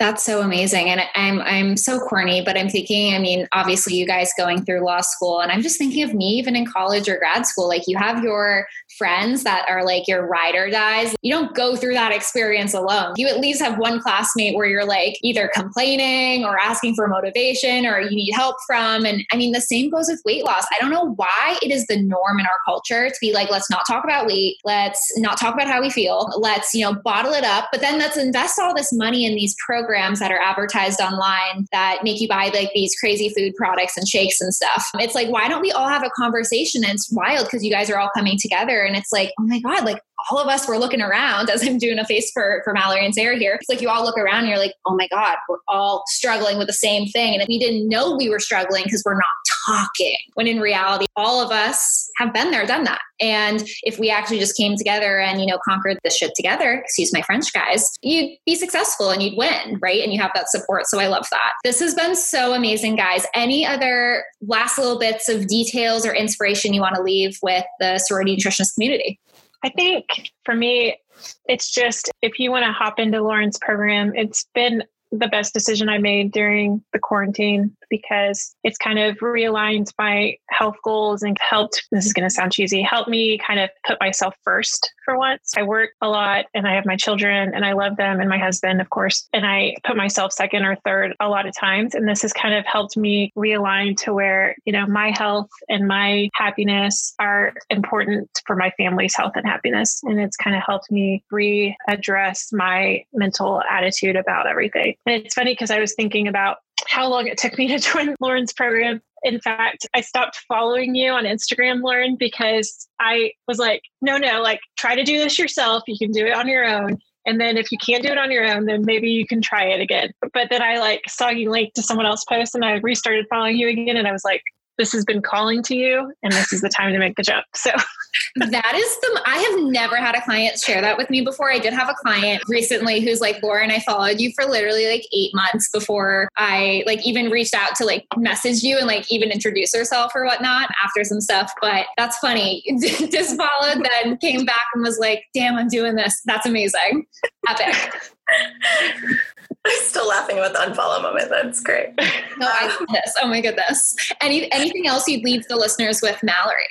That's 0.00 0.24
so 0.24 0.40
amazing. 0.40 0.90
And 0.90 1.02
I'm 1.14 1.40
I'm 1.40 1.76
so 1.76 2.00
corny, 2.00 2.42
but 2.42 2.58
I'm 2.58 2.68
thinking, 2.68 3.14
I 3.14 3.20
mean, 3.20 3.46
obviously 3.52 3.94
you 3.94 4.06
guys 4.06 4.32
going 4.36 4.64
through 4.64 4.84
law 4.84 5.00
school 5.02 5.38
and 5.38 5.52
I'm 5.52 5.62
just 5.62 5.78
thinking 5.78 6.02
of 6.02 6.12
me 6.12 6.30
even 6.30 6.56
in 6.56 6.66
college 6.66 7.08
or 7.08 7.16
grad 7.16 7.46
school. 7.46 7.68
Like 7.68 7.84
you 7.86 7.96
have 7.96 8.24
your 8.24 8.66
friends 8.98 9.44
that 9.44 9.64
are 9.68 9.84
like 9.84 10.08
your 10.08 10.26
ride 10.26 10.56
or 10.56 10.68
dies. 10.68 11.14
You 11.22 11.32
don't 11.32 11.54
go 11.54 11.76
through 11.76 11.94
that 11.94 12.10
experience 12.10 12.74
alone. 12.74 13.14
You 13.16 13.28
at 13.28 13.38
least 13.38 13.62
have 13.62 13.78
one 13.78 14.00
classmate 14.00 14.56
where 14.56 14.66
you're 14.66 14.84
like 14.84 15.16
either 15.22 15.48
complaining 15.54 16.44
or 16.44 16.58
asking 16.58 16.96
for 16.96 17.06
motivation 17.06 17.86
or 17.86 18.00
you 18.00 18.16
need 18.16 18.32
help 18.32 18.56
from. 18.66 19.06
And 19.06 19.24
I 19.30 19.36
mean, 19.36 19.52
the 19.52 19.60
same 19.60 19.90
goes 19.90 20.08
with 20.08 20.20
weight 20.24 20.44
loss. 20.44 20.64
I 20.72 20.80
don't 20.80 20.90
know 20.90 21.14
why 21.14 21.56
it 21.62 21.70
is 21.70 21.86
the 21.86 22.02
norm 22.02 22.40
in 22.40 22.46
our 22.46 22.58
culture 22.64 23.10
to 23.10 23.16
be 23.20 23.32
like, 23.32 23.48
let's 23.48 23.70
not 23.70 23.86
talk 23.86 24.02
about 24.02 24.26
weight. 24.26 24.56
Let's 24.64 25.16
not 25.18 25.38
talk 25.38 25.54
about 25.54 25.68
how 25.68 25.80
we 25.80 25.90
feel. 25.90 26.32
Let's, 26.36 26.74
you 26.74 26.84
know, 26.84 26.94
bottle 27.04 27.32
it 27.32 27.44
up. 27.44 27.68
But 27.70 27.80
then 27.80 28.00
let's 28.00 28.16
invest 28.16 28.58
all 28.58 28.74
this 28.74 28.92
money 28.92 29.24
in 29.24 29.36
these 29.36 29.54
programs 29.64 29.83
programs 29.84 30.18
that 30.20 30.30
are 30.30 30.38
advertised 30.38 31.00
online 31.00 31.66
that 31.72 32.00
make 32.02 32.20
you 32.20 32.28
buy 32.28 32.50
like 32.54 32.70
these 32.74 32.94
crazy 32.98 33.28
food 33.28 33.54
products 33.56 33.96
and 33.96 34.08
shakes 34.08 34.40
and 34.40 34.54
stuff. 34.54 34.88
It's 34.94 35.14
like, 35.14 35.28
why 35.28 35.48
don't 35.48 35.60
we 35.60 35.72
all 35.72 35.88
have 35.88 36.02
a 36.02 36.10
conversation? 36.10 36.82
And 36.84 36.94
it's 36.94 37.10
wild 37.12 37.46
because 37.46 37.64
you 37.64 37.70
guys 37.70 37.90
are 37.90 37.98
all 37.98 38.10
coming 38.14 38.38
together 38.38 38.82
and 38.82 38.96
it's 38.96 39.12
like, 39.12 39.32
oh 39.38 39.46
my 39.46 39.60
God, 39.60 39.84
like 39.84 40.00
all 40.30 40.38
of 40.38 40.48
us 40.48 40.66
were 40.66 40.78
looking 40.78 41.02
around 41.02 41.50
as 41.54 41.66
I'm 41.66 41.78
doing 41.78 41.98
a 41.98 42.04
face 42.04 42.30
for, 42.32 42.62
for 42.64 42.72
Mallory 42.72 43.04
and 43.04 43.14
Sara 43.14 43.36
here. 43.36 43.58
It's 43.60 43.68
like 43.68 43.80
you 43.80 43.88
all 43.88 44.04
look 44.04 44.18
around 44.18 44.40
and 44.40 44.48
you're 44.48 44.58
like, 44.58 44.74
oh 44.86 44.96
my 44.96 45.08
God, 45.08 45.36
we're 45.48 45.58
all 45.68 46.04
struggling 46.06 46.58
with 46.58 46.66
the 46.66 46.72
same 46.72 47.06
thing. 47.08 47.38
And 47.38 47.46
we 47.48 47.58
didn't 47.58 47.88
know 47.88 48.16
we 48.16 48.30
were 48.30 48.40
struggling 48.40 48.84
because 48.84 49.02
we're 49.04 49.14
not 49.14 49.24
talking. 49.66 50.16
When 50.34 50.46
in 50.46 50.60
reality, 50.60 51.06
all 51.16 51.44
of 51.44 51.50
us 51.50 52.10
have 52.16 52.32
been 52.32 52.50
there, 52.50 52.66
done 52.66 52.84
that. 52.84 53.00
And 53.20 53.66
if 53.82 53.98
we 53.98 54.10
actually 54.10 54.38
just 54.38 54.56
came 54.56 54.76
together 54.76 55.20
and, 55.20 55.40
you 55.40 55.46
know, 55.46 55.58
conquered 55.64 55.98
this 56.04 56.16
shit 56.16 56.32
together, 56.34 56.72
excuse 56.72 57.12
my 57.12 57.22
French 57.22 57.52
guys, 57.52 57.88
you'd 58.02 58.36
be 58.44 58.54
successful 58.54 59.10
and 59.10 59.22
you'd 59.22 59.36
win, 59.36 59.78
right? 59.80 60.02
And 60.02 60.12
you 60.12 60.20
have 60.20 60.32
that 60.34 60.50
support. 60.50 60.86
So 60.86 60.98
I 60.98 61.06
love 61.06 61.26
that. 61.30 61.52
This 61.62 61.80
has 61.80 61.94
been 61.94 62.16
so 62.16 62.54
amazing, 62.54 62.96
guys. 62.96 63.26
Any 63.34 63.64
other 63.66 64.24
last 64.46 64.78
little 64.78 64.98
bits 64.98 65.28
of 65.28 65.46
details 65.46 66.04
or 66.04 66.14
inspiration 66.14 66.74
you 66.74 66.80
want 66.80 66.96
to 66.96 67.02
leave 67.02 67.38
with 67.42 67.64
the 67.78 67.98
sorority 67.98 68.36
nutritionist 68.36 68.74
community? 68.74 69.20
I 69.62 69.70
think 69.70 70.30
for 70.44 70.54
me, 70.54 70.98
it's 71.46 71.72
just 71.72 72.10
if 72.20 72.38
you 72.38 72.50
want 72.50 72.64
to 72.64 72.72
hop 72.72 72.98
into 72.98 73.22
Lauren's 73.22 73.58
program, 73.58 74.12
it's 74.14 74.46
been 74.54 74.82
the 75.10 75.28
best 75.28 75.54
decision 75.54 75.88
I 75.88 75.98
made 75.98 76.32
during 76.32 76.82
the 76.92 76.98
quarantine 76.98 77.76
because 77.96 78.54
it's 78.64 78.78
kind 78.78 78.98
of 78.98 79.16
realigned 79.18 79.90
my 79.98 80.36
health 80.50 80.76
goals 80.82 81.22
and 81.22 81.36
helped. 81.40 81.84
This 81.92 82.06
is 82.06 82.12
going 82.12 82.28
to 82.28 82.34
sound 82.34 82.52
cheesy, 82.52 82.82
helped 82.82 83.08
me 83.08 83.38
kind 83.38 83.60
of 83.60 83.70
put 83.86 84.00
myself 84.00 84.34
first 84.42 84.92
for 85.04 85.18
once. 85.18 85.52
I 85.56 85.62
work 85.62 85.90
a 86.00 86.08
lot 86.08 86.46
and 86.54 86.66
I 86.66 86.74
have 86.74 86.86
my 86.86 86.96
children 86.96 87.52
and 87.54 87.64
I 87.64 87.72
love 87.72 87.96
them 87.96 88.20
and 88.20 88.28
my 88.28 88.38
husband, 88.38 88.80
of 88.80 88.90
course, 88.90 89.28
and 89.32 89.46
I 89.46 89.76
put 89.84 89.96
myself 89.96 90.32
second 90.32 90.64
or 90.64 90.76
third 90.84 91.14
a 91.20 91.28
lot 91.28 91.46
of 91.46 91.54
times. 91.58 91.94
And 91.94 92.08
this 92.08 92.22
has 92.22 92.32
kind 92.32 92.54
of 92.54 92.64
helped 92.66 92.96
me 92.96 93.32
realign 93.36 93.96
to 93.98 94.12
where, 94.12 94.56
you 94.64 94.72
know, 94.72 94.86
my 94.86 95.12
health 95.16 95.50
and 95.68 95.86
my 95.86 96.28
happiness 96.34 97.14
are 97.18 97.54
important 97.70 98.28
for 98.46 98.56
my 98.56 98.72
family's 98.76 99.14
health 99.14 99.32
and 99.36 99.46
happiness. 99.46 100.00
And 100.04 100.20
it's 100.20 100.36
kind 100.36 100.56
of 100.56 100.62
helped 100.64 100.90
me 100.90 101.22
readdress 101.32 102.52
my 102.52 103.04
mental 103.12 103.62
attitude 103.70 104.16
about 104.16 104.46
everything. 104.46 104.94
And 105.06 105.24
it's 105.24 105.34
funny 105.34 105.52
because 105.52 105.70
I 105.70 105.80
was 105.80 105.94
thinking 105.94 106.28
about 106.28 106.58
how 106.86 107.08
long 107.08 107.26
it 107.26 107.38
took 107.38 107.56
me 107.58 107.68
to 107.68 107.78
join 107.92 108.14
Lauren's 108.20 108.52
program. 108.52 109.00
In 109.22 109.40
fact, 109.40 109.86
I 109.94 110.02
stopped 110.02 110.36
following 110.48 110.94
you 110.94 111.10
on 111.10 111.24
Instagram, 111.24 111.82
Lauren, 111.82 112.16
because 112.16 112.88
I 113.00 113.32
was 113.48 113.58
like, 113.58 113.82
no, 114.02 114.18
no, 114.18 114.42
like 114.42 114.60
try 114.76 114.94
to 114.94 115.02
do 115.02 115.18
this 115.18 115.38
yourself. 115.38 115.82
You 115.86 115.98
can 115.98 116.12
do 116.12 116.26
it 116.26 116.34
on 116.34 116.46
your 116.46 116.64
own. 116.64 116.98
And 117.26 117.40
then 117.40 117.56
if 117.56 117.72
you 117.72 117.78
can't 117.78 118.02
do 118.02 118.10
it 118.10 118.18
on 118.18 118.30
your 118.30 118.46
own, 118.46 118.66
then 118.66 118.84
maybe 118.84 119.08
you 119.08 119.26
can 119.26 119.40
try 119.40 119.64
it 119.64 119.80
again. 119.80 120.12
But 120.34 120.50
then 120.50 120.60
I 120.60 120.78
like 120.78 121.02
saw 121.08 121.30
you 121.30 121.50
link 121.50 121.72
to 121.74 121.82
someone 121.82 122.04
else 122.04 122.22
post 122.24 122.54
and 122.54 122.64
I 122.64 122.74
restarted 122.74 123.26
following 123.30 123.56
you 123.56 123.68
again. 123.68 123.96
And 123.96 124.06
I 124.06 124.12
was 124.12 124.24
like, 124.24 124.42
this 124.78 124.92
has 124.92 125.04
been 125.04 125.22
calling 125.22 125.62
to 125.64 125.76
you 125.76 126.12
and 126.22 126.32
this 126.32 126.52
is 126.52 126.60
the 126.60 126.68
time 126.68 126.92
to 126.92 126.98
make 126.98 127.16
the 127.16 127.22
jump. 127.22 127.44
So 127.54 127.70
that 128.36 128.74
is 128.74 128.98
the 129.00 129.22
I 129.26 129.38
have 129.38 129.60
never 129.70 129.96
had 129.96 130.14
a 130.14 130.22
client 130.22 130.58
share 130.58 130.80
that 130.80 130.98
with 130.98 131.10
me 131.10 131.20
before. 131.20 131.52
I 131.52 131.58
did 131.58 131.72
have 131.72 131.88
a 131.88 131.94
client 131.94 132.42
recently 132.48 133.00
who's 133.00 133.20
like, 133.20 133.42
Lauren, 133.42 133.70
I 133.70 133.80
followed 133.80 134.20
you 134.20 134.32
for 134.34 134.44
literally 134.44 134.86
like 134.86 135.06
eight 135.12 135.34
months 135.34 135.70
before 135.70 136.28
I 136.36 136.82
like 136.86 137.04
even 137.06 137.30
reached 137.30 137.54
out 137.54 137.74
to 137.76 137.84
like 137.84 138.04
message 138.16 138.62
you 138.62 138.78
and 138.78 138.86
like 138.86 139.10
even 139.10 139.30
introduce 139.30 139.74
herself 139.74 140.12
or 140.14 140.24
whatnot 140.24 140.70
after 140.82 141.04
some 141.04 141.20
stuff. 141.20 141.52
But 141.60 141.86
that's 141.96 142.18
funny. 142.18 142.62
Just 142.80 143.36
followed, 143.36 143.84
then 143.84 144.16
came 144.18 144.44
back 144.44 144.64
and 144.74 144.82
was 144.82 144.98
like, 144.98 145.24
damn, 145.34 145.56
I'm 145.56 145.68
doing 145.68 145.94
this. 145.94 146.20
That's 146.24 146.46
amazing. 146.46 147.06
Epic. 147.48 147.92
I'm 149.66 149.82
still 149.82 150.08
laughing 150.08 150.38
about 150.38 150.52
the 150.52 150.58
unfollow 150.58 151.02
moment. 151.02 151.30
That's 151.30 151.60
great. 151.60 151.88
No, 151.96 152.04
oh, 152.42 152.58
I 152.60 152.66
love 152.66 152.88
this. 152.92 153.14
Oh 153.22 153.28
my 153.28 153.40
goodness. 153.40 153.96
Any 154.20 154.50
anything 154.52 154.86
else 154.86 155.08
you'd 155.08 155.24
leave 155.24 155.46
the 155.48 155.56
listeners 155.56 156.00
with, 156.02 156.22
Mallory? 156.22 156.66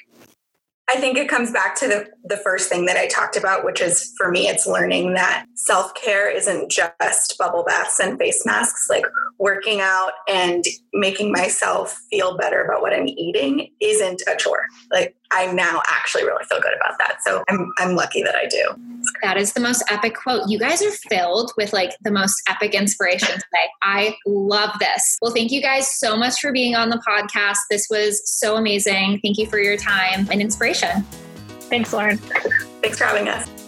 I 0.90 0.98
think 0.98 1.18
it 1.18 1.30
comes 1.30 1.52
back 1.52 1.76
to 1.78 1.88
the, 1.88 2.08
the 2.26 2.36
first 2.38 2.68
thing 2.68 2.86
that 2.88 2.98
I 2.98 3.08
talked 3.08 3.38
about, 3.38 3.64
which 3.64 3.82
is 3.82 4.14
for 4.18 4.30
me, 4.30 4.48
it's 4.48 4.68
learning 4.68 5.14
that 5.14 5.46
self 5.56 5.94
care 5.96 6.30
isn't 6.30 6.70
just 6.70 7.38
bubble 7.40 7.64
baths 7.64 8.00
and 8.00 8.20
face 8.20 8.46
masks. 8.46 8.88
Like 8.90 9.06
working 9.40 9.80
out 9.80 10.12
and 10.28 10.66
making 10.94 11.32
myself 11.32 11.98
feel 12.12 12.38
better 12.38 12.62
about 12.64 12.82
what 12.82 12.94
I'm 12.94 13.08
eating 13.08 13.72
isn't 13.80 14.24
a 14.28 14.36
chore. 14.36 14.66
Like 14.92 15.16
I 15.34 15.52
now 15.52 15.82
actually 15.90 16.24
really 16.24 16.44
feel 16.46 16.62
good 16.62 16.74
about 16.76 16.98
that. 17.00 17.18
So 17.24 17.44
I'm, 17.50 17.72
I'm 17.80 17.96
lucky 17.96 18.24
that 18.24 18.36
I 18.36 18.46
do. 18.46 18.76
That 19.22 19.38
is 19.38 19.54
the 19.54 19.60
most 19.60 19.84
epic 19.90 20.16
quote. 20.16 20.44
You 20.48 20.60
guys 20.60 20.82
are 20.82 20.92
filled 20.92 21.52
with 21.58 21.74
like 21.74 21.92
the 22.02 22.12
most 22.12 22.42
epic 22.48 22.74
inspiration 22.74 23.30
today. 23.30 23.68
I 23.82 24.16
love 24.26 24.78
this. 24.80 25.18
Well, 25.22 25.32
thank 25.34 25.52
you 25.52 25.62
guys 25.62 25.90
so 25.92 26.16
much 26.16 26.40
for 26.40 26.52
being 26.52 26.76
on 26.76 26.90
the 26.90 27.02
podcast. 27.06 27.58
This 27.70 27.88
was 27.90 28.22
so 28.30 28.56
amazing. 28.56 29.20
Thank 29.22 29.38
you 29.38 29.48
for 29.48 29.60
your 29.60 29.78
time 29.78 30.28
and 30.32 30.42
inspiration. 30.42 31.04
Thanks, 31.62 31.92
Lauren. 31.92 32.18
Thanks 32.18 32.98
for 32.98 33.06
having 33.06 33.28
us. 33.28 33.63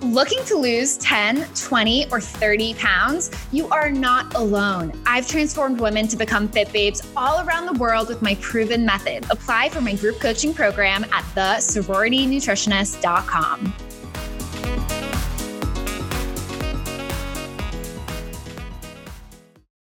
Looking 0.00 0.42
to 0.44 0.54
lose 0.56 0.96
10, 0.98 1.46
20, 1.54 2.10
or 2.10 2.20
30 2.20 2.74
pounds? 2.74 3.30
You 3.52 3.68
are 3.68 3.90
not 3.90 4.34
alone. 4.34 4.92
I've 5.06 5.28
transformed 5.28 5.80
women 5.80 6.08
to 6.08 6.16
become 6.16 6.48
fit 6.48 6.72
babes 6.72 7.00
all 7.16 7.46
around 7.46 7.66
the 7.66 7.74
world 7.74 8.08
with 8.08 8.20
my 8.22 8.34
proven 8.36 8.84
method. 8.84 9.24
Apply 9.30 9.68
for 9.68 9.80
my 9.80 9.94
group 9.94 10.18
coaching 10.20 10.52
program 10.54 11.04
at 11.04 11.22
thesororitynutritionist.com. 11.34 13.74